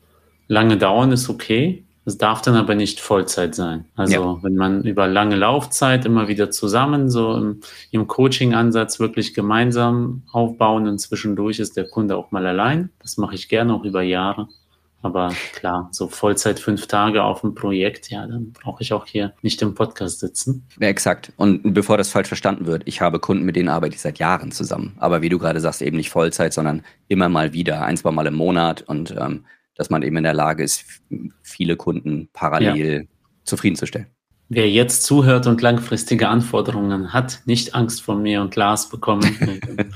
lange 0.47 0.77
dauern 0.77 1.13
ist 1.13 1.29
okay. 1.29 1.85
Es 2.07 2.19
darf 2.19 2.43
dann 2.43 2.55
aber 2.55 2.75
nicht 2.75 3.01
Vollzeit 3.01 3.55
sein. 3.55 3.87
Also 3.97 4.15
ja. 4.15 4.39
wenn 4.43 4.57
man 4.57 4.83
über 4.83 5.07
lange 5.09 5.37
Laufzeit 5.37 6.05
immer 6.05 6.29
wieder 6.29 6.51
zusammen, 6.51 7.09
so 7.09 7.35
im, 7.35 7.61
im 7.91 8.07
Coaching-Ansatz 8.07 9.01
wirklich 9.01 9.33
gemeinsam 9.33 10.23
aufbauen 10.31 10.87
und 10.87 10.99
zwischendurch 10.99 11.59
ist 11.61 11.77
der 11.77 11.89
Kunde 11.89 12.17
auch 12.17 12.31
mal 12.31 12.47
allein. 12.47 12.91
Das 13.01 13.17
mache 13.17 13.35
ich 13.35 13.49
gerne 13.49 13.73
auch 13.73 13.85
über 13.85 14.03
Jahre. 14.03 14.49
Aber 15.05 15.35
klar, 15.53 15.91
so 15.93 16.09
Vollzeit 16.09 16.59
fünf 16.59 16.87
Tage 16.87 17.23
auf 17.23 17.43
dem 17.43 17.55
Projekt, 17.55 18.11
ja, 18.11 18.27
dann 18.27 18.53
brauche 18.53 18.83
ich 18.83 18.95
auch 18.95 19.05
hier 19.05 19.35
nicht 19.43 19.61
im 19.61 19.75
Podcast 19.75 20.21
sitzen. 20.21 20.67
Ja, 20.81 20.89
exakt. 20.89 21.31
Und 21.37 21.75
bevor 21.75 21.99
das 21.99 22.09
falsch 22.09 22.29
verstanden 22.29 22.65
wird, 22.65 22.85
ich 22.87 23.03
habe 23.03 23.19
Kunden, 23.19 23.45
mit 23.45 23.55
denen 23.55 23.69
arbeite 23.69 23.95
ich 23.95 24.01
seit 24.01 24.19
Jahren 24.19 24.51
zusammen. 24.51 24.95
Aber 24.99 25.21
wie 25.21 25.29
du 25.29 25.39
gerade 25.39 25.61
sagst, 25.61 25.83
eben 25.83 25.99
nicht 25.99 26.09
Vollzeit, 26.09 26.55
sondern 26.55 26.83
immer 27.09 27.29
mal 27.29 27.53
wieder, 27.53 27.83
ein, 27.83 27.99
zwei 27.99 28.13
Mal 28.13 28.27
im 28.27 28.35
Monat 28.35 28.81
und 28.81 29.15
ähm, 29.19 29.45
dass 29.75 29.91
man 29.91 30.03
eben 30.03 30.17
in 30.17 30.25
der 30.25 30.35
Lage 30.35 30.63
ist, 30.63 30.85
viele 31.43 31.77
Kunden 31.77 32.29
parallel 32.33 33.03
ja. 33.03 33.09
zufriedenzustellen. 33.45 34.07
Wer 34.51 34.71
jetzt 34.71 35.05
zuhört 35.05 35.47
und 35.47 35.63
langfristige 35.63 36.29
Anforderungen 36.29 37.13
hat, 37.15 37.41
nicht 37.47 37.75
Angst 37.75 38.03
vor 38.03 38.17
mir 38.17 38.43
und 38.43 38.55
Lars 38.57 38.91
bekommen. 38.91 39.25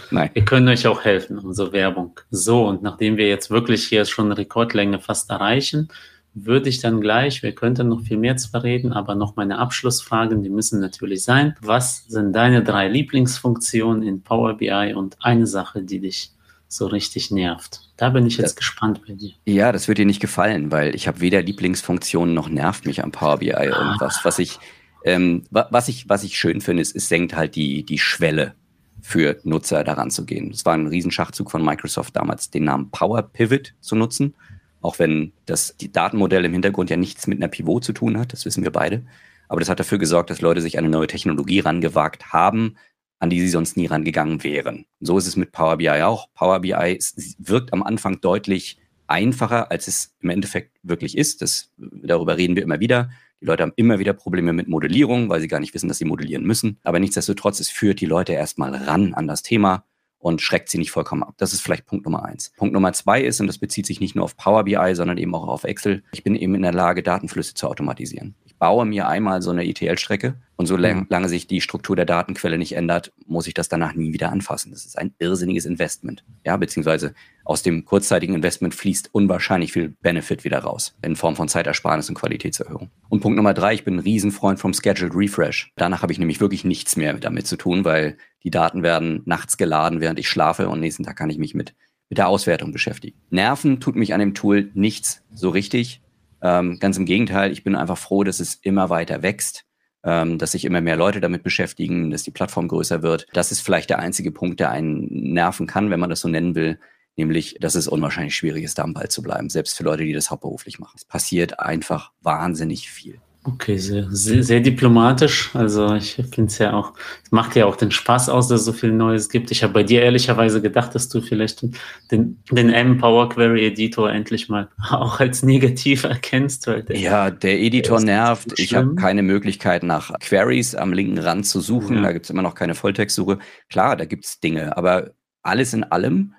Nein. 0.10 0.30
Wir 0.32 0.44
können 0.44 0.68
euch 0.68 0.86
auch 0.86 1.04
helfen, 1.04 1.38
unsere 1.38 1.72
Werbung. 1.72 2.18
So, 2.30 2.66
und 2.66 2.82
nachdem 2.82 3.18
wir 3.18 3.28
jetzt 3.28 3.50
wirklich 3.50 3.86
hier 3.86 4.06
schon 4.06 4.32
Rekordlänge 4.32 5.00
fast 5.00 5.30
erreichen, 5.30 5.88
würde 6.32 6.70
ich 6.70 6.80
dann 6.80 7.00
gleich, 7.00 7.42
wir 7.42 7.54
könnten 7.54 7.88
noch 7.88 8.02
viel 8.02 8.16
mehr 8.16 8.36
zwar 8.36 8.62
reden, 8.62 8.92
aber 8.92 9.14
noch 9.14 9.36
meine 9.36 9.58
Abschlussfragen, 9.58 10.42
die 10.42 10.50
müssen 10.50 10.80
natürlich 10.80 11.24
sein. 11.24 11.54
Was 11.60 12.06
sind 12.06 12.32
deine 12.32 12.62
drei 12.62 12.88
Lieblingsfunktionen 12.88 14.02
in 14.02 14.22
Power 14.22 14.56
BI 14.56 14.94
und 14.94 15.16
eine 15.20 15.46
Sache, 15.46 15.82
die 15.82 16.00
dich 16.00 16.32
so 16.68 16.86
richtig 16.86 17.30
nervt. 17.30 17.87
Da 17.98 18.10
bin 18.10 18.26
ich 18.26 18.36
jetzt 18.36 18.50
das, 18.50 18.56
gespannt 18.56 19.02
bei 19.06 19.12
dir. 19.12 19.32
Ja, 19.44 19.72
das 19.72 19.88
wird 19.88 19.98
dir 19.98 20.06
nicht 20.06 20.20
gefallen, 20.20 20.70
weil 20.70 20.94
ich 20.94 21.08
habe 21.08 21.20
weder 21.20 21.42
Lieblingsfunktionen 21.42 22.32
noch 22.32 22.48
nervt 22.48 22.86
mich 22.86 23.02
am 23.02 23.10
Power 23.10 23.38
BI 23.38 23.52
ah. 23.52 23.64
irgendwas. 23.64 24.20
Was 24.22 24.38
ich, 24.38 24.60
ähm, 25.04 25.42
was 25.50 25.88
ich, 25.88 26.08
was 26.08 26.22
ich 26.22 26.38
schön 26.38 26.60
finde, 26.60 26.80
ist, 26.80 26.94
es 26.94 27.08
senkt 27.08 27.34
halt 27.34 27.56
die, 27.56 27.84
die 27.84 27.98
Schwelle 27.98 28.54
für 29.02 29.40
Nutzer 29.42 29.82
daran 29.82 30.12
zu 30.12 30.24
gehen. 30.24 30.52
Es 30.52 30.64
war 30.64 30.74
ein 30.74 30.86
Riesenschachzug 30.86 31.50
von 31.50 31.64
Microsoft 31.64 32.14
damals, 32.14 32.50
den 32.50 32.64
Namen 32.64 32.90
Power 32.90 33.22
Pivot 33.22 33.74
zu 33.80 33.96
nutzen. 33.96 34.34
Auch 34.80 35.00
wenn 35.00 35.32
das 35.46 35.76
die 35.76 35.90
Datenmodell 35.90 36.44
im 36.44 36.52
Hintergrund 36.52 36.90
ja 36.90 36.96
nichts 36.96 37.26
mit 37.26 37.38
einer 37.38 37.48
Pivot 37.48 37.82
zu 37.82 37.92
tun 37.92 38.16
hat, 38.16 38.32
das 38.32 38.44
wissen 38.44 38.62
wir 38.62 38.70
beide. 38.70 39.02
Aber 39.48 39.58
das 39.58 39.68
hat 39.68 39.80
dafür 39.80 39.98
gesorgt, 39.98 40.30
dass 40.30 40.40
Leute 40.40 40.60
sich 40.60 40.78
eine 40.78 40.88
neue 40.88 41.08
Technologie 41.08 41.58
rangewagt 41.58 42.32
haben, 42.32 42.76
an 43.18 43.30
die 43.30 43.40
sie 43.40 43.48
sonst 43.48 43.76
nie 43.76 43.86
rangegangen 43.86 44.42
wären. 44.44 44.86
So 45.00 45.18
ist 45.18 45.26
es 45.26 45.36
mit 45.36 45.52
Power 45.52 45.76
BI 45.76 46.02
auch. 46.02 46.28
Power 46.34 46.60
BI 46.60 46.98
wirkt 47.38 47.72
am 47.72 47.82
Anfang 47.82 48.20
deutlich 48.20 48.78
einfacher, 49.06 49.70
als 49.70 49.88
es 49.88 50.14
im 50.20 50.30
Endeffekt 50.30 50.76
wirklich 50.82 51.16
ist. 51.16 51.42
Das, 51.42 51.70
darüber 51.76 52.36
reden 52.36 52.56
wir 52.56 52.62
immer 52.62 52.80
wieder. 52.80 53.10
Die 53.40 53.46
Leute 53.46 53.62
haben 53.62 53.72
immer 53.76 53.98
wieder 53.98 54.12
Probleme 54.12 54.52
mit 54.52 54.68
Modellierung, 54.68 55.28
weil 55.28 55.40
sie 55.40 55.48
gar 55.48 55.60
nicht 55.60 55.74
wissen, 55.74 55.88
dass 55.88 55.98
sie 55.98 56.04
modellieren 56.04 56.44
müssen. 56.44 56.78
Aber 56.82 56.98
nichtsdestotrotz, 56.98 57.60
es 57.60 57.70
führt 57.70 58.00
die 58.00 58.06
Leute 58.06 58.32
erstmal 58.32 58.74
ran 58.74 59.14
an 59.14 59.26
das 59.26 59.42
Thema 59.42 59.84
und 60.18 60.42
schreckt 60.42 60.68
sie 60.68 60.78
nicht 60.78 60.90
vollkommen 60.90 61.22
ab. 61.22 61.34
Das 61.38 61.52
ist 61.52 61.60
vielleicht 61.60 61.86
Punkt 61.86 62.04
Nummer 62.04 62.24
eins. 62.24 62.52
Punkt 62.56 62.74
Nummer 62.74 62.92
zwei 62.92 63.22
ist, 63.22 63.40
und 63.40 63.46
das 63.46 63.58
bezieht 63.58 63.86
sich 63.86 64.00
nicht 64.00 64.16
nur 64.16 64.24
auf 64.24 64.36
Power 64.36 64.64
BI, 64.64 64.94
sondern 64.94 65.18
eben 65.18 65.34
auch 65.34 65.46
auf 65.46 65.62
Excel, 65.62 66.02
ich 66.10 66.24
bin 66.24 66.34
eben 66.34 66.56
in 66.56 66.62
der 66.62 66.72
Lage, 66.74 67.04
Datenflüsse 67.04 67.54
zu 67.54 67.68
automatisieren 67.68 68.34
baue 68.58 68.84
mir 68.84 69.08
einmal 69.08 69.42
so 69.42 69.50
eine 69.50 69.66
ETL-Strecke 69.66 70.34
und 70.58 70.66
solange 70.66 71.06
mhm. 71.08 71.28
sich 71.28 71.46
die 71.46 71.60
Struktur 71.60 71.94
der 71.94 72.04
Datenquelle 72.04 72.58
nicht 72.58 72.74
ändert, 72.74 73.12
muss 73.26 73.46
ich 73.46 73.54
das 73.54 73.68
danach 73.68 73.94
nie 73.94 74.12
wieder 74.12 74.32
anfassen. 74.32 74.72
Das 74.72 74.84
ist 74.84 74.98
ein 74.98 75.14
irrsinniges 75.20 75.64
Investment. 75.64 76.24
Ja, 76.44 76.56
beziehungsweise 76.56 77.14
aus 77.44 77.62
dem 77.62 77.84
kurzzeitigen 77.84 78.34
Investment 78.34 78.74
fließt 78.74 79.10
unwahrscheinlich 79.12 79.72
viel 79.72 79.90
Benefit 79.90 80.42
wieder 80.42 80.58
raus 80.58 80.96
in 81.00 81.14
Form 81.14 81.36
von 81.36 81.46
Zeitersparnis 81.46 82.08
und 82.08 82.16
Qualitätserhöhung. 82.16 82.90
Und 83.08 83.20
Punkt 83.20 83.36
Nummer 83.36 83.54
drei, 83.54 83.72
ich 83.72 83.84
bin 83.84 83.94
ein 83.94 84.00
Riesenfreund 84.00 84.58
vom 84.58 84.74
Scheduled 84.74 85.14
Refresh. 85.14 85.72
Danach 85.76 86.02
habe 86.02 86.12
ich 86.12 86.18
nämlich 86.18 86.40
wirklich 86.40 86.64
nichts 86.64 86.96
mehr 86.96 87.14
damit 87.14 87.46
zu 87.46 87.56
tun, 87.56 87.84
weil 87.84 88.16
die 88.42 88.50
Daten 88.50 88.82
werden 88.82 89.22
nachts 89.26 89.58
geladen, 89.58 90.00
während 90.00 90.18
ich 90.18 90.28
schlafe 90.28 90.68
und 90.68 90.80
nächsten 90.80 91.04
Tag 91.04 91.16
kann 91.16 91.30
ich 91.30 91.38
mich 91.38 91.54
mit 91.54 91.74
mit 92.08 92.18
der 92.18 92.28
Auswertung 92.28 92.72
beschäftigen. 92.72 93.20
Nerven 93.30 93.80
tut 93.80 93.94
mich 93.94 94.14
an 94.14 94.20
dem 94.20 94.34
Tool 94.34 94.70
nichts 94.74 95.22
so 95.32 95.50
richtig. 95.50 96.02
Ähm, 96.40 96.78
ganz 96.80 96.96
im 96.96 97.04
Gegenteil, 97.04 97.52
ich 97.52 97.64
bin 97.64 97.74
einfach 97.74 97.98
froh, 97.98 98.24
dass 98.24 98.40
es 98.40 98.54
immer 98.54 98.90
weiter 98.90 99.22
wächst, 99.22 99.64
ähm, 100.04 100.38
dass 100.38 100.52
sich 100.52 100.64
immer 100.64 100.80
mehr 100.80 100.96
Leute 100.96 101.20
damit 101.20 101.42
beschäftigen, 101.42 102.10
dass 102.10 102.22
die 102.22 102.30
Plattform 102.30 102.68
größer 102.68 103.02
wird. 103.02 103.26
Das 103.32 103.52
ist 103.52 103.60
vielleicht 103.60 103.90
der 103.90 103.98
einzige 103.98 104.30
Punkt, 104.30 104.60
der 104.60 104.70
einen 104.70 105.32
nerven 105.32 105.66
kann, 105.66 105.90
wenn 105.90 106.00
man 106.00 106.10
das 106.10 106.20
so 106.20 106.28
nennen 106.28 106.54
will. 106.54 106.78
Nämlich, 107.16 107.56
dass 107.60 107.74
es 107.74 107.88
unwahrscheinlich 107.88 108.36
schwierig 108.36 108.62
ist, 108.62 108.78
da 108.78 108.84
am 108.84 108.94
Ball 108.94 109.08
zu 109.08 109.22
bleiben, 109.22 109.50
selbst 109.50 109.76
für 109.76 109.82
Leute, 109.82 110.04
die 110.04 110.12
das 110.12 110.30
hauptberuflich 110.30 110.78
machen. 110.78 110.94
Es 110.96 111.04
passiert 111.04 111.58
einfach 111.58 112.12
wahnsinnig 112.20 112.90
viel. 112.90 113.20
Okay, 113.44 113.78
sehr, 113.78 114.06
sehr, 114.10 114.42
sehr 114.42 114.60
diplomatisch. 114.60 115.54
Also 115.54 115.94
ich 115.94 116.14
finde 116.14 116.48
es 116.48 116.58
ja 116.58 116.74
auch, 116.74 116.92
es 117.24 117.30
macht 117.30 117.54
ja 117.56 117.66
auch 117.66 117.76
den 117.76 117.90
Spaß 117.90 118.28
aus, 118.28 118.48
dass 118.48 118.60
es 118.60 118.66
so 118.66 118.72
viel 118.72 118.92
Neues 118.92 119.28
gibt. 119.28 119.50
Ich 119.50 119.62
habe 119.62 119.72
bei 119.72 119.84
dir 119.84 120.02
ehrlicherweise 120.02 120.60
gedacht, 120.60 120.94
dass 120.94 121.08
du 121.08 121.20
vielleicht 121.20 121.62
den, 122.10 122.42
den 122.50 122.70
M-Power 122.70 123.28
Query 123.28 123.66
Editor 123.66 124.10
endlich 124.10 124.48
mal 124.48 124.68
auch 124.90 125.20
als 125.20 125.42
negativ 125.42 126.04
erkennst. 126.04 126.66
Der, 126.66 126.84
ja, 126.96 127.30
der 127.30 127.60
Editor 127.60 127.98
der 127.98 128.06
nervt. 128.06 128.58
Ich 128.58 128.74
habe 128.74 128.96
keine 128.96 129.22
Möglichkeit, 129.22 129.82
nach 129.82 130.12
Queries 130.18 130.74
am 130.74 130.92
linken 130.92 131.18
Rand 131.18 131.46
zu 131.46 131.60
suchen. 131.60 131.96
Ja. 131.96 132.02
Da 132.02 132.12
gibt 132.12 132.26
es 132.26 132.30
immer 132.30 132.42
noch 132.42 132.54
keine 132.54 132.74
Volltextsuche. 132.74 133.38
Klar, 133.70 133.96
da 133.96 134.04
gibt 134.04 134.24
es 134.24 134.40
Dinge, 134.40 134.76
aber 134.76 135.12
alles 135.42 135.72
in 135.72 135.84
allem, 135.84 136.34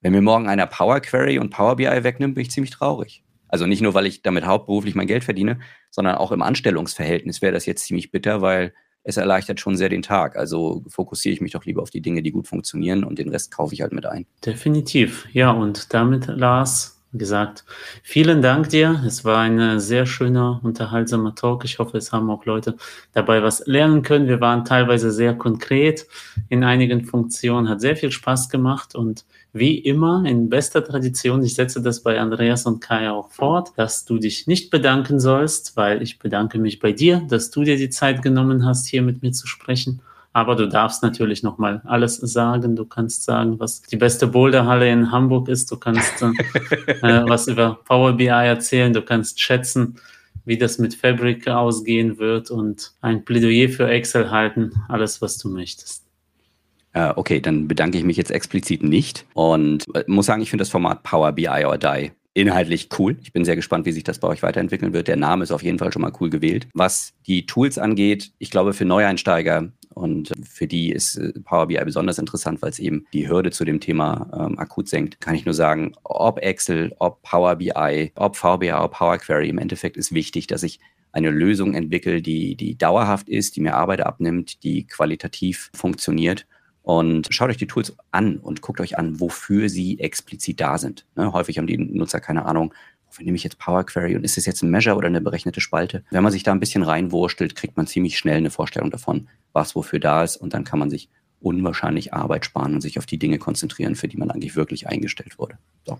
wenn 0.00 0.12
mir 0.12 0.22
morgen 0.22 0.48
einer 0.48 0.66
Power 0.66 1.00
Query 1.00 1.38
und 1.38 1.50
Power 1.50 1.76
BI 1.76 1.84
wegnimmt, 1.84 2.36
bin 2.36 2.42
ich 2.42 2.50
ziemlich 2.50 2.70
traurig. 2.70 3.25
Also 3.56 3.66
nicht 3.66 3.80
nur, 3.80 3.94
weil 3.94 4.04
ich 4.04 4.20
damit 4.20 4.44
hauptberuflich 4.44 4.94
mein 4.94 5.06
Geld 5.06 5.24
verdiene, 5.24 5.60
sondern 5.90 6.16
auch 6.16 6.30
im 6.30 6.42
Anstellungsverhältnis 6.42 7.40
wäre 7.40 7.54
das 7.54 7.64
jetzt 7.64 7.86
ziemlich 7.86 8.10
bitter, 8.10 8.42
weil 8.42 8.74
es 9.02 9.16
erleichtert 9.16 9.60
schon 9.60 9.78
sehr 9.78 9.88
den 9.88 10.02
Tag. 10.02 10.36
Also 10.36 10.84
fokussiere 10.88 11.32
ich 11.32 11.40
mich 11.40 11.52
doch 11.52 11.64
lieber 11.64 11.80
auf 11.80 11.88
die 11.88 12.02
Dinge, 12.02 12.22
die 12.22 12.32
gut 12.32 12.46
funktionieren 12.46 13.02
und 13.02 13.18
den 13.18 13.30
Rest 13.30 13.50
kaufe 13.50 13.72
ich 13.72 13.80
halt 13.80 13.92
mit 13.94 14.04
ein. 14.04 14.26
Definitiv. 14.44 15.26
Ja, 15.32 15.52
und 15.52 15.94
damit, 15.94 16.26
Lars, 16.26 16.95
gesagt, 17.18 17.64
vielen 18.02 18.42
Dank 18.42 18.68
dir. 18.68 19.02
Es 19.06 19.24
war 19.24 19.38
ein 19.38 19.80
sehr 19.80 20.06
schöner, 20.06 20.60
unterhaltsamer 20.62 21.34
Talk. 21.34 21.64
Ich 21.64 21.78
hoffe, 21.78 21.98
es 21.98 22.12
haben 22.12 22.30
auch 22.30 22.44
Leute 22.44 22.76
dabei 23.12 23.42
was 23.42 23.66
lernen 23.66 24.02
können. 24.02 24.28
Wir 24.28 24.40
waren 24.40 24.64
teilweise 24.64 25.10
sehr 25.10 25.34
konkret 25.34 26.06
in 26.48 26.64
einigen 26.64 27.04
Funktionen, 27.04 27.68
hat 27.68 27.80
sehr 27.80 27.96
viel 27.96 28.10
Spaß 28.10 28.48
gemacht 28.48 28.94
und 28.94 29.24
wie 29.52 29.78
immer 29.78 30.24
in 30.26 30.50
bester 30.50 30.84
Tradition, 30.84 31.42
ich 31.42 31.54
setze 31.54 31.80
das 31.80 32.02
bei 32.02 32.20
Andreas 32.20 32.66
und 32.66 32.80
Kai 32.80 33.10
auch 33.10 33.30
fort, 33.30 33.72
dass 33.76 34.04
du 34.04 34.18
dich 34.18 34.46
nicht 34.46 34.70
bedanken 34.70 35.18
sollst, 35.18 35.76
weil 35.76 36.02
ich 36.02 36.18
bedanke 36.18 36.58
mich 36.58 36.78
bei 36.78 36.92
dir, 36.92 37.22
dass 37.28 37.50
du 37.50 37.64
dir 37.64 37.76
die 37.76 37.88
Zeit 37.88 38.22
genommen 38.22 38.66
hast, 38.66 38.86
hier 38.86 39.00
mit 39.00 39.22
mir 39.22 39.32
zu 39.32 39.46
sprechen. 39.46 40.02
Aber 40.36 40.54
du 40.54 40.68
darfst 40.68 41.02
natürlich 41.02 41.42
nochmal 41.42 41.80
alles 41.86 42.16
sagen. 42.16 42.76
Du 42.76 42.84
kannst 42.84 43.24
sagen, 43.24 43.58
was 43.58 43.80
die 43.80 43.96
beste 43.96 44.26
Boulderhalle 44.26 44.86
in 44.92 45.10
Hamburg 45.10 45.48
ist. 45.48 45.72
Du 45.72 45.78
kannst 45.78 46.20
äh, 46.20 46.26
äh, 47.02 47.24
was 47.26 47.48
über 47.48 47.78
Power 47.86 48.12
BI 48.12 48.26
erzählen. 48.26 48.92
Du 48.92 49.00
kannst 49.00 49.40
schätzen, 49.40 49.96
wie 50.44 50.58
das 50.58 50.76
mit 50.76 50.94
Fabric 50.94 51.48
ausgehen 51.48 52.18
wird 52.18 52.50
und 52.50 52.92
ein 53.00 53.24
Plädoyer 53.24 53.70
für 53.70 53.88
Excel 53.88 54.30
halten. 54.30 54.72
Alles, 54.90 55.22
was 55.22 55.38
du 55.38 55.48
möchtest. 55.48 56.04
Okay, 56.92 57.40
dann 57.40 57.66
bedanke 57.66 57.96
ich 57.96 58.04
mich 58.04 58.18
jetzt 58.18 58.30
explizit 58.30 58.82
nicht 58.82 59.24
und 59.32 59.84
äh, 59.94 60.04
muss 60.06 60.26
sagen, 60.26 60.42
ich 60.42 60.50
finde 60.50 60.62
das 60.62 60.70
Format 60.70 61.02
Power 61.02 61.32
BI 61.32 61.64
or 61.64 61.78
Die 61.78 62.10
inhaltlich 62.34 62.90
cool. 62.98 63.16
Ich 63.22 63.32
bin 63.32 63.46
sehr 63.46 63.56
gespannt, 63.56 63.86
wie 63.86 63.92
sich 63.92 64.04
das 64.04 64.18
bei 64.18 64.28
euch 64.28 64.42
weiterentwickeln 64.42 64.92
wird. 64.92 65.08
Der 65.08 65.16
Name 65.16 65.42
ist 65.42 65.50
auf 65.50 65.62
jeden 65.62 65.78
Fall 65.78 65.90
schon 65.92 66.02
mal 66.02 66.12
cool 66.20 66.28
gewählt. 66.28 66.68
Was 66.74 67.14
die 67.26 67.46
Tools 67.46 67.78
angeht, 67.78 68.32
ich 68.38 68.50
glaube, 68.50 68.74
für 68.74 68.84
Neueinsteiger 68.84 69.72
und 69.96 70.30
für 70.46 70.66
die 70.66 70.92
ist 70.92 71.16
äh, 71.16 71.32
Power 71.40 71.68
BI 71.68 71.82
besonders 71.82 72.18
interessant, 72.18 72.60
weil 72.60 72.68
es 72.68 72.78
eben 72.78 73.06
die 73.14 73.28
Hürde 73.28 73.50
zu 73.50 73.64
dem 73.64 73.80
Thema 73.80 74.28
ähm, 74.38 74.58
akut 74.58 74.88
senkt. 74.88 75.22
Kann 75.22 75.34
ich 75.34 75.46
nur 75.46 75.54
sagen, 75.54 75.92
ob 76.04 76.38
Excel, 76.40 76.94
ob 76.98 77.22
Power 77.22 77.56
BI, 77.56 78.12
ob 78.14 78.36
VBA, 78.36 78.84
ob 78.84 78.92
Power 78.92 79.16
Query, 79.16 79.48
im 79.48 79.56
Endeffekt 79.56 79.96
ist 79.96 80.12
wichtig, 80.12 80.46
dass 80.48 80.62
ich 80.62 80.80
eine 81.12 81.30
Lösung 81.30 81.72
entwickle, 81.72 82.20
die, 82.20 82.56
die 82.56 82.76
dauerhaft 82.76 83.30
ist, 83.30 83.56
die 83.56 83.62
mir 83.62 83.74
Arbeit 83.74 84.02
abnimmt, 84.02 84.62
die 84.64 84.86
qualitativ 84.86 85.70
funktioniert 85.74 86.46
und 86.82 87.28
schaut 87.30 87.48
euch 87.48 87.56
die 87.56 87.66
Tools 87.66 87.96
an 88.10 88.36
und 88.36 88.60
guckt 88.60 88.80
euch 88.80 88.98
an, 88.98 89.18
wofür 89.18 89.70
sie 89.70 89.98
explizit 89.98 90.60
da 90.60 90.76
sind. 90.76 91.06
Ne, 91.16 91.32
häufig 91.32 91.56
haben 91.56 91.66
die 91.66 91.78
Nutzer 91.78 92.20
keine 92.20 92.44
Ahnung, 92.44 92.74
nehme 93.20 93.36
ich 93.36 93.44
jetzt 93.44 93.58
Power 93.58 93.84
Query 93.84 94.16
und 94.16 94.24
ist 94.24 94.38
es 94.38 94.46
jetzt 94.46 94.62
ein 94.62 94.70
Measure 94.70 94.96
oder 94.96 95.08
eine 95.08 95.20
berechnete 95.20 95.60
Spalte? 95.60 96.04
Wenn 96.10 96.22
man 96.22 96.32
sich 96.32 96.42
da 96.42 96.52
ein 96.52 96.60
bisschen 96.60 96.82
reinwurstelt, 96.82 97.54
kriegt 97.54 97.76
man 97.76 97.86
ziemlich 97.86 98.18
schnell 98.18 98.36
eine 98.36 98.50
Vorstellung 98.50 98.90
davon, 98.90 99.28
was 99.52 99.74
wofür 99.74 100.00
da 100.00 100.22
ist 100.22 100.36
und 100.36 100.54
dann 100.54 100.64
kann 100.64 100.78
man 100.78 100.90
sich 100.90 101.08
unwahrscheinlich 101.40 102.12
Arbeit 102.12 102.44
sparen 102.44 102.74
und 102.74 102.80
sich 102.80 102.98
auf 102.98 103.06
die 103.06 103.18
Dinge 103.18 103.38
konzentrieren, 103.38 103.94
für 103.94 104.08
die 104.08 104.16
man 104.16 104.30
eigentlich 104.30 104.56
wirklich 104.56 104.88
eingestellt 104.88 105.38
wurde. 105.38 105.58
So. 105.86 105.98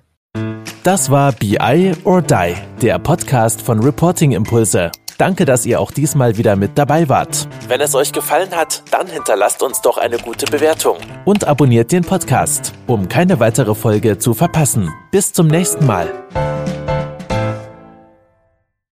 Das 0.83 1.11
war 1.11 1.33
BI 1.33 1.93
or 2.05 2.23
Die, 2.23 2.55
der 2.81 2.99
Podcast 2.99 3.61
von 3.61 3.83
Reporting 3.83 4.33
Impulse. 4.33 4.91
Danke, 5.19 5.47
dass 5.47 5.65
ihr 5.65 5.81
auch 5.81 5.91
diesmal 5.91 6.37
wieder 6.37 6.57
mit 6.57 6.77
dabei 6.77 7.09
wart. 7.09 7.49
Wenn 7.69 7.81
es 7.81 7.95
euch 7.95 8.13
gefallen 8.13 8.51
hat, 8.51 8.83
dann 8.91 9.07
hinterlasst 9.07 9.63
uns 9.63 9.81
doch 9.81 9.97
eine 9.97 10.19
gute 10.19 10.47
Bewertung. 10.47 10.99
Und 11.25 11.45
abonniert 11.45 11.91
den 11.91 12.05
Podcast, 12.05 12.75
um 12.87 13.09
keine 13.09 13.41
weitere 13.41 13.75
Folge 13.75 14.19
zu 14.19 14.35
verpassen. 14.35 14.93
Bis 15.11 15.33
zum 15.33 15.47
nächsten 15.47 15.87
Mal. 15.87 16.13